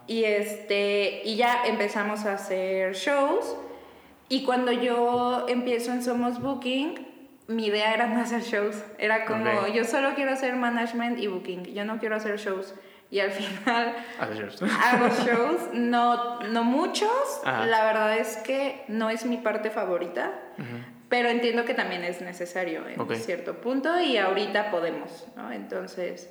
Y, 0.07 0.25
este, 0.25 1.21
y 1.27 1.37
ya 1.37 1.67
empezamos 1.67 2.25
a 2.25 2.33
hacer 2.33 2.95
shows. 2.95 3.55
Y 4.31 4.45
cuando 4.45 4.73
yo 4.73 5.45
empiezo 5.47 5.93
en 5.93 6.03
Somos 6.03 6.41
Booking, 6.41 7.07
mi 7.49 7.67
idea 7.67 7.93
era 7.93 8.07
no 8.07 8.23
hacer 8.23 8.41
shows. 8.45 8.83
Era 8.97 9.27
como, 9.27 9.67
yo 9.67 9.85
solo 9.85 10.15
quiero 10.15 10.33
hacer 10.33 10.57
management 10.57 11.19
y 11.19 11.27
booking. 11.27 11.65
Yo 11.75 11.85
no 11.85 11.99
quiero 11.99 12.17
hacer 12.17 12.39
shows. 12.39 12.75
Y 13.11 13.21
al 13.21 13.31
final 13.33 13.95
hago 14.81 15.09
shows, 15.27 15.75
no, 15.75 16.41
no 16.45 16.65
muchos. 16.65 17.43
La 17.45 17.85
verdad 17.85 18.17
es 18.17 18.39
que 18.39 18.87
no 18.89 19.11
es 19.11 19.27
mi 19.27 19.37
parte 19.37 19.69
favorita. 19.69 20.33
Pero 21.13 21.29
entiendo 21.29 21.67
que 21.67 21.75
también 21.75 22.05
es 22.05 22.23
necesario 22.23 22.85
en 22.89 23.17
cierto 23.17 23.61
punto 23.61 24.01
y 24.01 24.17
ahorita 24.17 24.71
podemos, 24.71 25.27
¿no? 25.37 25.53
Entonces, 25.53 26.31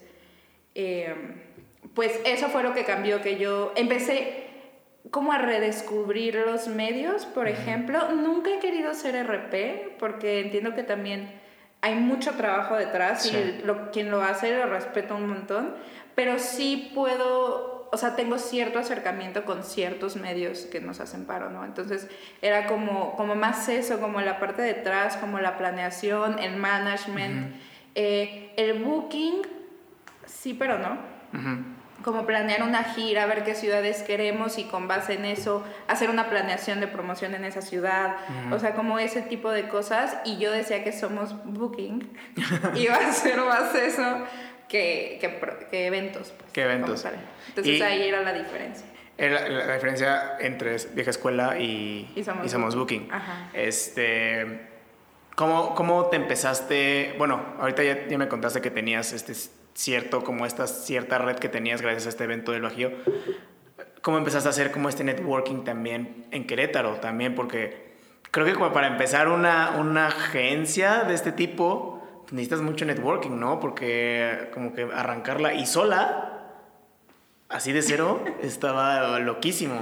em, 0.73 1.39
pues 1.93 2.19
eso 2.25 2.49
fue 2.49 2.63
lo 2.63 2.73
que 2.73 2.83
cambió, 2.83 3.21
que 3.21 3.37
yo 3.37 3.73
empecé 3.75 4.47
como 5.11 5.33
a 5.33 5.37
redescubrir 5.37 6.33
los 6.33 6.67
medios, 6.67 7.27
por 7.27 7.47
ejemplo. 7.47 8.11
Nunca 8.11 8.55
he 8.55 8.57
querido 8.57 8.95
ser 8.95 9.15
RP 9.23 9.97
porque 9.99 10.39
entiendo 10.39 10.73
que 10.73 10.81
también 10.81 11.31
hay 11.81 11.93
mucho 11.93 12.31
trabajo 12.31 12.75
detrás 12.75 13.31
y 13.31 13.61
lo, 13.63 13.91
quien 13.91 14.09
lo 14.09 14.23
hace 14.23 14.57
lo 14.57 14.65
respeto 14.65 15.15
un 15.15 15.27
montón, 15.27 15.75
pero 16.15 16.39
sí 16.39 16.91
puedo 16.95 17.70
o 17.91 17.97
sea, 17.97 18.15
tengo 18.15 18.37
cierto 18.37 18.79
acercamiento 18.79 19.43
con 19.43 19.63
ciertos 19.63 20.15
medios 20.15 20.61
que 20.61 20.79
nos 20.79 21.01
hacen 21.01 21.25
paro, 21.25 21.49
¿no? 21.49 21.65
Entonces 21.65 22.07
era 22.41 22.65
como, 22.67 23.17
como 23.17 23.35
más 23.35 23.67
eso, 23.67 23.99
como 23.99 24.21
la 24.21 24.39
parte 24.39 24.61
de 24.61 24.71
atrás, 24.71 25.17
como 25.17 25.39
la 25.39 25.57
planeación, 25.57 26.39
el 26.39 26.55
management, 26.55 27.53
eh, 27.95 28.53
el 28.55 28.81
booking, 28.81 29.41
sí, 30.25 30.53
pero 30.53 30.79
no. 30.79 30.97
Como 32.01 32.25
planear 32.25 32.63
una 32.63 32.83
gira, 32.83 33.25
ver 33.25 33.43
qué 33.43 33.55
ciudades 33.55 34.01
queremos 34.03 34.57
y 34.57 34.63
con 34.63 34.87
base 34.87 35.13
en 35.13 35.25
eso 35.25 35.63
hacer 35.87 36.09
una 36.09 36.29
planeación 36.29 36.79
de 36.79 36.87
promoción 36.87 37.35
en 37.35 37.43
esa 37.43 37.61
ciudad. 37.61 38.15
O 38.51 38.57
sea, 38.57 38.73
como 38.73 38.99
ese 38.99 39.21
tipo 39.21 39.51
de 39.51 39.67
cosas. 39.67 40.17
Y 40.25 40.37
yo 40.37 40.51
decía 40.51 40.83
que 40.83 40.93
somos 40.93 41.35
booking. 41.43 42.09
Iba 42.75 42.95
a 42.95 43.11
ser 43.11 43.37
más 43.41 43.75
eso 43.75 44.23
que, 44.71 45.17
que, 45.69 45.85
eventos. 45.85 46.31
Pues, 46.31 46.53
¿Qué 46.53 46.61
eventos? 46.61 47.05
Entonces 47.49 47.81
ahí 47.81 48.07
era 48.07 48.21
la 48.21 48.31
diferencia. 48.31 48.87
Era 49.17 49.47
la, 49.49 49.73
diferencia 49.73 50.37
entre 50.39 50.77
vieja 50.93 51.09
escuela 51.09 51.59
y, 51.59 52.09
y 52.15 52.23
somos, 52.23 52.75
Booking. 52.75 53.09
Este, 53.53 54.69
¿cómo, 55.35 55.75
¿Cómo 55.75 56.05
te 56.05 56.15
empezaste? 56.15 57.15
Bueno, 57.17 57.53
ahorita 57.59 57.83
ya, 57.83 58.07
ya, 58.07 58.17
me 58.17 58.29
contaste 58.29 58.61
que 58.61 58.71
tenías 58.71 59.11
este 59.11 59.33
cierto, 59.73 60.23
como 60.23 60.45
esta 60.45 60.67
cierta 60.67 61.17
red 61.17 61.35
que 61.35 61.49
tenías 61.49 61.81
gracias 61.81 62.05
a 62.05 62.09
este 62.09 62.23
evento 62.23 62.53
del 62.53 62.61
Bajío. 62.61 62.91
¿Cómo 64.01 64.17
empezaste 64.17 64.47
a 64.47 64.51
hacer 64.51 64.71
como 64.71 64.87
este 64.87 65.03
networking 65.03 65.65
también 65.65 66.27
en 66.31 66.47
Querétaro? 66.47 66.95
También 66.95 67.35
porque 67.35 67.91
creo 68.31 68.45
que 68.45 68.53
como 68.53 68.71
para 68.71 68.87
empezar 68.87 69.27
una, 69.27 69.71
una 69.77 70.07
agencia 70.07 71.03
de 71.03 71.13
este 71.13 71.33
tipo 71.33 72.00
necesitas 72.31 72.61
mucho 72.61 72.85
networking, 72.85 73.39
¿no? 73.39 73.59
Porque 73.59 74.49
como 74.53 74.73
que 74.73 74.83
arrancarla 74.83 75.53
y 75.53 75.65
sola, 75.65 76.47
así 77.49 77.71
de 77.71 77.81
cero, 77.81 78.23
estaba 78.41 79.19
loquísimo. 79.19 79.81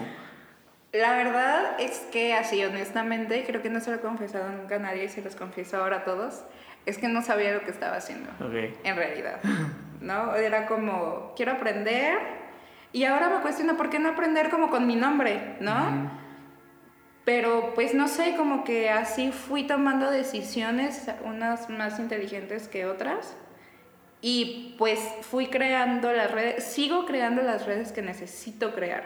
La 0.92 1.14
verdad 1.14 1.80
es 1.80 2.00
que 2.12 2.34
así, 2.34 2.64
honestamente, 2.66 3.44
creo 3.46 3.62
que 3.62 3.70
no 3.70 3.80
se 3.80 3.92
lo 3.92 3.98
he 3.98 4.00
confesado 4.00 4.50
nunca 4.50 4.78
a 4.78 4.80
nadie 4.80 5.04
y 5.06 5.10
se 5.10 5.22
los 5.22 5.36
confieso 5.36 5.78
ahora 5.78 5.98
a 5.98 6.04
todos, 6.04 6.44
es 6.88 6.98
que 6.98 7.08
no 7.08 7.22
sabía 7.22 7.54
lo 7.54 7.62
que 7.62 7.70
estaba 7.70 7.98
haciendo, 7.98 8.32
en 8.84 8.96
realidad, 8.96 9.40
¿no? 10.02 10.34
Era 10.36 10.66
como, 10.66 11.34
quiero 11.36 11.52
aprender 11.52 12.18
y 12.92 13.04
ahora 13.04 13.30
me 13.30 13.42
cuestiono, 13.42 13.78
¿por 13.78 13.92
qué 13.92 14.00
no 14.00 14.10
aprender 14.10 14.50
como 14.50 14.72
con 14.72 14.88
mi 14.88 14.96
nombre, 14.96 15.58
¿no? 15.60 16.12
Pero 17.30 17.74
pues 17.76 17.94
no 17.94 18.08
sé, 18.08 18.34
como 18.36 18.64
que 18.64 18.90
así 18.90 19.32
fui 19.32 19.68
tomando 19.68 20.10
decisiones, 20.10 21.06
unas 21.24 21.70
más 21.70 22.00
inteligentes 22.00 22.68
que 22.68 22.88
otras. 22.88 23.36
Y 24.20 24.74
pues 24.80 25.00
fui 25.22 25.46
creando 25.46 26.12
las 26.12 26.32
redes, 26.32 26.64
sigo 26.64 27.06
creando 27.06 27.44
las 27.44 27.68
redes 27.68 27.92
que 27.92 28.02
necesito 28.02 28.74
crear. 28.74 29.04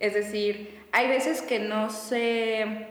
Es 0.00 0.14
decir, 0.14 0.80
hay 0.92 1.08
veces 1.08 1.42
que 1.42 1.58
no 1.58 1.90
sé, 1.90 2.86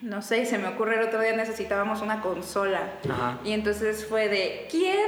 no 0.00 0.20
sé, 0.20 0.46
se 0.46 0.58
me 0.58 0.66
ocurre 0.66 0.96
el 0.96 1.06
otro 1.06 1.20
día 1.20 1.36
necesitábamos 1.36 2.02
una 2.02 2.22
consola. 2.22 2.80
Y 3.44 3.52
entonces 3.52 4.04
fue 4.04 4.28
de, 4.28 4.66
¿quién? 4.68 4.98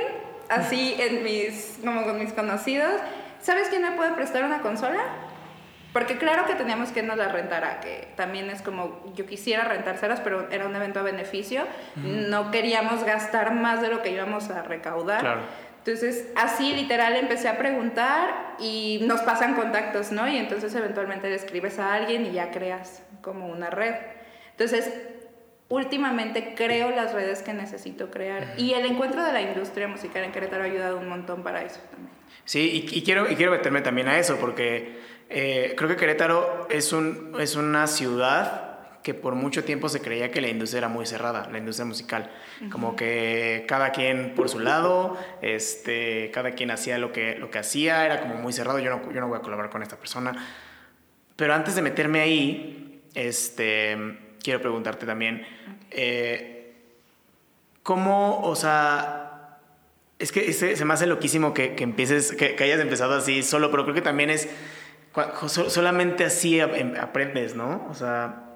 Así 0.49 0.95
en 1.01 1.25
mis, 1.25 1.81
como 1.85 2.05
con 2.05 2.21
mis 2.21 2.33
conocidos, 2.33 2.93
¿sabes 3.41 3.67
quién 3.71 3.83
me 3.83 3.91
puede 3.91 4.13
prestar 4.13 4.45
una 4.45 4.61
consola? 4.61 5.32
Porque 5.93 6.17
claro 6.17 6.47
que 6.47 6.55
teníamos 6.55 6.91
que 6.91 7.03
nos 7.03 7.19
la 7.19 7.29
rentara, 7.29 7.81
que 7.81 8.09
también 8.17 8.49
es 8.49 8.63
como 8.63 9.03
yo 9.15 9.27
quisiera 9.27 9.65
rentárselas, 9.65 10.21
pero 10.21 10.51
era 10.51 10.67
un 10.67 10.75
evento 10.75 11.01
a 11.01 11.03
beneficio. 11.03 11.65
No 11.97 12.51
queríamos 12.51 13.05
gastar 13.05 13.55
más 13.55 13.83
de 13.83 13.89
lo 13.89 14.03
que 14.03 14.11
íbamos 14.11 14.49
a 14.51 14.63
recaudar. 14.63 15.41
Entonces, 15.85 16.29
así 16.37 16.75
literal 16.75 17.17
empecé 17.17 17.49
a 17.49 17.59
preguntar 17.59 18.55
y 18.61 19.01
nos 19.03 19.21
pasan 19.23 19.55
contactos, 19.55 20.13
¿no? 20.13 20.29
Y 20.29 20.37
entonces 20.37 20.73
eventualmente 20.75 21.29
le 21.29 21.35
escribes 21.35 21.79
a 21.79 21.93
alguien 21.93 22.25
y 22.25 22.33
ya 22.33 22.53
creas 22.53 23.03
como 23.21 23.49
una 23.49 23.69
red. 23.69 23.97
Entonces, 24.53 24.93
últimamente 25.69 26.55
creo 26.55 26.91
las 26.91 27.13
redes 27.13 27.43
que 27.43 27.53
necesito 27.53 28.11
crear. 28.11 28.55
Y 28.57 28.75
el 28.75 28.87
encuentro 28.87 29.25
de 29.25 29.33
la 29.33 29.43
industria 29.43 29.89
musical 29.89 30.23
en 30.23 30.31
Querétaro 30.31 30.63
ha 30.63 30.67
ayudado 30.67 30.99
un 30.99 31.09
montón 31.09 31.43
para 31.43 31.63
eso 31.63 31.81
también. 31.91 32.13
Sí, 32.45 32.87
y, 32.93 33.03
quiero, 33.03 33.31
y 33.31 33.37
quiero 33.37 33.53
meterme 33.53 33.81
también 33.83 34.09
a 34.09 34.19
eso, 34.19 34.37
porque 34.39 35.01
eh, 35.35 35.75
creo 35.77 35.89
que 35.89 35.97
Querétaro 35.97 36.69
es, 36.71 36.93
un, 36.93 37.35
es 37.41 37.57
una 37.57 37.87
ciudad 37.87 38.73
que 39.03 39.15
por 39.15 39.35
mucho 39.35 39.65
tiempo 39.65 39.89
se 39.89 40.01
creía 40.01 40.31
que 40.31 40.41
la 40.41 40.49
industria 40.49 40.79
era 40.79 40.89
muy 40.89 41.07
cerrada, 41.07 41.49
la 41.51 41.59
industria 41.59 41.85
musical. 41.87 42.31
Como 42.71 42.95
que 42.95 43.65
cada 43.67 43.91
quien 43.91 44.35
por 44.35 44.49
su 44.49 44.61
lado, 44.61 45.17
este, 45.41 46.31
cada 46.33 46.53
quien 46.53 46.71
hacía 46.71 46.99
lo 46.99 47.13
que, 47.13 47.37
lo 47.37 47.51
que 47.51 47.59
hacía, 47.59 48.05
era 48.07 48.21
como 48.21 48.37
muy 48.37 48.53
cerrado, 48.53 48.79
yo 48.79 48.91
no, 48.91 49.13
yo 49.13 49.21
no 49.21 49.29
voy 49.29 49.39
a 49.39 49.43
colaborar 49.43 49.71
con 49.71 49.83
esta 49.83 49.97
persona. 49.97 50.47
Pero 51.35 51.55
antes 51.55 51.75
de 51.75 51.83
meterme 51.83 52.21
ahí, 52.21 53.03
este, 53.15 53.97
quiero 54.43 54.61
preguntarte 54.61 55.07
también, 55.07 55.45
eh, 55.91 56.75
¿cómo, 57.83 58.41
o 58.43 58.55
sea, 58.55 59.59
es 60.19 60.31
que 60.31 60.53
se, 60.53 60.85
me 60.85 60.95
hace 60.95 61.07
loquísimo 61.07 61.53
que, 61.53 61.75
que 61.75 61.83
empieces, 61.83 62.33
que, 62.33 62.57
hayas 62.63 62.81
empezado 62.81 63.15
así 63.15 63.43
solo, 63.43 63.73
pero 63.73 63.83
creo 63.83 63.95
que 63.95 64.03
también 64.03 64.31
es, 64.31 64.49
solamente 65.47 66.25
así 66.25 66.61
em, 66.61 66.95
aprendes, 66.97 67.55
¿no? 67.55 67.87
O 67.91 67.95
sea, 67.95 68.53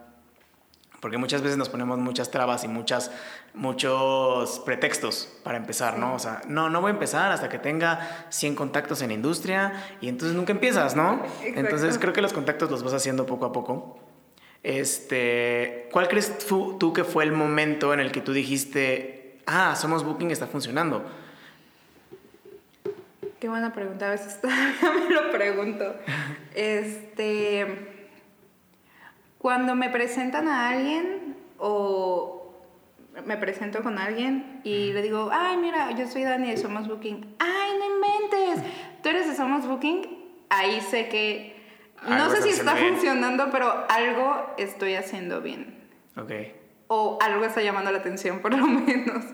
porque 1.01 1.19
muchas 1.19 1.43
veces 1.43 1.57
nos 1.57 1.69
ponemos 1.69 1.99
muchas 1.99 2.31
trabas 2.31 2.65
y 2.65 2.69
muchas, 2.69 3.11
muchos 3.55 4.61
pretextos 4.61 5.29
para 5.45 5.59
empezar, 5.59 5.99
¿no? 5.99 6.15
O 6.15 6.19
sea, 6.19 6.43
no, 6.49 6.71
no 6.71 6.81
voy 6.81 6.91
a 6.91 6.95
empezar 6.95 7.31
hasta 7.33 7.49
que 7.49 7.59
tenga 7.59 8.27
100 8.31 8.55
contactos 8.55 9.03
en 9.03 9.09
la 9.09 9.15
industria 9.15 9.85
y 10.01 10.09
entonces 10.09 10.37
nunca 10.37 10.53
empiezas, 10.53 10.97
¿no? 10.97 11.23
Entonces 11.45 11.99
creo 11.99 12.13
que 12.13 12.23
los 12.23 12.33
contactos 12.33 12.71
los 12.71 12.83
vas 12.83 12.95
haciendo 12.95 13.27
poco 13.27 13.45
a 13.47 13.53
poco. 13.53 14.01
Este, 14.63 15.89
¿Cuál 15.93 16.09
crees 16.09 16.39
tú, 16.39 16.77
tú 16.79 16.93
que 16.93 17.05
fue 17.05 17.25
el 17.25 17.33
momento 17.33 17.95
en 17.95 18.01
el 18.01 18.11
que 18.11 18.21
tú 18.21 18.33
dijiste, 18.33 19.39
ah, 19.47 19.77
Somos 19.77 20.03
Booking 20.03 20.31
está 20.31 20.47
funcionando? 20.47 21.05
Qué 23.41 23.49
buena 23.49 23.73
pregunta, 23.73 24.09
a 24.09 24.11
veces 24.11 24.41
todavía 24.41 24.75
me 25.09 25.15
lo 25.15 25.31
pregunto. 25.31 25.95
Este, 26.55 27.67
cuando 29.39 29.75
me 29.75 29.91
presentan 29.91 30.49
a 30.49 30.71
alguien 30.71 31.37
o 31.59 32.55
me 33.25 33.37
presento 33.37 33.83
con 33.83 33.99
alguien 33.99 34.61
y 34.65 34.93
le 34.93 35.03
digo, 35.03 35.31
ay, 35.33 35.57
mira, 35.57 35.91
yo 35.93 36.07
soy 36.07 36.23
Dani 36.23 36.51
de 36.51 36.57
Somos 36.57 36.89
Booking. 36.89 37.37
Ay, 37.39 37.73
no 37.79 37.97
inventes, 37.97 38.73
tú 39.03 39.09
eres 39.09 39.29
de 39.29 39.35
Somos 39.35 39.67
Booking. 39.67 40.07
Ahí 40.49 40.81
sé 40.81 41.09
que, 41.09 41.57
no 42.09 42.31
sé 42.31 42.43
si 42.43 42.51
está 42.51 42.77
funcionando, 42.77 43.49
pero 43.51 43.85
algo 43.89 44.55
estoy 44.59 44.95
haciendo 44.95 45.41
bien. 45.41 45.79
Ok. 46.17 46.33
O 46.89 47.19
algo 47.21 47.45
está 47.45 47.63
llamando 47.63 47.91
la 47.91 47.99
atención, 47.99 48.41
por 48.41 48.55
lo 48.55 48.67
menos. 48.67 49.25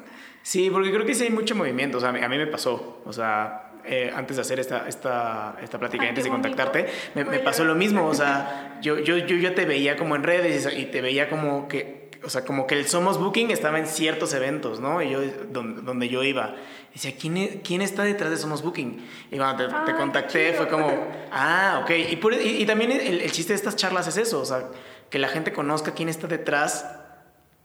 Sí, 0.42 0.70
porque 0.70 0.90
creo 0.90 1.07
que 1.07 1.14
sí 1.14 1.24
hay 1.24 1.30
mucho 1.30 1.55
movimiento. 1.55 1.98
O 1.98 2.00
sea, 2.00 2.11
a 2.11 2.12
mí 2.12 2.38
me 2.38 2.46
pasó. 2.46 3.03
O 3.05 3.12
sea, 3.12 3.72
eh, 3.85 4.12
antes 4.14 4.37
de 4.37 4.43
hacer 4.43 4.61
esta, 4.61 4.89
esta, 4.89 5.57
esta 5.62 5.78
plática, 5.78 6.09
antes 6.09 6.24
de 6.24 6.30
contactarte, 6.30 6.87
me, 7.14 7.24
pasó 7.41 7.64
lo 7.64 7.74
mismo. 7.74 8.07
O 8.07 8.14
sea, 8.14 8.78
yo, 8.83 8.99
yo, 8.99 9.16
yo 9.16 9.37
ya 9.37 9.55
te 9.55 9.64
veía 9.64 9.97
como 9.97 10.16
en 10.16 10.22
redes 10.22 10.68
y 10.76 10.87
te 10.87 11.01
veía 11.01 11.28
como 11.28 11.68
que, 11.68 12.11
o 12.24 12.30
sea, 12.30 12.45
como 12.45 12.66
que 12.66 12.78
el 12.78 12.87
Somos 12.87 13.18
Booking 13.18 13.51
estaba 13.51 13.78
en 13.78 13.87
ciertos 13.87 14.35
eventos, 14.35 14.80
¿no? 14.80 15.03
Y 15.03 15.11
yo, 15.11 15.20
donde, 15.51 15.83
donde 15.83 16.09
yo 16.09 16.22
iba, 16.22 16.55
decía, 16.95 17.12
¿quién, 17.18 17.37
e-, 17.37 17.61
¿quién 17.62 17.83
está 17.83 18.05
detrás 18.05 18.30
de 18.30 18.37
Somos 18.37 18.62
Booking? 18.62 19.05
Y 19.30 19.37
cuando 19.37 19.68
te, 19.85 19.95
contacté 19.95 20.53
fue 20.55 20.68
como, 20.68 20.89
ah, 21.33 21.80
ok. 21.83 21.91
Y, 21.91 22.62
y, 22.62 22.66
también 22.66 22.93
el, 22.93 23.20
el, 23.20 23.33
chiste 23.33 23.53
de 23.53 23.57
estas 23.57 23.76
charlas 23.76 24.07
es 24.07 24.16
eso, 24.16 24.41
o 24.41 24.45
sea, 24.45 24.68
que 25.11 25.18
la 25.18 25.28
gente 25.28 25.53
conozca 25.53 25.93
quién 25.93 26.09
está 26.09 26.26
detrás 26.26 26.87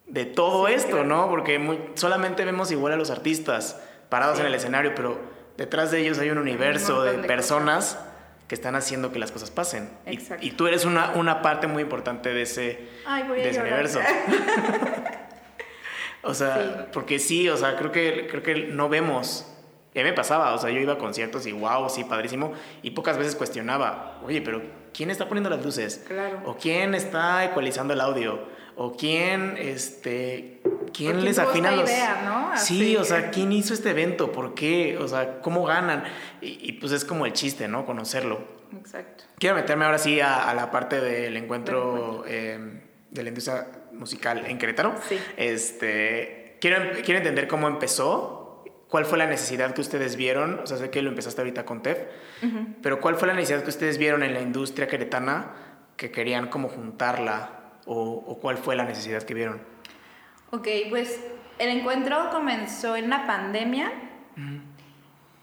de 0.08 0.26
todo 0.26 0.68
esto, 0.68 1.04
¿no? 1.04 1.30
Porque 1.30 1.60
muy, 1.60 1.80
solamente 1.96 2.44
vemos 2.46 2.72
igual 2.72 2.94
a 2.94 2.96
los 2.96 3.12
artistas 3.12 3.80
parados 4.10 4.40
en 4.40 4.46
el 4.46 4.56
escenario, 4.56 4.94
pero 4.96 5.37
detrás 5.58 5.92
de 5.92 6.00
ellos 6.00 6.20
hay 6.20 6.30
un 6.30 6.38
universo 6.38 7.04
de, 7.04 7.14
personas 7.28 8.00
que 8.48 8.56
están 8.56 8.76
haciendo 8.76 9.12
que 9.12 9.20
las 9.20 9.32
cosas 9.32 9.52
pasen. 9.52 9.90
Y, 10.40 10.52
tú 10.52 10.68
eres 10.68 10.86
una, 10.86 11.12
una 11.16 11.42
parte 11.42 11.68
muy 11.68 11.84
importante 11.84 12.34
de 12.34 12.44
ese, 12.44 12.88
de 13.28 13.50
ese 13.50 13.60
universo. 13.60 14.00
o 16.24 16.34
sea, 16.34 16.88
porque 16.94 17.20
sí, 17.20 17.50
o 17.50 17.58
sea, 17.58 17.76
creo 17.76 17.92
que, 17.92 18.28
creo 18.30 18.44
que 18.44 18.56
no 18.68 18.88
vemos. 18.88 19.52
Y 19.94 20.00
a 20.00 20.04
mí 20.04 20.10
me 20.10 20.16
pasaba, 20.16 20.54
o 20.54 20.58
sea, 20.60 20.70
yo 20.70 20.80
iba 20.80 20.94
a 20.94 20.98
conciertos 20.98 21.46
y 21.48 21.52
wow, 21.52 21.90
sí, 21.90 22.04
padrísimo. 22.04 22.54
Y 22.84 22.92
pocas 22.92 23.18
veces 23.18 23.36
cuestionaba, 23.36 24.22
oye, 24.24 24.42
pero 24.42 24.62
¿quién 24.94 25.10
está 25.10 25.28
poniendo 25.28 25.50
las 25.50 25.66
luces? 25.66 26.04
Claro. 26.08 26.42
¿O 26.46 26.56
quién 26.56 26.94
está 26.96 27.44
ecualizando 27.44 27.94
el 27.94 28.02
audio? 28.02 28.57
¿O 28.80 28.96
quién, 28.96 29.56
este, 29.58 30.62
quién, 30.94 31.26
les 31.26 31.40
afina 31.40 31.72
los... 31.72 31.90
Idea, 31.90 32.22
¿no? 32.24 32.58
Sí, 32.58 32.96
o 32.96 33.04
sea, 33.04 33.32
¿quién 33.32 33.52
hizo 33.52 33.74
este 33.74 33.90
evento? 33.90 34.32
¿Por 34.32 34.54
qué? 34.54 35.00
O 35.00 35.08
sea, 35.08 35.42
¿cómo 35.42 35.66
ganan? 35.66 36.04
Y, 36.42 36.74
pues 36.74 36.92
es 36.92 37.04
como 37.04 37.26
el 37.26 37.34
chiste, 37.34 37.68
¿no? 37.68 37.88
Conocerlo. 37.88 38.40
Exacto. 38.78 39.24
Quiero 39.40 39.56
meterme 39.56 39.86
ahora 39.86 39.98
sí 39.98 40.22
a, 40.22 40.54
la 40.54 40.70
parte 40.70 41.02
del 41.02 41.36
encuentro 41.38 42.24
em, 42.28 42.82
de 43.10 43.24
la 43.24 43.30
industria 43.30 43.68
musical 43.94 44.46
en 44.46 44.60
Querétaro. 44.60 44.94
Sí. 45.10 45.18
Este, 45.38 46.58
quiero, 46.62 46.92
quiero 47.04 47.18
entender 47.18 47.48
cómo 47.48 47.68
empezó, 47.68 48.64
cuál 48.90 49.06
fue 49.06 49.18
la 49.18 49.26
necesidad 49.26 49.74
que 49.74 49.82
ustedes 49.82 50.16
vieron, 50.18 50.60
o 50.60 50.68
sea, 50.68 50.78
sé 50.78 50.92
que 50.92 51.02
lo 51.02 51.10
empezaste 51.10 51.42
ahorita 51.42 51.66
con 51.66 51.82
TEF, 51.82 51.98
pero 52.84 53.02
cuál 53.02 53.16
fue 53.16 53.28
la 53.28 53.34
necesidad 53.34 53.64
que 53.64 53.70
ustedes 53.70 53.98
vieron 53.98 54.22
en 54.22 54.36
la 54.36 54.42
industria 54.42 54.88
queretana 54.88 55.54
que 55.96 56.12
querían 56.12 56.48
como 56.48 56.70
juntarla 56.70 57.57
o, 57.88 58.24
o 58.28 58.40
cuál 58.40 58.58
fue 58.58 58.76
la 58.76 58.84
necesidad 58.84 59.24
que 59.24 59.34
vieron. 59.34 59.62
Ok, 60.52 60.68
pues 60.90 61.20
el 61.60 61.70
encuentro 61.70 62.30
comenzó 62.30 62.96
en 62.96 63.10
la 63.10 63.26
pandemia. 63.26 63.92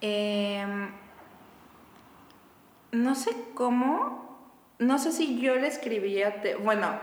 Em, 0.01 0.91
no 2.93 3.15
sé 3.15 3.31
cómo, 3.55 4.39
no 4.79 4.99
sé 4.99 5.13
si 5.13 5.41
yo 5.41 5.57
le 5.57 5.67
escribía, 5.67 6.43
bueno, 6.63 7.01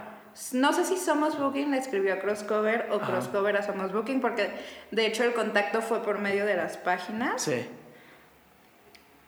no 0.53 0.71
sé 0.71 0.85
si 0.85 0.97
Somos 0.97 1.37
Booking 1.37 1.71
le 1.71 1.77
escribió 1.77 2.13
a 2.13 2.19
Crosscover 2.19 2.87
o 2.91 2.99
Crosscover 2.99 3.57
a 3.57 3.63
Somos 3.63 3.91
Booking, 3.91 4.21
porque 4.21 4.49
de 4.91 5.05
hecho 5.05 5.23
el 5.23 5.33
contacto 5.33 5.81
fue 5.81 6.01
por 6.01 6.19
medio 6.19 6.45
de 6.45 6.55
las 6.55 6.77
páginas. 6.77 7.41
Sí. 7.41 7.65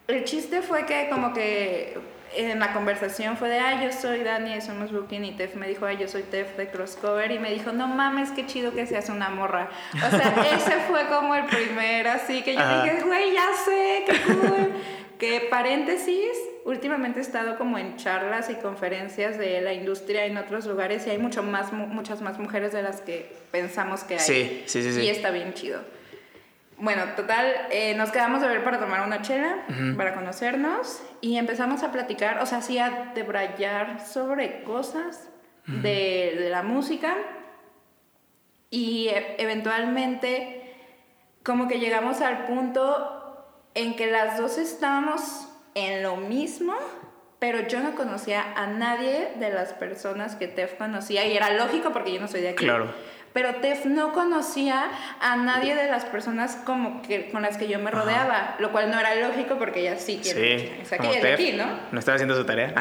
El 0.07 0.23
chiste 0.23 0.61
fue 0.61 0.85
que 0.85 1.09
como 1.09 1.33
que 1.33 1.97
en 2.35 2.59
la 2.59 2.73
conversación 2.73 3.37
fue 3.37 3.49
de, 3.49 3.59
ay, 3.59 3.85
yo 3.85 3.91
soy 3.91 4.23
Dani 4.23 4.59
Somos 4.61 4.91
Booking 4.91 5.25
y 5.25 5.31
Tef 5.31 5.55
me 5.55 5.67
dijo, 5.67 5.85
ay, 5.85 5.97
yo 5.97 6.07
soy 6.07 6.23
Tef 6.23 6.57
de 6.57 6.67
Crosscover 6.67 7.31
y 7.31 7.39
me 7.39 7.51
dijo, 7.51 7.71
no 7.71 7.87
mames, 7.87 8.31
qué 8.31 8.45
chido 8.45 8.73
que 8.73 8.85
seas 8.85 9.09
una 9.09 9.29
morra. 9.29 9.69
O 9.95 10.09
sea, 10.09 10.33
ese 10.55 10.79
fue 10.87 11.07
como 11.07 11.35
el 11.35 11.45
primer, 11.45 12.07
así 12.07 12.41
que 12.41 12.55
yo 12.55 12.83
dije, 12.83 13.01
güey, 13.03 13.33
ya 13.33 13.47
sé, 13.65 14.05
qué 14.07 14.21
cool. 14.21 14.71
que 15.17 15.47
paréntesis, 15.49 16.31
últimamente 16.65 17.19
he 17.19 17.21
estado 17.23 17.57
como 17.57 17.77
en 17.77 17.97
charlas 17.97 18.49
y 18.49 18.55
conferencias 18.55 19.37
de 19.37 19.61
la 19.61 19.73
industria 19.73 20.25
en 20.25 20.37
otros 20.37 20.65
lugares 20.65 21.05
y 21.07 21.11
hay 21.11 21.17
mucho 21.17 21.43
más, 21.43 21.71
muchas 21.71 22.21
más 22.21 22.39
mujeres 22.39 22.73
de 22.73 22.81
las 22.81 23.01
que 23.01 23.31
pensamos 23.51 24.03
que 24.03 24.15
hay. 24.15 24.19
Sí, 24.19 24.63
sí, 24.65 24.83
sí. 24.83 24.93
sí. 24.93 25.01
Y 25.01 25.09
está 25.09 25.31
bien 25.31 25.53
chido. 25.53 25.81
Bueno, 26.77 27.03
total, 27.15 27.47
eh, 27.71 27.93
nos 27.95 28.11
quedamos 28.11 28.43
a 28.43 28.47
ver 28.47 28.63
para 28.63 28.79
tomar 28.79 29.05
una 29.05 29.21
chela, 29.21 29.65
para 29.95 30.13
conocernos 30.13 31.01
y 31.21 31.37
empezamos 31.37 31.83
a 31.83 31.91
platicar, 31.91 32.39
o 32.39 32.45
sea, 32.45 32.59
así 32.59 32.77
a 32.77 33.11
debrayar 33.15 34.05
sobre 34.05 34.63
cosas 34.63 35.29
de, 35.65 36.35
de, 36.39 36.49
la 36.49 36.61
música 36.61 37.15
y 38.69 39.07
e, 39.07 39.35
eventualmente 39.37 40.75
como 41.43 41.67
que 41.67 41.79
llegamos 41.79 42.21
al 42.21 42.45
punto 42.45 43.23
en 43.75 43.95
que 43.95 44.07
las 44.07 44.37
dos 44.37 44.57
estábamos 44.57 45.47
en 45.75 46.03
lo 46.03 46.17
mismo, 46.17 46.73
pero 47.39 47.67
yo 47.67 47.79
no 47.81 47.95
conocía 47.95 48.53
a 48.55 48.67
nadie 48.67 49.33
de 49.37 49.49
las 49.51 49.73
personas 49.73 50.35
que 50.35 50.47
Tef 50.47 50.75
conocía 50.75 51.25
y 51.25 51.35
era 51.35 51.51
lógico 51.51 51.91
porque 51.91 52.13
yo 52.13 52.21
no 52.21 52.27
soy 52.27 52.41
de 52.41 52.49
aquí. 52.49 52.63
Claro. 52.63 52.93
Pero 53.33 53.55
Tef 53.55 53.85
no 53.85 54.13
conocía 54.13 54.91
a 55.19 55.35
nadie 55.35 55.75
de 55.75 55.87
las 55.87 56.05
personas 56.05 56.55
como 56.63 57.01
que 57.01 57.31
con 57.31 57.41
las 57.41 57.57
que 57.57 57.67
yo 57.67 57.79
me 57.79 57.89
rodeaba, 57.89 58.55
lo 58.59 58.71
cual 58.71 58.91
no 58.91 58.99
era 58.99 59.15
lógico 59.15 59.57
porque 59.57 59.81
ella 59.81 59.97
sí 59.97 60.19
quiere. 60.21 60.59
Sí, 60.59 60.71
o 60.83 60.85
sea, 60.85 60.97
que 60.99 61.07
ella 61.07 61.17
es 61.17 61.23
de 61.23 61.33
aquí, 61.33 61.51
¿no? 61.53 61.65
No 61.91 61.99
estaba 61.99 62.15
haciendo 62.15 62.35
su 62.35 62.45
tarea. 62.45 62.73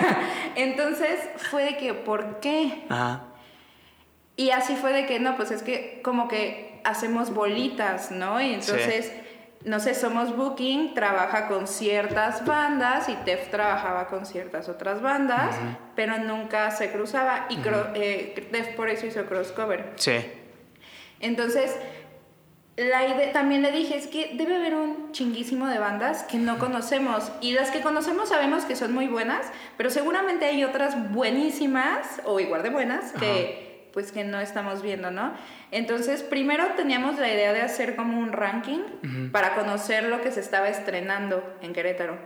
Entonces 0.56 1.20
fue 1.36 1.64
de 1.64 1.76
que, 1.76 1.92
¿por 1.92 2.40
qué? 2.40 2.84
Ajá. 2.88 3.24
Y 4.36 4.50
así 4.50 4.76
fue 4.76 4.92
de 4.92 5.04
que, 5.06 5.18
no, 5.18 5.36
pues 5.36 5.50
es 5.50 5.62
que 5.62 6.00
como 6.02 6.28
que 6.28 6.80
hacemos 6.84 7.34
bolitas, 7.34 8.12
¿no? 8.12 8.40
Y 8.40 8.54
entonces 8.54 9.12
no 9.64 9.80
sé, 9.80 9.94
Somos 9.94 10.36
Booking 10.36 10.94
trabaja 10.94 11.48
con 11.48 11.66
ciertas 11.66 12.44
bandas 12.44 13.08
y 13.08 13.14
Tef 13.16 13.50
trabajaba 13.50 14.06
con 14.06 14.24
ciertas 14.24 14.68
otras 14.68 15.02
bandas, 15.02 15.56
pero 15.96 16.18
nunca 16.18 16.70
se 16.70 16.90
cruzaba 16.90 17.46
y 17.50 17.58
uh 17.58 17.62
Tef 18.50 18.68
por 18.76 18.88
eso 18.88 19.06
hizo 19.06 19.26
crossover. 19.26 19.92
Sí. 19.96 20.16
Entonces, 21.20 21.76
la 22.76 23.08
idea, 23.08 23.32
también 23.32 23.62
le 23.62 23.72
dije, 23.72 23.96
es 23.96 24.06
que 24.06 24.34
debe 24.34 24.54
haber 24.54 24.74
un 24.74 25.10
chinguísimo 25.10 25.66
de 25.66 25.80
bandas 25.80 26.22
que 26.22 26.38
no 26.38 26.58
conocemos 26.58 27.32
y 27.40 27.52
las 27.52 27.72
que 27.72 27.80
conocemos 27.80 28.28
sabemos 28.28 28.64
que 28.64 28.76
son 28.76 28.94
muy 28.94 29.08
buenas, 29.08 29.46
pero 29.76 29.90
seguramente 29.90 30.44
hay 30.44 30.62
otras 30.62 31.12
buenísimas 31.12 32.20
o 32.24 32.38
igual 32.38 32.62
de 32.62 32.70
buenas 32.70 33.12
que 33.12 33.67
pues 33.98 34.12
que 34.12 34.22
no 34.22 34.38
estamos 34.38 34.80
viendo, 34.80 35.10
¿no? 35.10 35.32
Entonces, 35.72 36.22
primero 36.22 36.64
teníamos 36.76 37.18
la 37.18 37.32
idea 37.32 37.52
de 37.52 37.62
hacer 37.62 37.96
como 37.96 38.16
un 38.16 38.30
ranking 38.30 38.78
para 39.32 39.56
conocer 39.56 40.04
lo 40.04 40.20
que 40.20 40.30
se 40.30 40.38
estaba 40.38 40.68
estrenando 40.68 41.42
en 41.62 41.72
Querétaro. 41.72 42.16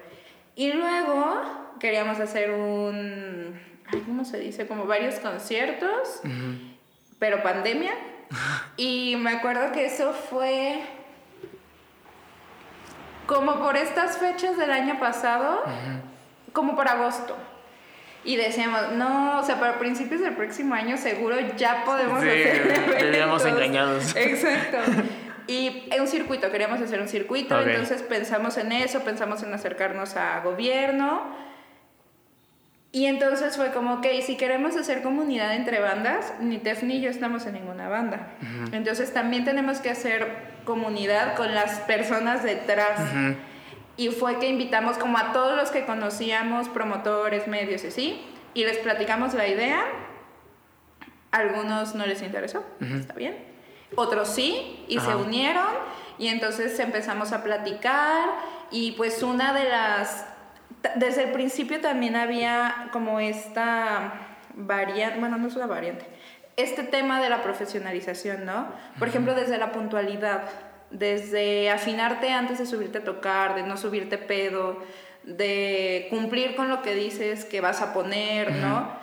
Y 0.54 0.74
luego 0.74 1.40
queríamos 1.80 2.20
hacer 2.20 2.50
un, 2.50 3.58
¿cómo 4.04 4.26
se 4.26 4.38
dice? 4.38 4.66
Como 4.66 4.84
varios 4.84 5.14
conciertos, 5.14 6.20
pero 7.18 7.42
pandemia. 7.42 7.94
y 8.76 9.16
me 9.16 9.30
acuerdo 9.30 9.72
que 9.72 9.86
eso 9.86 10.12
fue 10.12 10.78
como 13.24 13.60
por 13.60 13.78
estas 13.78 14.18
fechas 14.18 14.58
del 14.58 14.72
año 14.72 15.00
pasado, 15.00 15.62
como 16.52 16.76
por 16.76 16.86
agosto. 16.86 17.34
Y 18.24 18.36
decíamos, 18.36 18.92
no, 18.92 19.40
o 19.40 19.42
sea, 19.42 19.58
para 19.58 19.78
principios 19.78 20.20
del 20.20 20.34
próximo 20.34 20.74
año 20.74 20.96
seguro 20.96 21.36
ya 21.56 21.84
podemos 21.84 22.22
sí, 22.22 22.28
hacer. 22.28 22.94
Eventos. 22.98 23.44
engañados. 23.46 24.16
Exacto. 24.16 24.78
Y 25.48 25.90
un 25.98 26.06
circuito, 26.06 26.50
queríamos 26.52 26.80
hacer 26.80 27.00
un 27.00 27.08
circuito, 27.08 27.60
entonces 27.60 28.02
pensamos 28.02 28.56
en 28.58 28.70
eso, 28.70 29.00
pensamos 29.00 29.42
en 29.42 29.52
acercarnos 29.52 30.16
a 30.16 30.40
gobierno. 30.40 31.34
Y 32.92 33.06
entonces 33.06 33.56
fue 33.56 33.72
como, 33.72 33.94
ok, 33.94 34.06
si 34.22 34.36
queremos 34.36 34.76
hacer 34.76 35.02
comunidad 35.02 35.54
entre 35.54 35.80
bandas, 35.80 36.34
ni 36.40 36.58
Tef 36.58 36.82
ni 36.82 37.00
yo 37.00 37.10
estamos 37.10 37.46
en 37.46 37.54
ninguna 37.54 37.88
banda. 37.88 38.34
Entonces 38.70 39.12
también 39.12 39.44
tenemos 39.44 39.78
que 39.78 39.90
hacer 39.90 40.28
comunidad 40.64 41.34
con 41.34 41.54
las 41.54 41.80
personas 41.80 42.42
detrás. 42.44 43.00
Y 43.97 44.09
fue 44.09 44.38
que 44.38 44.49
invitamos 44.49 44.97
como 44.97 45.18
a 45.18 45.32
todos 45.32 45.57
los 45.57 45.70
que 45.70 45.84
conocíamos, 45.84 46.68
promotores, 46.68 47.47
medios 47.47 47.84
y 47.84 47.88
así, 47.88 48.22
y 48.55 48.64
les 48.64 48.78
platicamos 48.78 49.34
la 49.34 49.47
idea. 49.47 49.84
Algunos 51.30 51.95
no 51.95 52.07
les 52.07 52.22
interesó, 52.22 52.64
está 52.80 53.14
bien. 53.14 53.36
Otros 53.95 54.28
sí, 54.28 54.84
y 54.88 54.99
se 54.99 55.14
unieron, 55.14 55.68
y 56.18 56.28
entonces 56.28 56.78
empezamos 56.80 57.32
a 57.32 57.43
platicar, 57.43 58.30
y 58.70 58.93
pues 58.93 59.22
una 59.22 59.53
de 59.53 59.68
las... 59.68 60.26
Desde 60.97 61.24
el 61.24 61.32
principio 61.32 61.80
también 61.80 62.16
había 62.16 62.88
como 62.93 63.20
esta 63.20 64.14
variante, 64.55 65.20
bueno, 65.20 65.36
no 65.36 65.49
es 65.49 65.55
una 65.55 65.66
variante, 65.66 66.07
este 66.57 66.82
tema 66.82 67.20
de 67.20 67.28
la 67.28 67.43
profesionalización, 67.43 68.45
¿no? 68.45 68.66
Por 68.99 69.09
ejemplo, 69.09 69.34
desde 69.34 69.59
la 69.59 69.72
puntualidad 69.72 70.43
desde 70.93 71.70
afinarte 71.70 72.30
antes 72.30 72.59
de 72.59 72.66
subirte 72.66 72.99
a 72.99 73.05
tocar, 73.05 73.55
de 73.55 73.62
no 73.62 73.76
subirte 73.76 74.18
pedo, 74.18 74.78
de 75.24 76.07
cumplir 76.11 76.55
con 76.55 76.68
lo 76.68 76.82
que 76.82 76.95
dices 76.95 77.45
que 77.45 77.61
vas 77.61 77.80
a 77.80 77.93
poner, 77.93 78.53
¿no? 78.53 79.01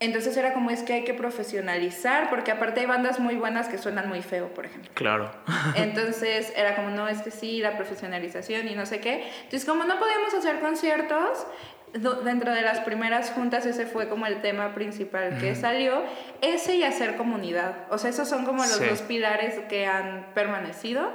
Entonces 0.00 0.36
era 0.36 0.52
como 0.52 0.70
es 0.70 0.82
que 0.82 0.92
hay 0.92 1.04
que 1.04 1.14
profesionalizar, 1.14 2.28
porque 2.28 2.50
aparte 2.50 2.80
hay 2.80 2.86
bandas 2.86 3.20
muy 3.20 3.36
buenas 3.36 3.68
que 3.68 3.78
suenan 3.78 4.08
muy 4.08 4.22
feo, 4.22 4.52
por 4.52 4.66
ejemplo. 4.66 4.90
Claro. 4.94 5.30
Entonces 5.76 6.52
era 6.56 6.76
como, 6.76 6.90
no, 6.90 7.08
es 7.08 7.22
que 7.22 7.30
sí, 7.30 7.60
la 7.60 7.76
profesionalización 7.76 8.68
y 8.68 8.74
no 8.74 8.86
sé 8.86 9.00
qué. 9.00 9.26
Entonces 9.44 9.64
como 9.64 9.84
no 9.84 9.98
podíamos 9.98 10.34
hacer 10.34 10.60
conciertos, 10.60 11.46
dentro 11.94 12.52
de 12.52 12.62
las 12.62 12.80
primeras 12.80 13.30
juntas 13.30 13.66
ese 13.66 13.86
fue 13.86 14.08
como 14.08 14.26
el 14.26 14.40
tema 14.40 14.74
principal 14.74 15.38
que 15.38 15.54
salió, 15.54 16.02
ese 16.40 16.76
y 16.76 16.82
hacer 16.82 17.16
comunidad. 17.16 17.86
O 17.90 17.98
sea, 17.98 18.10
esos 18.10 18.28
son 18.28 18.44
como 18.44 18.64
los 18.64 18.80
dos 18.80 19.02
pilares 19.02 19.60
que 19.68 19.86
han 19.86 20.26
permanecido. 20.34 21.10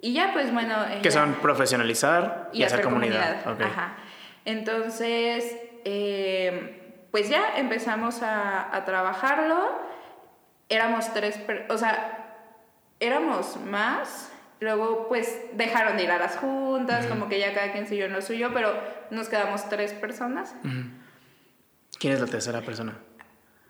Y 0.00 0.14
ya 0.14 0.32
pues 0.32 0.52
bueno... 0.52 0.74
Eh, 0.90 1.00
que 1.02 1.10
son 1.10 1.34
profesionalizar 1.34 2.50
y, 2.52 2.62
hacer, 2.62 2.82
comunidad. 2.82 3.36
Ajá. 3.62 3.96
Entonces, 4.44 5.56
eh, 5.84 7.08
pues 7.10 7.28
ya 7.28 7.56
empezamos 7.56 8.22
a, 8.22 8.74
a 8.74 8.84
trabajarlo. 8.84 9.78
Éramos 10.68 11.12
tres, 11.12 11.38
o 11.68 11.78
sea, 11.78 12.26
éramos 12.98 13.56
más 13.58 14.32
Luego, 14.60 15.06
pues, 15.08 15.40
dejaron 15.52 15.96
de 15.96 16.04
ir 16.04 16.10
a 16.10 16.18
las 16.18 16.36
juntas, 16.36 17.06
como 17.06 17.28
que 17.28 17.38
ya 17.38 17.52
cada 17.52 17.72
quien 17.72 17.86
siguió 17.86 18.06
en 18.06 18.12
lo 18.12 18.22
suyo, 18.22 18.50
pero 18.54 18.72
nos 19.10 19.28
quedamos 19.28 19.68
tres 19.68 19.92
personas. 19.92 20.54
¿Quién 21.98 22.14
es 22.14 22.20
la 22.20 22.26
tercera 22.26 22.62
persona? 22.62 22.94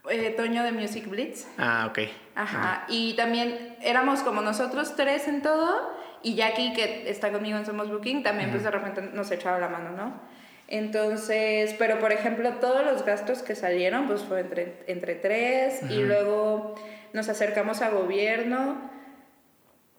Eh, 0.09 0.31
Toño 0.37 0.63
de 0.63 0.71
Music 0.71 1.09
Blitz. 1.09 1.47
Ah, 1.59 1.89
ok. 1.91 1.99
Ajá. 2.37 2.85
Y 2.89 3.15
también 3.15 3.77
éramos 3.81 4.21
como 4.21 4.43
nosotros 4.43 4.95
tres 4.95 5.27
en 5.27 5.43
todo, 5.43 5.93
y 6.23 6.37
Jackie, 6.37 6.73
que 6.73 7.11
está 7.11 7.33
conmigo 7.33 7.59
en 7.59 7.67
Somos 7.67 7.91
Booking, 7.91 8.23
también 8.23 8.51
pues 8.51 8.63
de 8.63 8.71
repente 8.71 9.03
nos 9.03 9.31
echaba 9.33 9.59
la 9.59 9.69
mano, 9.69 9.91
¿no? 9.91 10.21
Entonces, 10.69 11.75
pero 11.79 11.99
por 11.99 12.13
ejemplo, 12.13 12.55
todos 12.55 12.85
los 12.85 13.05
gastos 13.05 13.43
que 13.43 13.55
salieron, 13.55 14.07
pues 14.07 14.23
fue 14.23 14.41
entre, 14.41 14.85
entre 14.87 15.15
tres, 15.15 15.81
y 15.89 15.99
luego 16.03 16.75
nos 17.13 17.29
acercamos 17.29 17.83
a 17.83 17.91
gobierno 17.91 18.91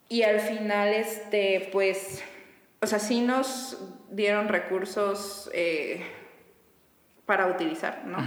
y 0.09 0.23
al 0.23 0.39
final, 0.39 0.89
este, 0.89 1.69
pues, 1.71 2.23
o 2.81 2.87
sea, 2.87 2.99
sí 2.99 3.21
nos 3.21 3.77
dieron 4.09 4.47
recursos 4.47 5.49
eh, 5.53 6.05
para 7.25 7.47
utilizar, 7.47 8.03
¿no? 8.05 8.17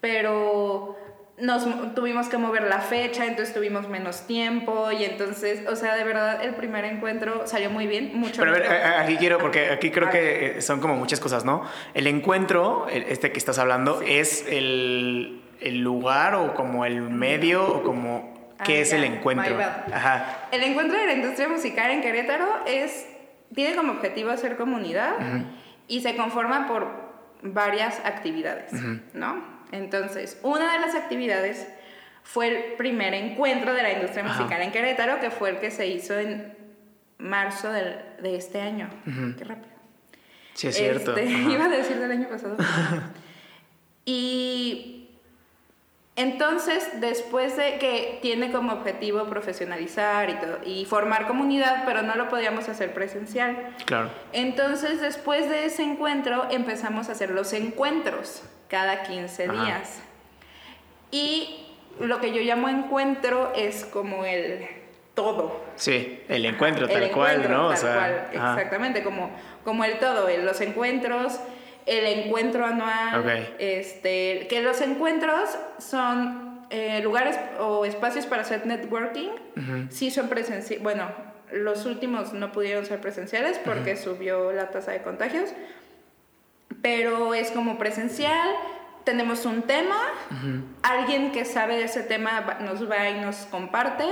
Pero 0.00 0.96
nos 1.38 1.94
tuvimos 1.94 2.28
que 2.28 2.36
mover 2.36 2.64
la 2.64 2.80
fecha, 2.80 3.26
entonces 3.26 3.54
tuvimos 3.54 3.88
menos 3.88 4.26
tiempo 4.26 4.90
y 4.92 5.04
entonces, 5.04 5.66
o 5.68 5.74
sea, 5.76 5.96
de 5.96 6.04
verdad 6.04 6.44
el 6.44 6.54
primer 6.54 6.84
encuentro 6.84 7.46
salió 7.46 7.70
muy 7.70 7.86
bien, 7.86 8.12
mucho 8.14 8.40
Pero 8.40 8.54
a 8.54 8.58
ver, 8.58 8.72
aquí 8.72 9.16
quiero, 9.16 9.38
porque 9.38 9.70
aquí 9.70 9.90
creo 9.90 10.10
que 10.10 10.60
son 10.60 10.80
como 10.80 10.94
muchas 10.94 11.20
cosas, 11.20 11.44
¿no? 11.44 11.64
El 11.94 12.06
encuentro, 12.06 12.86
este 12.88 13.32
que 13.32 13.38
estás 13.38 13.58
hablando, 13.58 14.02
es 14.02 14.46
el, 14.48 15.42
el 15.60 15.80
lugar 15.80 16.34
o 16.34 16.54
como 16.54 16.84
el 16.84 17.00
medio 17.00 17.66
o 17.66 17.82
como 17.82 18.33
¿Qué 18.64 18.82
es 18.82 18.92
el 18.92 19.04
encuentro? 19.04 19.58
Ajá. 19.92 20.48
El 20.52 20.62
encuentro 20.62 20.98
de 20.98 21.06
la 21.06 21.12
industria 21.14 21.48
musical 21.48 21.90
en 21.90 22.02
Querétaro 22.02 22.64
es, 22.66 23.06
tiene 23.54 23.74
como 23.74 23.92
objetivo 23.92 24.30
hacer 24.30 24.56
comunidad 24.56 25.14
y 25.88 26.00
se 26.00 26.16
conforma 26.16 26.66
por 26.66 26.88
varias 27.42 28.00
actividades, 28.04 28.72
¿no? 29.12 29.54
Entonces, 29.72 30.38
una 30.42 30.72
de 30.72 30.80
las 30.80 30.94
actividades 30.94 31.66
fue 32.22 32.48
el 32.48 32.72
primer 32.74 33.12
encuentro 33.12 33.74
de 33.74 33.82
la 33.82 33.92
industria 33.92 34.24
musical 34.24 34.62
en 34.62 34.72
Querétaro, 34.72 35.20
que 35.20 35.30
fue 35.30 35.50
el 35.50 35.58
que 35.58 35.70
se 35.70 35.86
hizo 35.86 36.18
en 36.18 36.56
marzo 37.18 37.70
del, 37.72 37.98
de 38.22 38.36
este 38.36 38.60
año. 38.60 38.88
Qué 39.36 39.44
rápido. 39.44 39.74
Sí, 40.54 40.68
es 40.68 40.76
cierto. 40.76 41.16
Este, 41.16 41.30
iba 41.50 41.64
a 41.64 41.68
decir 41.68 41.98
del 41.98 42.10
año 42.10 42.28
pasado. 42.28 42.56
y 44.04 44.93
entonces, 46.16 47.00
después 47.00 47.56
de 47.56 47.78
que 47.78 48.20
tiene 48.22 48.52
como 48.52 48.72
objetivo 48.72 49.24
profesionalizar 49.24 50.30
y, 50.30 50.34
todo, 50.34 50.58
y 50.64 50.84
formar 50.84 51.26
comunidad, 51.26 51.82
pero 51.84 52.02
no 52.02 52.14
lo 52.14 52.28
podíamos 52.28 52.68
hacer 52.68 52.94
presencial. 52.94 53.74
Claro. 53.84 54.10
Entonces, 54.32 55.00
después 55.00 55.50
de 55.50 55.64
ese 55.64 55.82
encuentro, 55.82 56.46
empezamos 56.50 57.08
a 57.08 57.12
hacer 57.12 57.30
los 57.30 57.52
encuentros 57.52 58.42
cada 58.68 59.02
15 59.02 59.48
días. 59.48 60.02
Y 61.10 61.66
lo 61.98 62.20
que 62.20 62.32
yo 62.32 62.42
llamo 62.42 62.68
encuentro 62.68 63.52
es 63.56 63.84
como 63.84 64.24
el 64.24 64.68
todo. 65.14 65.64
Sí, 65.74 66.22
el 66.28 66.44
encuentro 66.46 66.88
tal 66.88 67.10
cual, 67.10 67.50
¿no? 67.50 67.70
Tal 67.70 67.80
cual, 67.80 68.28
exactamente, 68.32 69.02
como, 69.02 69.30
como 69.64 69.84
el 69.84 69.98
todo, 69.98 70.28
los 70.44 70.60
encuentros, 70.60 71.40
el 71.86 72.06
encuentro 72.06 72.64
anual, 72.64 73.54
este, 73.58 74.46
que 74.48 74.62
los 74.62 74.80
encuentros 74.80 75.50
son 75.78 76.66
eh, 76.70 77.00
lugares 77.02 77.38
o 77.60 77.84
espacios 77.84 78.26
para 78.26 78.42
hacer 78.42 78.66
networking, 78.66 79.30
sí 79.90 80.10
son 80.10 80.28
presenciales, 80.28 80.82
bueno, 80.82 81.08
los 81.52 81.84
últimos 81.84 82.32
no 82.32 82.52
pudieron 82.52 82.86
ser 82.86 83.00
presenciales 83.00 83.60
porque 83.64 83.96
subió 83.96 84.52
la 84.52 84.70
tasa 84.70 84.92
de 84.92 85.02
contagios, 85.02 85.50
pero 86.82 87.34
es 87.34 87.50
como 87.50 87.78
presencial, 87.78 88.48
tenemos 89.04 89.44
un 89.44 89.62
tema, 89.62 90.00
alguien 90.82 91.32
que 91.32 91.44
sabe 91.44 91.76
de 91.76 91.84
ese 91.84 92.02
tema 92.02 92.58
nos 92.60 92.90
va 92.90 93.10
y 93.10 93.20
nos 93.20 93.36
comparte, 93.46 94.04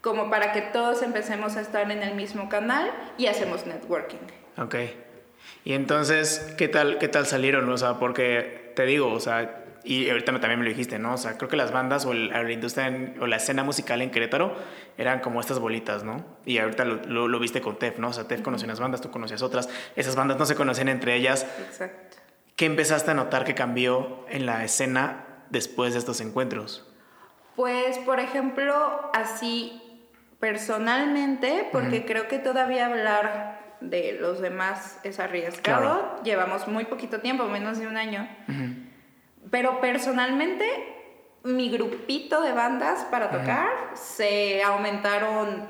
como 0.00 0.30
para 0.30 0.52
que 0.52 0.62
todos 0.62 1.02
empecemos 1.02 1.56
a 1.56 1.60
estar 1.60 1.90
en 1.90 2.02
el 2.02 2.14
mismo 2.14 2.48
canal 2.48 2.90
y 3.18 3.26
hacemos 3.26 3.66
networking. 3.66 4.18
Ok. 4.56 4.74
Y 5.68 5.74
entonces, 5.74 6.54
¿qué 6.56 6.66
tal, 6.66 6.96
qué 6.96 7.08
tal 7.08 7.26
salieron? 7.26 7.68
O 7.68 7.76
sea, 7.76 7.98
porque 7.98 8.72
te 8.74 8.86
digo, 8.86 9.12
o 9.12 9.20
sea, 9.20 9.66
y 9.84 10.08
ahorita 10.08 10.32
también 10.40 10.60
me 10.60 10.64
lo 10.64 10.70
dijiste, 10.70 10.98
¿no? 10.98 11.12
O 11.12 11.16
sea, 11.18 11.36
creo 11.36 11.50
que 11.50 11.58
las 11.58 11.72
bandas 11.72 12.06
o 12.06 12.14
la 12.14 12.50
industria 12.50 13.12
o 13.20 13.26
la 13.26 13.36
escena 13.36 13.64
musical 13.64 14.00
en 14.00 14.10
Querétaro 14.10 14.56
eran 14.96 15.20
como 15.20 15.40
estas 15.40 15.58
bolitas, 15.58 16.04
¿no? 16.04 16.24
Y 16.46 16.56
ahorita 16.56 16.86
lo, 16.86 17.28
lo, 17.28 17.38
viste 17.38 17.60
con 17.60 17.78
Tef, 17.78 17.98
¿no? 17.98 18.08
O 18.08 18.12
sea, 18.14 18.24
Tef 18.24 18.40
conocía 18.40 18.64
unas 18.64 18.80
bandas, 18.80 19.02
tú 19.02 19.10
conocías 19.10 19.42
otras. 19.42 19.68
Esas 19.94 20.16
bandas 20.16 20.38
no 20.38 20.46
se 20.46 20.54
conocen 20.54 20.88
entre 20.88 21.16
ellas. 21.16 21.46
Exacto. 21.68 22.16
¿Qué 22.56 22.64
empezaste 22.64 23.10
a 23.10 23.14
notar 23.14 23.44
que 23.44 23.54
cambió 23.54 24.24
en 24.30 24.46
la 24.46 24.64
escena 24.64 25.26
después 25.50 25.92
de 25.92 25.98
estos 25.98 26.22
encuentros? 26.22 26.90
Pues, 27.56 27.98
por 27.98 28.20
ejemplo, 28.20 29.10
así 29.12 29.82
personalmente, 30.40 31.68
porque 31.72 32.06
creo 32.06 32.26
que 32.26 32.38
todavía 32.38 32.86
hablar 32.86 33.57
de 33.80 34.18
los 34.20 34.40
demás 34.40 34.98
es 35.04 35.20
arriesgado. 35.20 36.20
Llevamos 36.22 36.66
muy 36.68 36.84
poquito 36.84 37.20
tiempo, 37.20 37.44
menos 37.44 37.78
de 37.78 37.86
un 37.86 37.96
año. 37.96 38.28
Pero 39.50 39.80
personalmente, 39.80 40.64
mi 41.44 41.70
grupito 41.70 42.42
de 42.42 42.52
bandas 42.52 43.04
para 43.10 43.30
tocar 43.30 43.70
se 43.94 44.62
aumentaron 44.62 45.68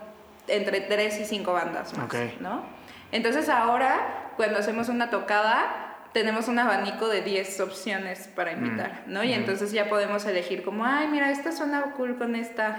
entre 0.49 0.81
tres 0.81 1.21
y 1.21 1.25
cinco 1.25 1.53
bandas 1.53 1.97
más, 1.97 2.11
¿no? 2.41 2.65
Entonces 3.13 3.49
ahora, 3.49 4.33
cuando 4.37 4.59
hacemos 4.59 4.89
una 4.89 5.11
tocada, 5.11 5.89
tenemos 6.13 6.49
un 6.49 6.59
abanico 6.59 7.09
de 7.09 7.23
10 7.23 7.61
opciones 7.61 8.29
para 8.35 8.53
invitar, 8.53 9.03
¿no? 9.07 9.23
Y 9.25 9.33
entonces 9.33 9.73
ya 9.73 9.89
podemos 9.89 10.25
elegir 10.27 10.63
como, 10.65 10.85
ay, 10.85 11.09
mira, 11.09 11.31
esta 11.31 11.53
suena 11.53 11.83
cool 11.97 12.17
con 12.17 12.35
esta, 12.35 12.79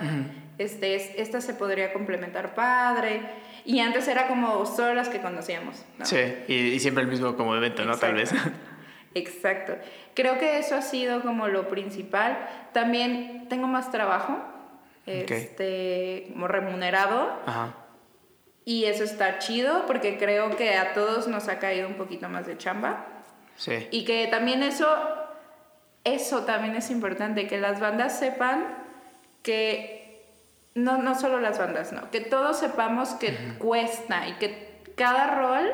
este, 0.58 1.22
esta 1.22 1.42
se 1.42 1.54
podría 1.54 1.94
complementar 1.94 2.54
padre. 2.56 3.22
Y 3.66 3.80
antes 3.80 4.07
era 4.07 4.28
como 4.28 4.66
solo 4.66 4.93
las 4.93 5.10
que 5.10 5.22
conocíamos, 5.22 5.84
¿no? 5.97 6.05
Sí, 6.05 6.18
y, 6.47 6.80
siempre 6.80 7.03
el 7.03 7.10
mismo 7.10 7.36
como 7.36 7.55
evento, 7.55 7.84
¿no? 7.86 7.97
Tal 7.97 8.16
vez. 8.16 8.32
Exacto. 9.16 9.76
Creo 10.14 10.38
que 10.38 10.60
eso 10.60 10.76
ha 10.76 10.82
sido 10.82 11.22
como 11.22 11.47
lo 11.47 11.68
principal. 11.68 12.38
También 12.74 13.47
tengo 13.49 13.68
más 13.68 13.91
trabajo, 13.91 14.38
este, 15.05 16.28
como 16.34 16.47
remunerado. 16.47 17.39
Ajá. 17.45 17.76
Y 18.66 18.86
eso 18.86 19.03
está 19.03 19.39
chido 19.39 19.88
porque 19.88 20.20
creo 20.20 20.55
que 20.55 20.76
a 20.76 20.93
todos 20.93 21.28
nos 21.28 21.47
ha 21.47 21.57
caído 21.57 21.88
un 21.88 21.95
poquito 21.95 22.30
más 22.30 22.45
de 22.45 22.55
chamba. 22.55 23.07
Sí. 23.55 23.88
Y 23.89 24.05
que 24.05 24.28
también 24.28 24.62
eso, 24.62 24.88
eso 26.03 26.43
también 26.43 26.76
es 26.76 26.91
importante, 26.91 27.47
que 27.47 27.57
las 27.57 27.80
bandas 27.80 28.20
sepan 28.20 28.68
que, 29.41 29.99
no, 30.76 31.02
no 31.02 31.16
solo 31.16 31.40
las 31.40 31.58
bandas, 31.58 31.92
no, 31.92 32.10
que 32.12 32.22
todos 32.22 32.60
sepamos 32.60 33.10
que 33.10 33.36
cuesta 33.58 34.28
y 34.28 34.34
que 34.34 34.82
cada 34.96 35.36
rol 35.36 35.72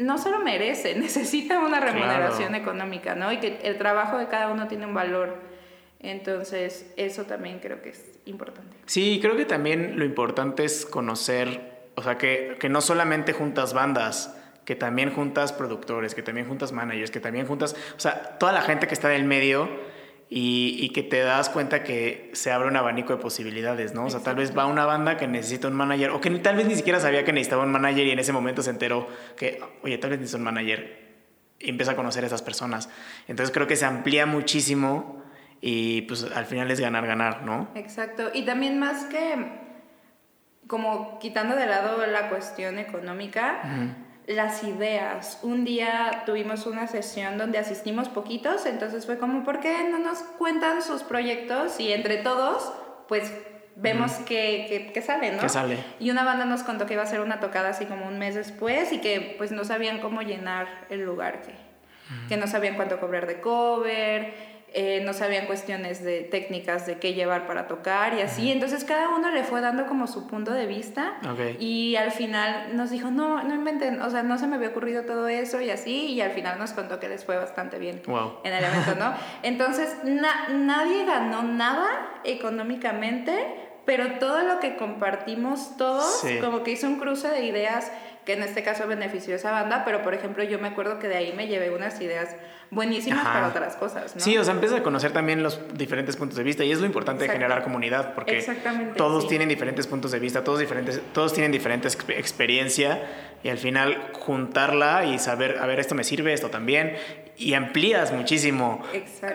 no 0.00 0.18
solo 0.18 0.40
merece, 0.40 0.94
necesita 0.98 1.60
una 1.60 1.80
remuneración 1.80 2.54
económica, 2.54 3.14
¿no? 3.14 3.32
Y 3.32 3.38
que 3.38 3.60
el 3.62 3.78
trabajo 3.78 4.18
de 4.18 4.26
cada 4.28 4.48
uno 4.48 4.66
tiene 4.66 4.86
un 4.86 4.94
valor. 4.94 5.36
Entonces, 6.02 6.92
eso 6.96 7.24
también 7.24 7.58
creo 7.58 7.82
que 7.82 7.90
es 7.90 8.18
importante. 8.24 8.74
Sí, 8.86 9.18
creo 9.20 9.36
que 9.36 9.44
también 9.44 9.98
lo 9.98 10.04
importante 10.06 10.64
es 10.64 10.86
conocer, 10.86 11.90
o 11.94 12.02
sea, 12.02 12.16
que, 12.16 12.56
que 12.58 12.70
no 12.70 12.80
solamente 12.80 13.34
juntas 13.34 13.74
bandas, 13.74 14.34
que 14.64 14.74
también 14.74 15.12
juntas 15.12 15.52
productores, 15.52 16.14
que 16.14 16.22
también 16.22 16.48
juntas 16.48 16.72
managers, 16.72 17.10
que 17.10 17.20
también 17.20 17.46
juntas, 17.46 17.76
o 17.96 18.00
sea, 18.00 18.38
toda 18.38 18.52
la 18.52 18.62
gente 18.62 18.86
que 18.86 18.94
está 18.94 19.08
del 19.08 19.24
medio 19.24 19.68
y, 20.32 20.76
y, 20.78 20.90
que 20.90 21.02
te 21.02 21.18
das 21.18 21.50
cuenta 21.50 21.82
que 21.82 22.30
se 22.34 22.52
abre 22.52 22.68
un 22.68 22.76
abanico 22.76 23.12
de 23.12 23.20
posibilidades, 23.20 23.94
¿no? 23.94 24.04
O 24.04 24.10
sea, 24.10 24.20
tal 24.20 24.36
vez 24.36 24.56
va 24.56 24.66
una 24.66 24.86
banda 24.86 25.16
que 25.16 25.26
necesita 25.26 25.66
un 25.66 25.74
manager, 25.74 26.10
o 26.10 26.20
que 26.20 26.30
tal 26.38 26.54
vez 26.54 26.66
ni 26.66 26.76
siquiera 26.76 27.00
sabía 27.00 27.24
que 27.24 27.32
necesitaba 27.32 27.64
un 27.64 27.72
manager 27.72 28.06
y 28.06 28.12
en 28.12 28.20
ese 28.20 28.32
momento 28.32 28.62
se 28.62 28.70
enteró 28.70 29.08
que, 29.36 29.60
oye, 29.82 29.98
tal 29.98 30.10
vez 30.10 30.20
necesita 30.20 30.38
un 30.38 30.44
manager 30.44 31.10
y 31.58 31.68
empieza 31.68 31.92
a 31.92 31.96
conocer 31.96 32.22
a 32.22 32.28
esas 32.28 32.42
personas. 32.42 32.88
Entonces 33.26 33.52
creo 33.52 33.66
que 33.66 33.74
se 33.74 33.86
amplía 33.86 34.24
muchísimo 34.24 35.20
y 35.60 36.02
pues 36.02 36.24
al 36.24 36.46
final 36.46 36.70
es 36.70 36.78
ganar, 36.78 37.06
ganar, 37.06 37.42
¿no? 37.42 37.68
Exacto. 37.74 38.30
Y 38.32 38.44
también 38.44 38.78
más 38.78 39.06
que 39.06 39.34
como 40.70 41.18
quitando 41.18 41.56
de 41.56 41.66
lado 41.66 42.06
la 42.06 42.28
cuestión 42.28 42.78
económica, 42.78 43.60
las 44.30 44.62
ideas. 44.62 45.38
Un 45.42 45.64
día 45.64 46.22
tuvimos 46.24 46.66
una 46.66 46.86
sesión 46.86 47.36
donde 47.36 47.58
asistimos 47.58 48.08
poquitos, 48.08 48.64
entonces 48.66 49.04
fue 49.04 49.18
como, 49.18 49.44
¿por 49.44 49.60
qué 49.60 49.88
no 49.90 49.98
nos 49.98 50.18
cuentan 50.18 50.82
sus 50.82 51.02
proyectos? 51.02 51.80
Y 51.80 51.92
entre 51.92 52.18
todos, 52.18 52.72
pues 53.08 53.32
vemos 53.74 54.12
que, 54.26 54.90
que, 54.94 55.02
sale, 55.02 55.32
¿no? 55.32 55.40
Que 55.40 55.48
sale. 55.48 55.78
Y 55.98 56.10
una 56.10 56.24
banda 56.24 56.44
nos 56.44 56.62
contó 56.62 56.86
que 56.86 56.94
iba 56.94 57.02
a 57.02 57.06
ser 57.06 57.20
una 57.20 57.40
tocada 57.40 57.70
así 57.70 57.86
como 57.86 58.06
un 58.06 58.18
mes 58.18 58.34
después 58.36 58.92
y 58.92 59.00
que 59.00 59.34
pues 59.36 59.50
no 59.50 59.64
sabían 59.64 59.98
cómo 59.98 60.22
llenar 60.22 60.86
el 60.90 61.00
lugar, 61.02 61.40
que, 61.42 61.54
que 62.28 62.36
no 62.36 62.46
sabían 62.46 62.76
cuánto 62.76 63.00
cobrar 63.00 63.26
de 63.26 63.40
cover, 63.40 64.34
eh, 64.72 65.02
no 65.04 65.12
sabían 65.12 65.46
cuestiones 65.46 66.04
de 66.04 66.20
técnicas 66.20 66.86
de 66.86 66.98
qué 66.98 67.12
llevar 67.12 67.46
para 67.46 67.66
tocar 67.66 68.14
y 68.14 68.20
así. 68.20 68.52
Entonces 68.52 68.84
cada 68.84 69.08
uno 69.08 69.30
le 69.30 69.42
fue 69.42 69.60
dando 69.60 69.86
como 69.86 70.06
su 70.06 70.28
punto 70.28 70.52
de 70.52 70.66
vista 70.66 71.18
y 71.58 71.96
al 71.96 72.12
final 72.12 72.76
nos 72.76 72.90
dijo, 72.90 73.10
no, 73.10 73.42
no 73.42 73.54
inventen, 73.54 74.00
o 74.00 74.10
sea, 74.10 74.22
no 74.22 74.38
se 74.38 74.46
me 74.46 74.56
había 74.56 74.68
ocurrido 74.68 75.04
todo 75.04 75.26
eso 75.28 75.60
y 75.60 75.70
así 75.70 76.06
y 76.12 76.20
al 76.20 76.30
final 76.30 76.58
nos 76.58 76.72
contó 76.72 77.00
que 77.00 77.08
les 77.08 77.24
fue 77.24 77.36
bastante 77.36 77.78
bien 77.78 78.00
en 78.44 78.52
el 78.52 78.64
evento, 78.64 78.94
¿no? 78.96 79.12
Entonces 79.42 79.96
nadie 80.04 81.04
ganó 81.04 81.42
nada 81.42 81.88
económicamente, 82.24 83.46
pero 83.84 84.18
todo 84.18 84.42
lo 84.42 84.60
que 84.60 84.76
compartimos 84.76 85.76
todos, 85.76 86.24
como 86.40 86.62
que 86.62 86.72
hizo 86.72 86.86
un 86.86 87.00
cruce 87.00 87.28
de 87.28 87.44
ideas 87.44 87.90
que 88.30 88.36
en 88.36 88.44
este 88.44 88.62
caso 88.62 88.86
benefició 88.86 89.34
a 89.34 89.36
esa 89.38 89.50
banda, 89.50 89.82
pero 89.84 90.02
por 90.02 90.14
ejemplo 90.14 90.44
yo 90.44 90.60
me 90.60 90.68
acuerdo 90.68 91.00
que 91.00 91.08
de 91.08 91.16
ahí 91.16 91.32
me 91.36 91.48
llevé 91.48 91.70
unas 91.74 92.00
ideas 92.00 92.36
buenísimas 92.70 93.24
para 93.24 93.48
otras 93.48 93.74
cosas. 93.74 94.14
¿no? 94.14 94.20
Sí, 94.22 94.38
o 94.38 94.44
sea, 94.44 94.54
empieza 94.54 94.76
a 94.76 94.82
conocer 94.84 95.10
también 95.10 95.42
los 95.42 95.60
diferentes 95.74 96.16
puntos 96.16 96.36
de 96.36 96.44
vista 96.44 96.62
y 96.62 96.70
es 96.70 96.78
lo 96.78 96.86
importante 96.86 97.24
de 97.24 97.30
generar 97.30 97.64
comunidad 97.64 98.14
porque 98.14 98.40
todos 98.96 99.26
tienen 99.26 99.48
diferentes 99.48 99.88
puntos 99.88 100.12
de 100.12 100.20
vista, 100.20 100.44
todos, 100.44 100.60
diferentes, 100.60 101.00
todos 101.12 101.32
tienen 101.32 101.50
diferentes 101.50 101.98
experiencia 102.10 103.02
y 103.42 103.48
al 103.48 103.58
final 103.58 104.10
juntarla 104.12 105.06
y 105.06 105.18
saber, 105.18 105.58
a 105.60 105.66
ver, 105.66 105.80
esto 105.80 105.96
me 105.96 106.04
sirve, 106.04 106.32
esto 106.32 106.50
también 106.50 106.96
y 107.36 107.54
amplías 107.54 108.12
muchísimo 108.12 108.80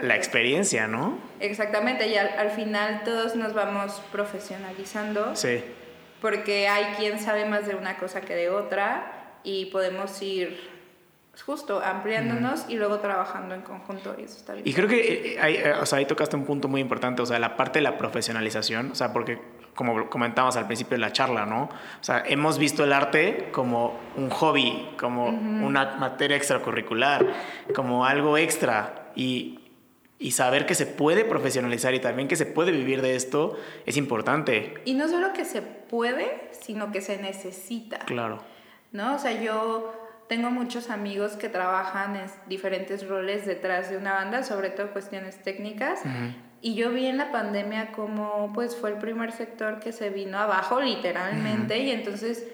la 0.03 0.15
experiencia, 0.15 0.87
¿no? 0.87 1.19
Exactamente, 1.41 2.07
y 2.07 2.15
al, 2.15 2.29
al 2.29 2.51
final 2.51 3.01
todos 3.03 3.35
nos 3.35 3.53
vamos 3.53 4.01
profesionalizando. 4.13 5.35
Sí. 5.35 5.61
Porque 6.25 6.67
hay 6.67 6.95
quien 6.95 7.19
sabe 7.19 7.45
más 7.45 7.67
de 7.67 7.75
una 7.75 7.97
cosa 7.97 8.21
que 8.21 8.33
de 8.33 8.49
otra 8.49 9.37
y 9.43 9.65
podemos 9.65 10.19
ir 10.23 10.59
justo 11.45 11.79
ampliándonos 11.85 12.65
y 12.67 12.77
luego 12.77 12.97
trabajando 12.97 13.53
en 13.53 13.61
conjunto 13.61 14.15
y 14.17 14.23
eso 14.23 14.37
está 14.37 14.53
bien. 14.53 14.67
Y 14.67 14.73
creo 14.73 14.87
que 14.87 15.33
eh, 15.33 15.39
ahí, 15.39 15.57
eh, 15.57 15.73
o 15.79 15.85
sea, 15.85 15.99
ahí 15.99 16.05
tocaste 16.07 16.35
un 16.35 16.45
punto 16.45 16.67
muy 16.67 16.81
importante, 16.81 17.21
o 17.21 17.27
sea, 17.27 17.37
la 17.37 17.55
parte 17.55 17.77
de 17.77 17.83
la 17.83 17.99
profesionalización, 17.99 18.89
o 18.89 18.95
sea, 18.95 19.13
porque 19.13 19.39
como 19.75 20.09
comentábamos 20.09 20.55
al 20.55 20.65
principio 20.65 20.95
de 20.95 21.01
la 21.01 21.13
charla, 21.13 21.45
¿no? 21.45 21.65
O 21.65 22.03
sea, 22.03 22.23
hemos 22.25 22.57
visto 22.57 22.83
el 22.83 22.91
arte 22.91 23.49
como 23.51 23.95
un 24.15 24.31
hobby, 24.31 24.95
como 24.97 25.27
una 25.27 25.95
materia 25.97 26.37
extracurricular, 26.37 27.23
como 27.75 28.03
algo 28.03 28.35
extra 28.35 29.11
y, 29.15 29.59
y 30.17 30.31
saber 30.31 30.65
que 30.65 30.73
se 30.73 30.87
puede 30.87 31.23
profesionalizar 31.23 31.93
y 31.93 31.99
también 31.99 32.27
que 32.27 32.35
se 32.35 32.45
puede 32.45 32.71
vivir 32.71 33.01
de 33.01 33.15
esto 33.15 33.57
es 33.85 33.97
importante. 33.97 34.75
Y 34.85 34.93
no 34.93 35.07
solo 35.07 35.33
que 35.33 35.45
se 35.45 35.61
puede, 35.95 36.49
sino 36.51 36.91
que 36.91 36.99
se 36.99 37.17
necesita. 37.17 37.99
Claro. 37.99 38.39
¿No? 38.91 39.15
O 39.15 39.19
sea, 39.19 39.31
yo 39.41 39.93
tengo 40.27 40.49
muchos 40.51 40.89
amigos 40.89 41.37
que 41.37 41.47
trabajan 41.47 42.17
en 42.17 42.25
diferentes 42.47 43.07
roles 43.07 43.45
detrás 43.45 43.89
de 43.89 43.97
una 43.97 44.13
banda, 44.13 44.43
sobre 44.43 44.69
todo 44.69 44.91
cuestiones 44.91 45.41
técnicas. 45.41 46.01
Y 46.61 46.75
yo 46.75 46.91
vi 46.91 47.05
en 47.05 47.17
la 47.17 47.31
pandemia 47.31 47.91
como 47.93 48.51
pues 48.53 48.75
fue 48.75 48.89
el 48.89 48.97
primer 48.97 49.31
sector 49.31 49.79
que 49.79 49.93
se 49.93 50.09
vino 50.09 50.37
abajo 50.37 50.81
literalmente 50.81 51.77
y 51.79 51.91
entonces 51.91 52.45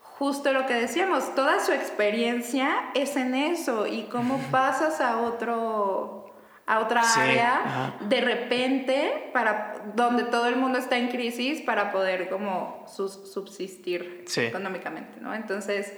justo 0.00 0.52
lo 0.52 0.66
que 0.66 0.74
decíamos, 0.74 1.34
toda 1.34 1.58
su 1.60 1.72
experiencia 1.72 2.90
es 2.94 3.16
en 3.16 3.34
eso 3.34 3.86
y 3.86 4.02
cómo 4.04 4.38
pasas 4.50 5.00
a 5.00 5.22
otro 5.22 6.23
a 6.66 6.80
otra 6.80 7.02
área 7.16 7.94
de 8.08 8.20
repente 8.20 9.30
para 9.32 9.82
donde 9.94 10.24
todo 10.24 10.46
el 10.46 10.56
mundo 10.56 10.78
está 10.78 10.96
en 10.96 11.08
crisis 11.08 11.60
para 11.60 11.92
poder 11.92 12.30
como 12.30 12.84
subsistir 12.86 14.24
económicamente, 14.36 15.20
¿no? 15.20 15.34
Entonces, 15.34 15.92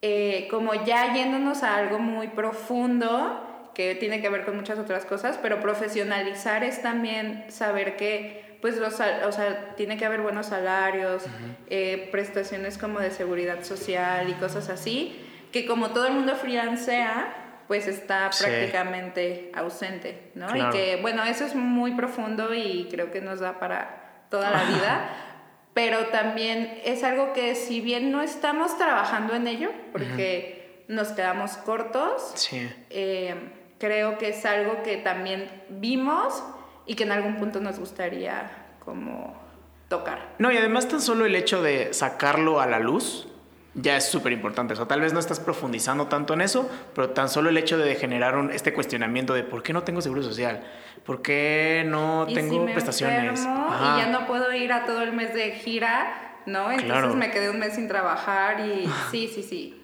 eh, 0.00 0.48
como 0.50 0.74
ya 0.74 1.14
yéndonos 1.14 1.62
a 1.62 1.76
algo 1.76 2.00
muy 2.00 2.28
profundo 2.28 3.70
que 3.74 3.94
tiene 3.94 4.20
que 4.20 4.28
ver 4.28 4.44
con 4.44 4.56
muchas 4.56 4.78
otras 4.78 5.04
cosas, 5.04 5.38
pero 5.40 5.60
profesionalizar 5.60 6.64
es 6.64 6.82
también 6.82 7.44
saber 7.48 7.96
que 7.96 8.58
pues 8.60 8.76
los, 8.76 8.94
o 8.94 9.32
sea, 9.32 9.74
tiene 9.76 9.96
que 9.96 10.04
haber 10.04 10.20
buenos 10.20 10.46
salarios, 10.46 11.24
eh, 11.68 12.08
prestaciones 12.12 12.78
como 12.78 13.00
de 13.00 13.10
seguridad 13.10 13.64
social 13.64 14.28
y 14.28 14.34
cosas 14.34 14.68
así, 14.68 15.20
que 15.50 15.66
como 15.66 15.90
todo 15.90 16.06
el 16.06 16.14
mundo 16.14 16.36
freelancea, 16.36 17.41
pues 17.68 17.86
está 17.86 18.30
prácticamente 18.38 19.50
ausente, 19.54 20.30
¿no? 20.34 20.54
Y 20.56 20.70
que, 20.70 20.98
bueno, 21.00 21.24
eso 21.24 21.44
es 21.44 21.54
muy 21.54 21.92
profundo 21.92 22.54
y 22.54 22.88
creo 22.90 23.10
que 23.10 23.20
nos 23.20 23.40
da 23.40 23.58
para 23.58 24.24
toda 24.30 24.50
la 24.50 24.64
vida, 24.64 25.08
pero 25.74 26.06
también 26.06 26.80
es 26.84 27.04
algo 27.04 27.32
que 27.32 27.54
si 27.54 27.80
bien 27.80 28.10
no 28.10 28.22
estamos 28.22 28.76
trabajando 28.78 29.34
en 29.34 29.46
ello, 29.46 29.70
porque 29.92 30.84
nos 30.88 31.08
quedamos 31.08 31.56
cortos, 31.58 32.48
eh, 32.90 33.34
creo 33.78 34.18
que 34.18 34.28
es 34.28 34.44
algo 34.44 34.82
que 34.82 34.96
también 34.98 35.50
vimos 35.68 36.42
y 36.86 36.94
que 36.94 37.04
en 37.04 37.12
algún 37.12 37.36
punto 37.36 37.60
nos 37.60 37.78
gustaría 37.78 38.50
como 38.84 39.34
tocar. 39.88 40.34
No, 40.38 40.50
y 40.50 40.56
además 40.56 40.88
tan 40.88 41.00
solo 41.00 41.26
el 41.26 41.34
hecho 41.34 41.62
de 41.62 41.92
sacarlo 41.92 42.60
a 42.60 42.66
la 42.66 42.78
luz, 42.78 43.28
ya 43.74 43.96
es 43.96 44.04
súper 44.04 44.32
importante. 44.32 44.74
O 44.74 44.76
sea, 44.76 44.86
tal 44.86 45.00
vez 45.00 45.12
no 45.12 45.20
estás 45.20 45.40
profundizando 45.40 46.06
tanto 46.06 46.34
en 46.34 46.42
eso, 46.42 46.70
pero 46.94 47.10
tan 47.10 47.28
solo 47.28 47.50
el 47.50 47.56
hecho 47.56 47.78
de 47.78 47.94
generar 47.94 48.36
un, 48.36 48.50
este 48.50 48.72
cuestionamiento 48.72 49.34
de 49.34 49.42
por 49.44 49.62
qué 49.62 49.72
no 49.72 49.82
tengo 49.82 50.00
seguro 50.00 50.22
social, 50.22 50.62
por 51.04 51.22
qué 51.22 51.84
no 51.86 52.26
tengo 52.32 52.64
prestaciones. 52.66 53.40
y 53.40 53.44
ya 53.44 54.08
no 54.10 54.26
puedo 54.26 54.52
ir 54.52 54.72
a 54.72 54.84
todo 54.84 55.02
el 55.02 55.12
mes 55.12 55.34
de 55.34 55.52
gira, 55.52 56.36
¿no? 56.46 56.70
Entonces 56.70 57.14
me 57.14 57.30
quedé 57.30 57.50
un 57.50 57.58
mes 57.58 57.74
sin 57.74 57.88
trabajar 57.88 58.60
y 58.60 58.88
sí, 59.10 59.30
sí, 59.32 59.42
sí. 59.42 59.78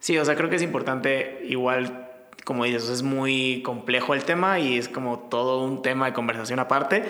Sí, 0.00 0.16
o 0.18 0.24
sea, 0.24 0.36
creo 0.36 0.48
que 0.48 0.56
es 0.56 0.62
importante 0.62 1.40
igual 1.44 2.05
como 2.46 2.62
dices, 2.62 2.88
es 2.88 3.02
muy 3.02 3.60
complejo 3.64 4.14
el 4.14 4.22
tema 4.22 4.60
y 4.60 4.78
es 4.78 4.88
como 4.88 5.18
todo 5.18 5.64
un 5.64 5.82
tema 5.82 6.06
de 6.06 6.12
conversación 6.12 6.60
aparte, 6.60 7.04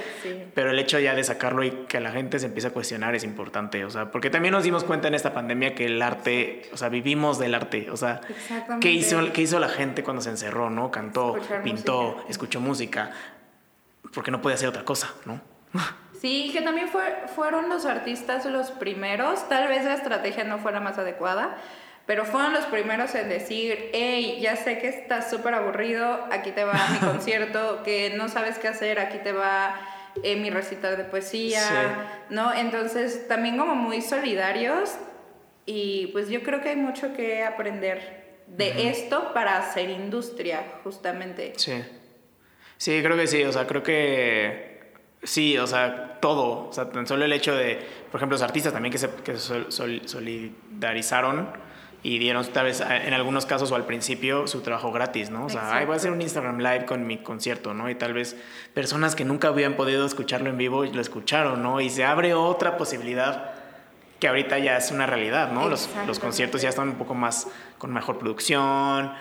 pero 0.54 0.70
el 0.70 0.78
hecho 0.78 0.98
ya 0.98 1.14
de 1.14 1.22
sacarlo 1.24 1.62
y 1.62 1.72
que 1.88 2.00
la 2.00 2.10
gente 2.10 2.38
se 2.38 2.46
empiece 2.46 2.68
a 2.68 2.70
cuestionar 2.70 3.14
es 3.14 3.22
importante, 3.22 3.84
o 3.84 3.90
sea, 3.90 4.10
porque 4.10 4.30
también 4.30 4.52
nos 4.52 4.64
dimos 4.64 4.82
cuenta 4.82 5.08
en 5.08 5.14
esta 5.14 5.34
pandemia 5.34 5.74
que 5.74 5.84
el 5.84 6.00
arte, 6.00 6.62
o 6.72 6.78
sea, 6.78 6.88
vivimos 6.88 7.38
del 7.38 7.54
arte, 7.54 7.90
o 7.90 7.98
sea, 7.98 8.22
¿qué 8.80 8.90
hizo, 8.90 9.30
¿qué 9.34 9.42
hizo 9.42 9.60
la 9.60 9.68
gente 9.68 10.02
cuando 10.02 10.22
se 10.22 10.30
encerró, 10.30 10.70
no? 10.70 10.90
Cantó, 10.90 11.36
pintó, 11.62 12.24
escuchó 12.30 12.58
música, 12.58 13.10
porque 14.14 14.30
no 14.30 14.40
podía 14.40 14.54
hacer 14.54 14.70
otra 14.70 14.86
cosa, 14.86 15.12
¿no? 15.26 15.42
Sí, 16.18 16.48
que 16.50 16.62
también 16.62 16.88
fue, 16.88 17.02
fueron 17.34 17.68
los 17.68 17.84
artistas 17.84 18.46
los 18.46 18.70
primeros, 18.70 19.46
tal 19.50 19.68
vez 19.68 19.84
la 19.84 19.92
estrategia 19.92 20.44
no 20.44 20.58
fuera 20.58 20.80
más 20.80 20.96
adecuada, 20.96 21.58
pero 22.06 22.24
fueron 22.24 22.52
los 22.52 22.64
primeros 22.66 23.14
en 23.16 23.28
decir, 23.28 23.90
hey, 23.92 24.38
ya 24.40 24.56
sé 24.56 24.78
que 24.78 24.88
estás 24.88 25.28
súper 25.28 25.54
aburrido, 25.54 26.26
aquí 26.30 26.52
te 26.52 26.64
va 26.64 26.74
mi 26.92 26.98
concierto, 27.06 27.82
que 27.82 28.14
no 28.16 28.28
sabes 28.28 28.58
qué 28.58 28.68
hacer, 28.68 29.00
aquí 29.00 29.18
te 29.18 29.32
va 29.32 29.74
eh, 30.22 30.36
mi 30.36 30.50
recital 30.50 30.96
de 30.96 31.02
poesía, 31.04 32.24
¿no? 32.30 32.54
Entonces, 32.54 33.26
también 33.26 33.58
como 33.58 33.74
muy 33.74 34.02
solidarios 34.02 34.96
y 35.66 36.06
pues 36.08 36.28
yo 36.28 36.42
creo 36.44 36.60
que 36.60 36.68
hay 36.70 36.76
mucho 36.76 37.12
que 37.12 37.44
aprender 37.44 38.24
de 38.46 38.88
esto 38.88 39.32
para 39.34 39.58
hacer 39.58 39.90
industria, 39.90 40.64
justamente. 40.84 41.54
Sí. 41.56 41.84
Sí, 42.76 43.02
creo 43.02 43.16
que 43.16 43.26
sí, 43.26 43.42
o 43.42 43.52
sea, 43.52 43.66
creo 43.66 43.82
que 43.82 44.92
sí, 45.24 45.58
o 45.58 45.66
sea, 45.66 46.20
todo, 46.20 46.68
o 46.68 46.72
sea, 46.72 46.88
tan 46.90 47.04
solo 47.06 47.24
el 47.24 47.32
hecho 47.32 47.56
de, 47.56 47.80
por 48.12 48.20
ejemplo, 48.20 48.36
los 48.36 48.42
artistas 48.42 48.72
también 48.72 48.92
que 48.92 48.98
se, 48.98 49.10
que 49.24 49.36
solidarizaron 49.36 51.65
y 52.06 52.20
dieron 52.20 52.46
tal 52.52 52.66
vez 52.66 52.80
en 52.80 53.14
algunos 53.14 53.46
casos 53.46 53.72
o 53.72 53.74
al 53.74 53.84
principio 53.84 54.46
su 54.46 54.60
trabajo 54.60 54.92
gratis, 54.92 55.30
¿no? 55.30 55.46
O 55.46 55.48
sea, 55.48 55.74
Ay, 55.74 55.86
voy 55.86 55.94
a 55.94 55.96
hacer 55.96 56.12
un 56.12 56.22
Instagram 56.22 56.58
Live 56.58 56.86
con 56.86 57.04
mi 57.04 57.18
concierto, 57.18 57.74
¿no? 57.74 57.90
Y 57.90 57.96
tal 57.96 58.12
vez 58.12 58.36
personas 58.74 59.16
que 59.16 59.24
nunca 59.24 59.48
habían 59.48 59.74
podido 59.74 60.06
escucharlo 60.06 60.48
en 60.48 60.56
vivo 60.56 60.84
lo 60.84 61.00
escucharon, 61.00 61.64
¿no? 61.64 61.80
Y 61.80 61.90
se 61.90 62.04
abre 62.04 62.32
otra 62.32 62.76
posibilidad 62.76 63.54
que 64.20 64.28
ahorita 64.28 64.60
ya 64.60 64.76
es 64.76 64.92
una 64.92 65.06
realidad, 65.06 65.50
¿no? 65.50 65.68
Los, 65.68 65.90
los, 66.06 66.20
conciertos 66.20 66.62
ya 66.62 66.68
están 66.68 66.90
un 66.90 66.94
poco 66.94 67.14
más 67.14 67.48
con 67.76 67.92
mejor 67.92 68.18
producción, 68.18 69.12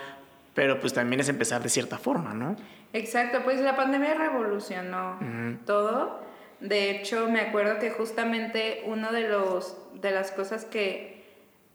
pero 0.54 0.78
pues 0.78 0.92
también 0.92 1.18
es 1.18 1.28
empezar 1.28 1.64
de 1.64 1.68
cierta 1.70 1.98
forma, 1.98 2.34
¿no? 2.34 2.54
Exacto, 2.92 3.40
pues 3.42 3.60
la 3.62 3.74
pandemia 3.74 4.14
revolucionó 4.14 5.18
todo. 5.66 6.20
De 6.60 6.90
hecho, 6.92 7.28
me 7.28 7.40
acuerdo 7.40 7.80
que 7.80 7.90
justamente 7.90 8.84
uno 8.86 9.10
de 9.10 9.28
los 9.28 9.76
de 9.94 10.12
las 10.12 10.30
cosas 10.30 10.64
que 10.64 11.15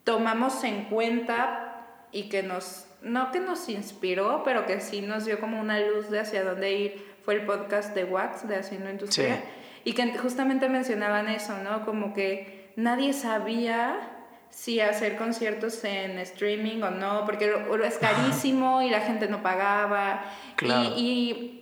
tomamos 0.03 0.63
en 0.63 0.85
cuenta 0.85 1.85
y 2.11 2.29
que 2.29 2.43
nos, 2.43 2.87
no 3.01 3.31
que 3.31 3.39
nos 3.39 3.69
inspiró, 3.69 4.43
pero 4.43 4.65
que 4.65 4.79
sí 4.81 5.01
nos 5.01 5.25
dio 5.25 5.39
como 5.39 5.59
una 5.59 5.79
luz 5.79 6.09
de 6.09 6.19
hacia 6.19 6.43
dónde 6.43 6.73
ir, 6.73 7.15
fue 7.23 7.35
el 7.35 7.45
podcast 7.45 7.93
de 7.93 8.03
Wax, 8.03 8.47
de 8.47 8.57
Haciendo 8.57 8.89
Industria, 8.89 9.43
y 9.83 9.93
que 9.93 10.17
justamente 10.17 10.67
mencionaban 10.69 11.29
eso, 11.29 11.57
¿no? 11.63 11.85
Como 11.85 12.13
que 12.13 12.71
nadie 12.75 13.13
sabía 13.13 14.17
si 14.49 14.81
hacer 14.81 15.15
conciertos 15.15 15.83
en 15.85 16.19
streaming 16.19 16.81
o 16.81 16.91
no, 16.91 17.25
porque 17.25 17.53
es 17.85 17.97
carísimo 17.97 18.81
y 18.81 18.89
la 18.89 18.99
gente 18.99 19.27
no 19.27 19.41
pagaba. 19.41 20.25
Y, 20.61 20.71
y, 21.01 21.57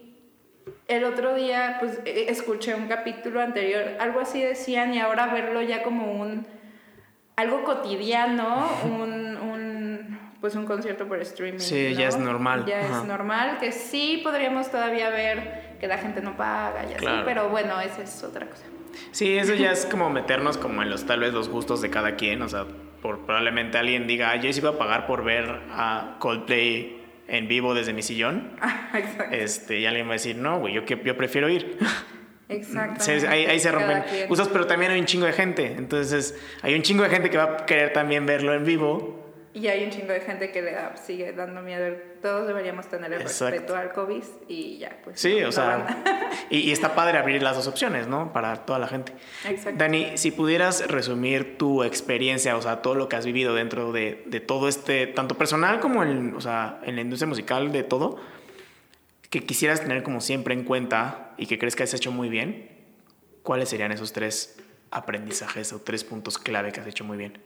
el 0.88 1.04
otro 1.04 1.36
día, 1.36 1.78
pues, 1.80 2.00
e, 2.06 2.32
escuché 2.32 2.74
un 2.74 2.88
capítulo 2.88 3.42
anterior, 3.42 3.96
algo 4.00 4.20
así 4.20 4.42
decían, 4.42 4.94
y 4.94 5.00
ahora 5.00 5.28
verlo 5.28 5.62
ya 5.62 5.84
como 5.84 6.12
un 6.14 6.48
algo 7.40 7.64
cotidiano, 7.64 8.70
un, 8.84 9.38
un, 9.38 10.20
pues 10.42 10.56
un 10.56 10.66
concierto 10.66 11.08
por 11.08 11.22
streaming. 11.22 11.60
Sí, 11.60 11.96
ya 11.96 12.10
es 12.10 12.18
normal. 12.18 12.66
Ya 12.66 12.82
es 12.82 13.06
normal, 13.06 13.58
que 13.60 13.72
sí 13.72 14.20
podríamos 14.24 14.70
todavía 14.70 15.10
ver 15.10 15.78
que 15.80 15.88
la 15.88 15.98
gente 15.98 16.22
no 16.22 16.36
paga 16.36 16.86
y 16.90 16.96
así, 16.96 17.22
pero 17.24 17.50
bueno, 17.50 17.80
esa 17.80 18.04
es 18.04 18.24
otra 18.24 18.46
cosa. 18.48 18.66
Sí, 19.12 19.38
eso 19.38 19.54
ya 19.54 19.72
es 19.72 19.86
como 19.86 20.10
meternos 20.10 20.58
como 20.58 20.82
en 20.84 20.90
los 20.90 21.06
tal 21.06 21.22
vez 21.22 21.34
los 21.34 21.48
gustos 21.48 21.82
de 21.82 21.90
cada 21.90 22.16
quien, 22.16 22.42
o 22.42 22.50
sea, 22.50 22.66
por, 23.02 23.20
probablemente 23.20 23.78
alguien 23.78 24.06
diga, 24.06 24.36
yo 24.36 24.52
sí 24.52 24.60
iba 24.60 24.72
a 24.72 24.78
pagar 24.78 25.08
por 25.08 25.24
ver 25.24 25.62
a 25.72 26.18
Coldplay 26.20 27.02
en 27.30 27.48
vivo 27.48 27.74
desde 27.74 27.94
mi 27.94 28.02
sillón. 28.02 28.52
Exacto. 28.94 29.34
Este, 29.34 29.80
y 29.80 29.86
alguien 29.86 30.08
va 30.08 30.12
a 30.12 30.14
decir, 30.14 30.36
no, 30.36 30.60
güey, 30.60 30.74
yo, 30.74 30.82
yo 30.84 31.16
prefiero 31.16 31.48
ir. 31.48 31.78
Exacto. 32.50 33.04
ahí, 33.30 33.60
se 33.60 33.72
rompen 33.72 34.04
usos, 34.28 34.48
pero 34.50 34.66
también 34.66 34.92
hay 34.92 35.00
un 35.00 35.06
chingo 35.06 35.28
de 35.28 35.34
gente. 35.34 35.66
Entonces, 35.78 36.36
hay 36.64 36.74
un 36.74 36.82
chingo 36.82 37.04
de 37.04 37.10
gente 37.10 37.30
que 37.30 37.38
va 37.38 37.44
a 37.44 37.66
querer 37.66 37.94
también 37.94 38.26
verlo 38.26 38.54
en 38.54 38.66
vivo. 38.66 39.20
Y 39.54 39.68
hay 39.68 39.84
un 39.84 39.92
chingo 39.92 40.14
de 40.14 40.22
gente 40.22 40.52
que 40.52 40.62
le 40.62 40.76
sigue 40.96 41.32
dando 41.34 41.62
miedo. 41.62 41.96
Todos 42.22 42.48
deberíamos 42.48 42.88
tener 42.88 43.12
el 43.14 43.22
respeto 43.22 43.76
al 43.76 43.92
COVID 43.94 44.24
y 44.48 44.80
ya, 44.80 44.98
pues. 45.04 45.20
Sí, 45.20 45.44
o 45.44 45.52
sea. 45.52 45.86
Y, 46.52 46.72
está 46.72 46.96
padre 46.96 47.18
abrir 47.18 47.44
las 47.44 47.56
dos 47.56 47.68
opciones, 47.68 48.08
¿no? 48.08 48.34
Para 48.34 48.66
toda 48.66 48.80
la 48.80 48.88
gente. 48.88 49.14
Exacto. 49.48 49.78
Dani, 49.78 50.18
si 50.18 50.32
pudieras 50.32 50.88
resumir 50.88 51.58
tu 51.58 51.84
experiencia, 51.84 52.56
o 52.58 52.62
sea, 52.62 52.82
todo 52.82 52.96
lo 52.96 53.10
que 53.10 53.16
has 53.16 53.26
vivido 53.26 53.54
dentro 53.54 53.92
de, 53.92 54.24
de 54.26 54.40
todo 54.40 54.68
este, 54.68 55.06
tanto 55.08 55.36
personal 55.36 55.80
como 55.80 56.04
en, 56.04 56.34
o 56.36 56.42
sea, 56.42 56.80
en 56.84 56.96
la 56.96 57.02
industria 57.02 57.28
musical, 57.28 57.72
de 57.72 57.84
todo 57.84 58.20
que 59.30 59.46
quisieras 59.46 59.82
tener 59.82 60.04
como 60.04 60.22
siempre 60.22 60.54
en 60.54 60.64
cuenta 60.64 61.34
y 61.38 61.46
que 61.46 61.60
crees 61.60 61.76
que 61.76 61.84
has 61.84 61.94
hecho 61.94 62.12
muy 62.12 62.30
bien, 62.30 62.70
¿cuáles 63.44 63.70
serían 63.70 63.92
esos 63.92 64.14
tres 64.14 64.60
aprendizajes 64.92 65.72
o 65.74 65.82
tres 65.82 66.04
puntos 66.04 66.38
clave 66.38 66.72
que 66.72 66.80
has 66.82 66.88
hecho 66.88 67.04
muy 67.04 67.18
bien? 67.18 67.38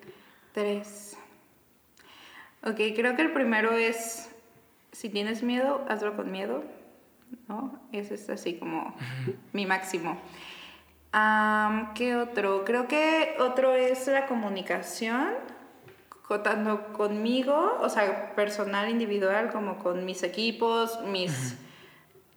Tres. 0.53 1.17
Ok, 2.63 2.77
creo 2.95 3.15
que 3.15 3.23
el 3.23 3.33
primero 3.33 3.73
es, 3.73 4.29
si 4.93 5.09
tienes 5.09 5.43
miedo, 5.43 5.85
hazlo 5.89 6.15
con 6.15 6.31
miedo, 6.31 6.63
¿no? 7.49 7.77
Ese 7.91 8.13
es 8.15 8.29
así 8.29 8.53
como 8.53 8.95
mi 9.51 9.65
máximo. 9.65 10.21
¿Qué 11.95 12.15
otro? 12.15 12.63
Creo 12.63 12.87
que 12.87 13.35
otro 13.39 13.75
es 13.75 14.07
la 14.07 14.25
comunicación, 14.25 15.33
tanto 16.43 16.93
conmigo, 16.93 17.77
o 17.81 17.89
sea, 17.89 18.33
personal, 18.33 18.89
individual, 18.89 19.51
como 19.51 19.77
con 19.77 20.05
mis 20.05 20.23
equipos, 20.23 20.99
mis 21.05 21.55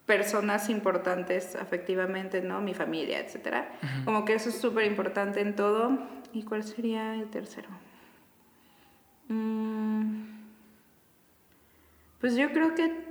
personas 0.07 0.71
importantes 0.71 1.57
afectivamente, 1.57 2.41
¿no? 2.41 2.61
Mi 2.61 2.75
familia, 2.75 3.19
etcétera. 3.19 3.69
Como 4.05 4.25
que 4.25 4.35
eso 4.35 4.49
es 4.49 4.59
súper 4.59 4.87
importante 4.87 5.41
en 5.41 5.57
todo. 5.57 5.99
¿Y 6.33 6.45
cuál 6.45 6.63
sería 6.63 7.15
el 7.15 7.29
tercero? 7.29 7.69
Mm, 9.29 10.23
pues 12.21 12.37
yo 12.37 12.51
creo 12.53 12.75
que, 12.75 13.05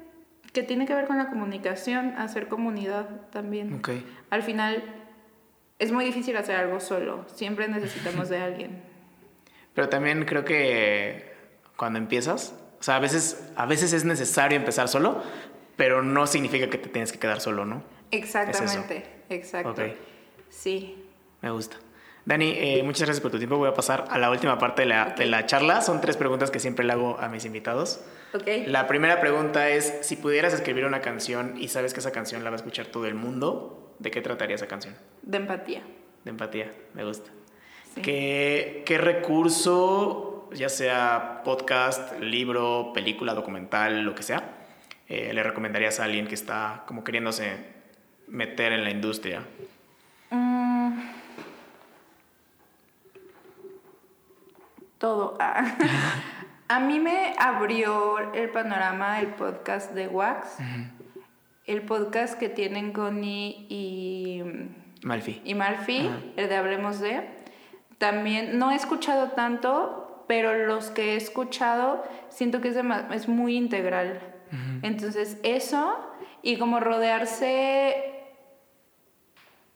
que, 0.53 0.63
tiene 0.63 0.85
que 0.85 0.93
ver 0.93 1.05
con 1.05 1.17
la 1.17 1.29
comunicación, 1.29 2.13
hacer 2.17 2.47
comunidad 2.47 3.27
también. 3.31 3.73
Okay. 3.75 4.05
Al 4.29 4.43
final 4.43 4.83
es 5.79 5.91
muy 5.91 6.05
difícil 6.05 6.37
hacer 6.37 6.55
algo 6.55 6.79
solo, 6.79 7.25
siempre 7.27 7.67
necesitamos 7.67 8.29
de 8.29 8.37
alguien. 8.41 8.81
Pero 9.73 9.89
también 9.89 10.23
creo 10.23 10.45
que 10.45 11.33
cuando 11.75 11.99
empiezas, 11.99 12.55
o 12.79 12.83
sea, 12.83 12.95
a 12.95 12.99
veces, 12.99 13.51
a 13.57 13.65
veces 13.65 13.91
es 13.91 14.05
necesario 14.05 14.57
empezar 14.57 14.87
solo, 14.87 15.21
pero 15.75 16.01
no 16.01 16.27
significa 16.27 16.69
que 16.69 16.77
te 16.77 16.89
tienes 16.89 17.11
que 17.11 17.19
quedar 17.19 17.41
solo, 17.41 17.65
¿no? 17.65 17.83
Exactamente, 18.11 19.05
exacto. 19.29 19.71
Ok. 19.71 19.81
Sí. 20.49 21.03
Me 21.41 21.51
gusta. 21.51 21.77
Dani, 22.25 22.53
eh, 22.57 22.81
muchas 22.83 23.01
gracias 23.01 23.21
por 23.21 23.29
tu 23.29 23.37
tiempo. 23.37 23.57
Voy 23.57 23.69
a 23.69 23.73
pasar 23.75 24.05
a 24.09 24.17
la 24.17 24.31
última 24.31 24.57
parte 24.57 24.81
de 24.81 24.87
la, 24.87 25.13
de 25.15 25.27
la 25.27 25.45
charla. 25.45 25.81
Son 25.81 26.01
tres 26.01 26.17
preguntas 26.17 26.49
que 26.49 26.59
siempre 26.59 26.83
le 26.83 26.93
hago 26.93 27.19
a 27.19 27.29
mis 27.29 27.45
invitados. 27.45 28.03
Ok. 28.33 28.47
La 28.65 28.87
primera 28.87 29.21
pregunta 29.21 29.69
es, 29.69 29.99
si 30.01 30.15
pudieras 30.15 30.51
escribir 30.53 30.85
una 30.85 31.01
canción 31.01 31.55
y 31.59 31.67
sabes 31.67 31.93
que 31.93 31.99
esa 31.99 32.11
canción 32.11 32.43
la 32.43 32.49
va 32.49 32.55
a 32.55 32.57
escuchar 32.57 32.87
todo 32.87 33.05
el 33.05 33.13
mundo, 33.13 33.95
¿de 33.99 34.09
qué 34.09 34.21
trataría 34.21 34.55
esa 34.55 34.67
canción? 34.67 34.95
De 35.21 35.37
empatía. 35.37 35.83
De 36.23 36.31
empatía, 36.31 36.71
me 36.95 37.03
gusta. 37.03 37.29
Sí. 37.93 38.01
¿Qué, 38.01 38.81
qué 38.87 38.97
recurso, 38.97 40.49
ya 40.51 40.69
sea 40.69 41.41
podcast, 41.45 42.19
libro, 42.19 42.91
película, 42.91 43.35
documental, 43.35 44.01
lo 44.01 44.15
que 44.15 44.23
sea, 44.23 44.54
eh, 45.07 45.33
le 45.33 45.43
recomendarías 45.43 45.99
a 45.99 46.05
alguien 46.05 46.27
que 46.27 46.35
está 46.35 46.83
como 46.87 47.03
queriéndose 47.03 47.57
meter 48.27 48.73
en 48.73 48.83
la 48.83 48.89
industria? 48.89 49.43
Mm. 50.31 50.99
Todo. 54.97 55.37
Ah. 55.39 55.77
A 56.67 56.79
mí 56.79 56.99
me 56.99 57.35
abrió 57.37 58.33
el 58.33 58.49
panorama 58.49 59.19
el 59.19 59.27
podcast 59.27 59.91
de 59.91 60.07
Wax, 60.07 60.57
el 61.67 61.83
podcast 61.83 62.39
que 62.39 62.49
tienen 62.49 62.91
Connie 62.91 63.67
y, 63.69 64.41
Malfi. 65.03 65.43
y 65.45 65.53
Malfi, 65.53 66.09
el 66.35 66.49
de 66.49 66.55
Hablemos 66.55 66.99
de. 66.99 67.21
También 67.99 68.57
no 68.57 68.71
he 68.71 68.75
escuchado 68.75 69.29
tanto, 69.33 70.25
pero 70.27 70.65
los 70.65 70.89
que 70.89 71.13
he 71.13 71.15
escuchado 71.17 72.03
siento 72.29 72.61
que 72.61 72.69
es, 72.69 72.77
es 73.11 73.27
muy 73.27 73.55
integral. 73.55 74.19
Entonces, 74.81 75.37
eso 75.43 75.97
y 76.41 76.57
como 76.57 76.79
rodearse 76.79 78.13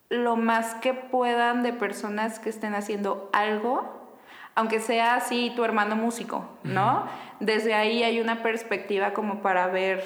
lo 0.10 0.36
más 0.36 0.76
que 0.76 0.94
puedan 0.94 1.64
de 1.64 1.74
personas 1.74 2.40
que 2.40 2.50
estén 2.50 2.74
haciendo 2.74 3.30
algo, 3.34 4.18
aunque 4.56 4.80
sea 4.80 5.16
así 5.16 5.54
tu 5.56 5.64
hermano 5.64 5.96
músico, 5.96 6.48
¿no? 6.64 7.08
Desde 7.40 7.74
ahí 7.74 8.04
hay 8.04 8.20
una 8.20 8.42
perspectiva 8.44 9.14
como 9.14 9.42
para 9.42 9.68
ver, 9.68 10.04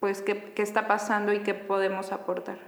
pues, 0.00 0.22
qué, 0.22 0.52
qué 0.54 0.62
está 0.62 0.86
pasando 0.86 1.32
y 1.32 1.40
qué 1.40 1.54
podemos 1.54 2.12
aportar. 2.12 2.58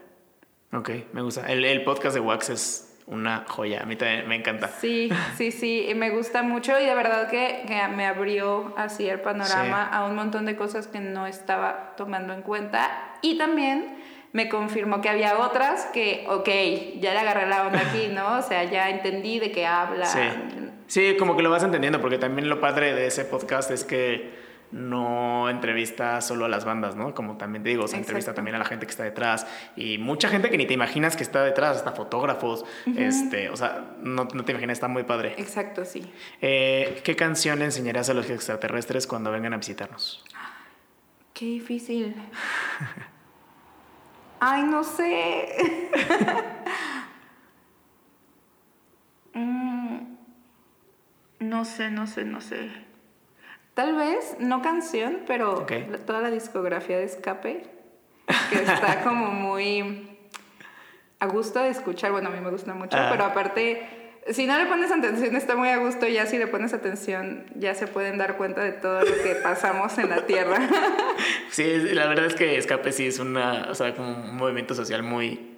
Ok, 0.73 0.91
me 1.13 1.23
gusta. 1.23 1.47
El, 1.47 1.65
el 1.65 1.85
podcast 1.85 2.15
de 2.15 2.21
Wax 2.21 2.51
es 2.51 2.94
una 3.07 3.45
joya. 3.49 3.83
A 3.83 3.87
mí 3.87 3.97
también 3.97 4.27
me 4.29 4.37
encanta. 4.37 4.69
Sí, 4.69 5.11
sí, 5.37 5.51
sí, 5.53 5.87
y 5.89 5.95
me 5.95 6.11
gusta 6.11 6.43
mucho 6.43 6.79
y 6.81 6.85
de 6.87 6.95
verdad 6.95 7.29
que, 7.29 7.65
que 7.67 7.89
me 7.95 8.07
abrió 8.07 8.73
así 8.77 9.09
el 9.09 9.21
panorama 9.21 9.89
Sí. 9.91 9.97
a 9.97 10.05
un 10.05 10.15
montón 10.15 10.47
de 10.47 10.57
cosas 10.57 10.87
que 10.87 11.01
no 11.01 11.27
estaba 11.27 11.95
tomando 11.97 12.33
en 12.33 12.43
cuenta 12.43 12.91
y 13.21 13.37
también 13.37 13.99
me 14.33 14.49
confirmó 14.49 15.01
que 15.01 15.09
había 15.11 15.39
otras 15.39 15.85
que, 15.93 16.27
ok, 16.29 16.49
ya 17.01 17.13
le 17.13 17.21
agarré 17.21 17.47
la 17.47 17.67
onda 17.67 17.81
aquí, 17.81 18.09
¿no? 18.11 18.39
O 18.39 18.43
sea, 18.43 18.65
ya 18.65 18.91
entendí 18.91 19.39
de 19.39 19.53
qué 19.53 19.67
habla. 19.67 20.07
Sí. 20.07 20.21
Sí, 20.87 21.17
como 21.19 21.37
que 21.37 21.43
lo 21.43 21.51
vas 21.51 21.63
entendiendo, 21.63 22.01
porque 22.01 22.19
también 22.19 22.49
lo 22.49 22.61
padre 22.61 22.95
de 22.95 23.07
ese 23.07 23.25
podcast 23.25 23.71
es 23.71 23.85
que 23.85 24.44
no 24.75 25.49
entrevista 25.49 26.21
solo 26.21 26.45
a 26.45 26.49
las 26.49 26.65
bandas, 26.65 26.97
¿no? 26.97 27.15
Como 27.15 27.37
también 27.37 27.63
te 27.63 27.69
digo, 27.69 27.87
se 27.87 27.97
entrevista 27.97 28.35
también 28.35 28.57
a 28.57 28.59
la 28.59 28.65
gente 28.65 28.87
que 28.87 28.91
está 28.91 29.05
detrás 29.05 29.47
y 29.77 29.99
mucha 29.99 30.29
gente 30.29 30.51
que 30.51 30.59
ni 30.59 30.67
te 30.67 30.75
imaginas 30.75 31.17
que 31.17 31.23
está 31.23 31.45
detrás, 31.45 31.77
hasta 31.77 31.93
fotógrafos, 31.93 32.65
este, 32.97 33.51
o 33.51 33.57
sea, 33.57 33.95
no, 34.01 34.27
no 34.35 34.45
te 34.45 34.51
imaginas, 34.51 34.77
está 34.77 34.89
muy 34.89 35.05
padre. 35.05 35.37
Exacto, 35.39 35.85
sí. 35.85 36.13
Eh, 36.41 37.01
¿Qué 37.05 37.15
canción 37.15 37.61
le 37.61 37.67
enseñarás 37.67 38.11
a 38.11 38.15
los 38.15 38.29
extraterrestres 38.29 39.07
cuando 39.07 39.31
vengan 39.31 39.53
a 39.53 39.59
visitarnos? 39.59 40.25
Qué 41.33 41.45
difícil. 41.45 42.17
Ay, 44.41 44.65
no 44.65 44.83
sé. 44.83 45.91
Mm, 49.37 50.15
no 51.41 51.65
sé, 51.65 51.91
no 51.91 52.07
sé, 52.07 52.25
no 52.25 52.41
sé. 52.41 52.71
Tal 53.75 53.97
vez, 53.97 54.37
no 54.39 54.63
canción, 54.63 55.21
pero 55.27 55.67
toda 56.07 56.21
la 56.21 56.31
discografía 56.31 56.97
de 56.99 57.05
Escape, 57.05 57.65
que 58.51 58.57
está 58.63 59.01
como 59.05 59.27
muy 59.33 60.09
a 61.19 61.27
gusto 61.27 61.61
de 61.61 61.71
escuchar. 61.71 62.13
Bueno, 62.13 62.29
a 62.29 62.33
mí 62.33 62.41
me 62.41 62.51
gusta 62.51 62.73
mucho, 62.75 62.97
Ah. 62.97 63.09
pero 63.11 63.25
aparte, 63.25 63.83
si 64.31 64.47
no 64.47 64.57
le 64.59 64.67
pones 64.67 64.93
atención, 64.93 65.35
está 65.35 65.57
muy 65.57 65.69
a 65.71 65.79
gusto. 65.79 66.07
Ya 66.07 66.25
si 66.27 66.39
le 66.39 66.47
pones 66.47 66.73
atención, 66.73 67.47
ya 67.57 67.75
se 67.75 67.89
pueden 67.89 68.17
dar 68.17 68.37
cuenta 68.37 68.63
de 68.63 68.73
todo 68.73 69.01
lo 69.01 69.23
que 69.23 69.35
pasamos 69.43 69.99
en 69.99 70.11
la 70.11 70.25
Tierra. 70.27 70.59
Sí, 71.51 71.79
la 71.93 72.09
verdad 72.09 72.27
es 72.27 72.35
que 72.35 72.59
Escape 72.59 72.91
sí 72.91 73.07
es 73.07 73.21
una, 73.21 73.69
o 73.71 73.75
sea, 73.77 73.95
como 73.95 74.09
un 74.13 74.37
movimiento 74.37 74.75
social 74.75 75.05
muy, 75.05 75.54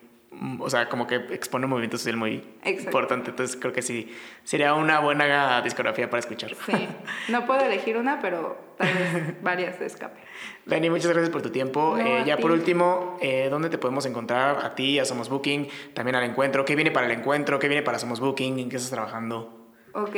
o 0.61 0.69
sea, 0.71 0.89
como 0.89 1.07
que 1.07 1.17
expone 1.31 1.65
un 1.67 1.71
movimiento 1.71 1.97
social 1.99 2.17
muy 2.17 2.43
Exacto. 2.63 2.83
importante, 2.91 3.31
entonces 3.31 3.57
creo 3.57 3.73
que 3.73 3.83
sí, 3.83 4.15
sería 4.45 4.75
una 4.75 5.01
buena 5.01 5.61
discografía 5.63 6.09
para 6.11 6.21
escuchar. 6.21 6.55
Sí, 6.67 6.89
no 7.29 7.47
puedo 7.47 7.61
elegir 7.61 7.97
una, 7.97 8.21
pero 8.21 8.57
tal 8.77 8.89
vez 8.95 9.41
varias 9.43 9.79
de 9.79 9.87
escape. 9.87 10.21
Dani, 10.67 10.91
muchas 10.91 11.09
gracias 11.13 11.31
por 11.31 11.43
tu 11.43 11.51
tiempo. 11.51 11.97
No, 11.97 12.05
Eh, 12.07 12.23
ya 12.27 12.37
ti. 12.37 12.43
por 12.43 12.51
último, 12.51 13.19
eh, 13.21 13.49
¿dónde 13.51 13.71
te 13.71 13.79
podemos 13.79 14.05
encontrar? 14.07 14.65
A 14.65 14.75
ti, 14.75 14.99
a 14.99 15.05
Somos 15.05 15.29
Booking, 15.29 15.69
también 15.95 16.17
al 16.17 16.25
encuentro. 16.25 16.65
¿Qué 16.65 16.75
viene 16.77 16.91
para 16.91 17.07
el 17.07 17.13
encuentro? 17.13 17.59
¿Qué 17.59 17.69
viene 17.69 17.83
para 17.83 17.99
Somos 17.99 18.21
Booking? 18.21 18.59
¿En 18.59 18.69
qué 18.69 18.77
estás 18.77 18.91
trabajando? 18.91 19.69
Ok. 19.95 20.17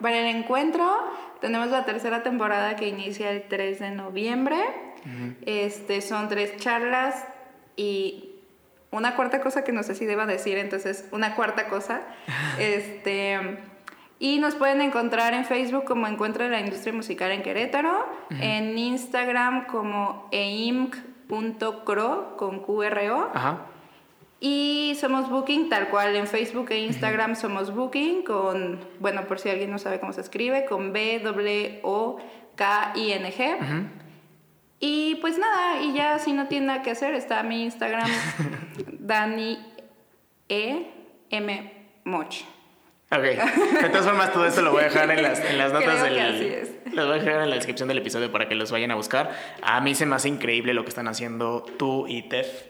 Para 0.00 0.18
el 0.18 0.36
encuentro 0.36 0.92
tenemos 1.40 1.68
la 1.68 1.84
tercera 1.84 2.22
temporada 2.22 2.76
que 2.76 2.88
inicia 2.88 3.30
el 3.30 3.44
3 3.48 3.78
de 3.78 3.90
noviembre. 3.90 4.56
este, 5.44 6.00
son 6.00 6.28
tres 6.28 6.56
charlas 6.56 7.26
y 7.76 8.30
una 8.90 9.16
cuarta 9.16 9.40
cosa 9.40 9.64
que 9.64 9.72
no 9.72 9.82
sé 9.82 9.94
si 9.94 10.06
deba 10.06 10.26
decir, 10.26 10.58
entonces 10.58 11.06
una 11.12 11.34
cuarta 11.34 11.68
cosa. 11.68 12.02
este, 12.58 13.58
y 14.18 14.38
nos 14.38 14.54
pueden 14.54 14.80
encontrar 14.80 15.34
en 15.34 15.44
Facebook 15.44 15.84
como 15.84 16.06
Encuentro 16.06 16.44
de 16.44 16.50
la 16.50 16.60
Industria 16.60 16.92
Musical 16.92 17.32
en 17.32 17.42
Querétaro, 17.42 18.06
en 18.40 18.78
Instagram 18.78 19.66
como 19.66 20.28
eimc.cro 20.30 22.36
con 22.36 22.60
QRO. 22.60 23.30
Ajá. 23.34 23.66
Y 24.46 24.94
somos 25.00 25.30
Booking, 25.30 25.70
tal 25.70 25.88
cual 25.88 26.14
en 26.16 26.26
Facebook 26.26 26.70
e 26.70 26.80
Instagram 26.80 27.34
somos 27.34 27.74
Booking, 27.74 28.24
con, 28.24 28.78
bueno, 29.00 29.26
por 29.26 29.38
si 29.38 29.48
alguien 29.48 29.70
no 29.70 29.78
sabe 29.78 30.00
cómo 30.00 30.12
se 30.12 30.20
escribe, 30.20 30.66
con 30.66 30.92
B, 30.92 31.20
W, 31.20 31.80
O, 31.82 32.18
K, 32.54 32.92
I, 32.94 33.12
N, 33.12 33.32
G. 33.32 33.56
Y 34.86 35.14
pues 35.14 35.38
nada, 35.38 35.80
y 35.80 35.94
ya 35.94 36.18
si 36.18 36.34
no 36.34 36.46
tiene 36.46 36.66
nada 36.66 36.82
que 36.82 36.90
hacer, 36.90 37.14
está 37.14 37.42
mi 37.42 37.64
Instagram, 37.64 38.06
Dani 38.92 39.58
E, 40.46 40.90
M, 41.30 41.72
Moch. 42.04 42.42
Ok. 43.10 43.22
De 43.22 43.88
todas 43.88 44.04
formas, 44.04 44.30
todo 44.30 44.44
esto 44.44 44.60
lo 44.60 44.72
voy 44.72 44.82
a 44.82 44.84
dejar 44.84 45.10
en 45.10 45.22
las, 45.22 45.40
en 45.40 45.56
las 45.56 45.72
notas 45.72 46.02
Creo 46.02 46.04
que 46.04 46.20
del. 46.20 46.34
así 46.34 46.44
es. 46.44 46.94
Los 46.94 47.06
voy 47.06 47.16
a 47.18 47.22
dejar 47.22 47.40
en 47.44 47.48
la 47.48 47.56
descripción 47.56 47.88
del 47.88 47.96
episodio 47.96 48.30
para 48.30 48.46
que 48.46 48.56
los 48.56 48.70
vayan 48.72 48.90
a 48.90 48.94
buscar. 48.94 49.30
A 49.62 49.80
mí 49.80 49.94
se 49.94 50.04
me 50.04 50.16
hace 50.16 50.28
increíble 50.28 50.74
lo 50.74 50.82
que 50.82 50.90
están 50.90 51.08
haciendo 51.08 51.62
tú 51.78 52.06
y 52.06 52.28
Tef 52.28 52.64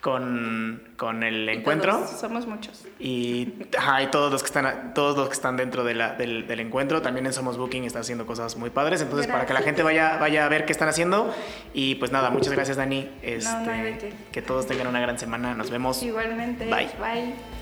con, 0.00 0.82
con 0.96 1.22
el 1.22 1.48
encuentro. 1.48 1.92
Todos, 1.98 2.20
somos 2.20 2.46
muchos. 2.46 2.84
Y, 3.00 3.54
ajá, 3.76 4.02
y 4.02 4.06
todos 4.08 4.30
los 4.32 4.42
que 4.42 4.46
están 4.46 4.94
todos 4.94 5.16
los 5.16 5.28
que 5.28 5.34
están 5.34 5.56
dentro 5.56 5.84
de 5.84 5.94
la- 5.94 6.14
del, 6.14 6.46
del 6.46 6.60
encuentro 6.60 7.02
también 7.02 7.26
en 7.26 7.32
Somos 7.32 7.56
Booking 7.58 7.84
están 7.84 8.02
haciendo 8.02 8.26
cosas 8.26 8.56
muy 8.56 8.70
padres 8.70 9.00
entonces 9.02 9.26
para 9.26 9.46
que 9.46 9.52
la 9.52 9.60
gente 9.62 9.82
vaya 9.82 10.16
vaya 10.18 10.44
a 10.44 10.48
ver 10.48 10.64
qué 10.64 10.72
están 10.72 10.88
haciendo 10.88 11.32
y 11.74 11.96
pues 11.96 12.12
nada 12.12 12.30
muchas 12.30 12.52
gracias 12.52 12.76
Dani 12.76 13.08
este, 13.22 13.50
no 13.50 13.66
de 13.72 13.98
qué. 13.98 14.12
que 14.32 14.42
todos 14.42 14.66
tengan 14.66 14.86
una 14.86 15.00
gran 15.00 15.18
semana 15.18 15.54
nos 15.54 15.70
vemos 15.70 16.02
Igualmente. 16.02 16.64
Bye. 16.66 16.88
Bye. 17.00 17.57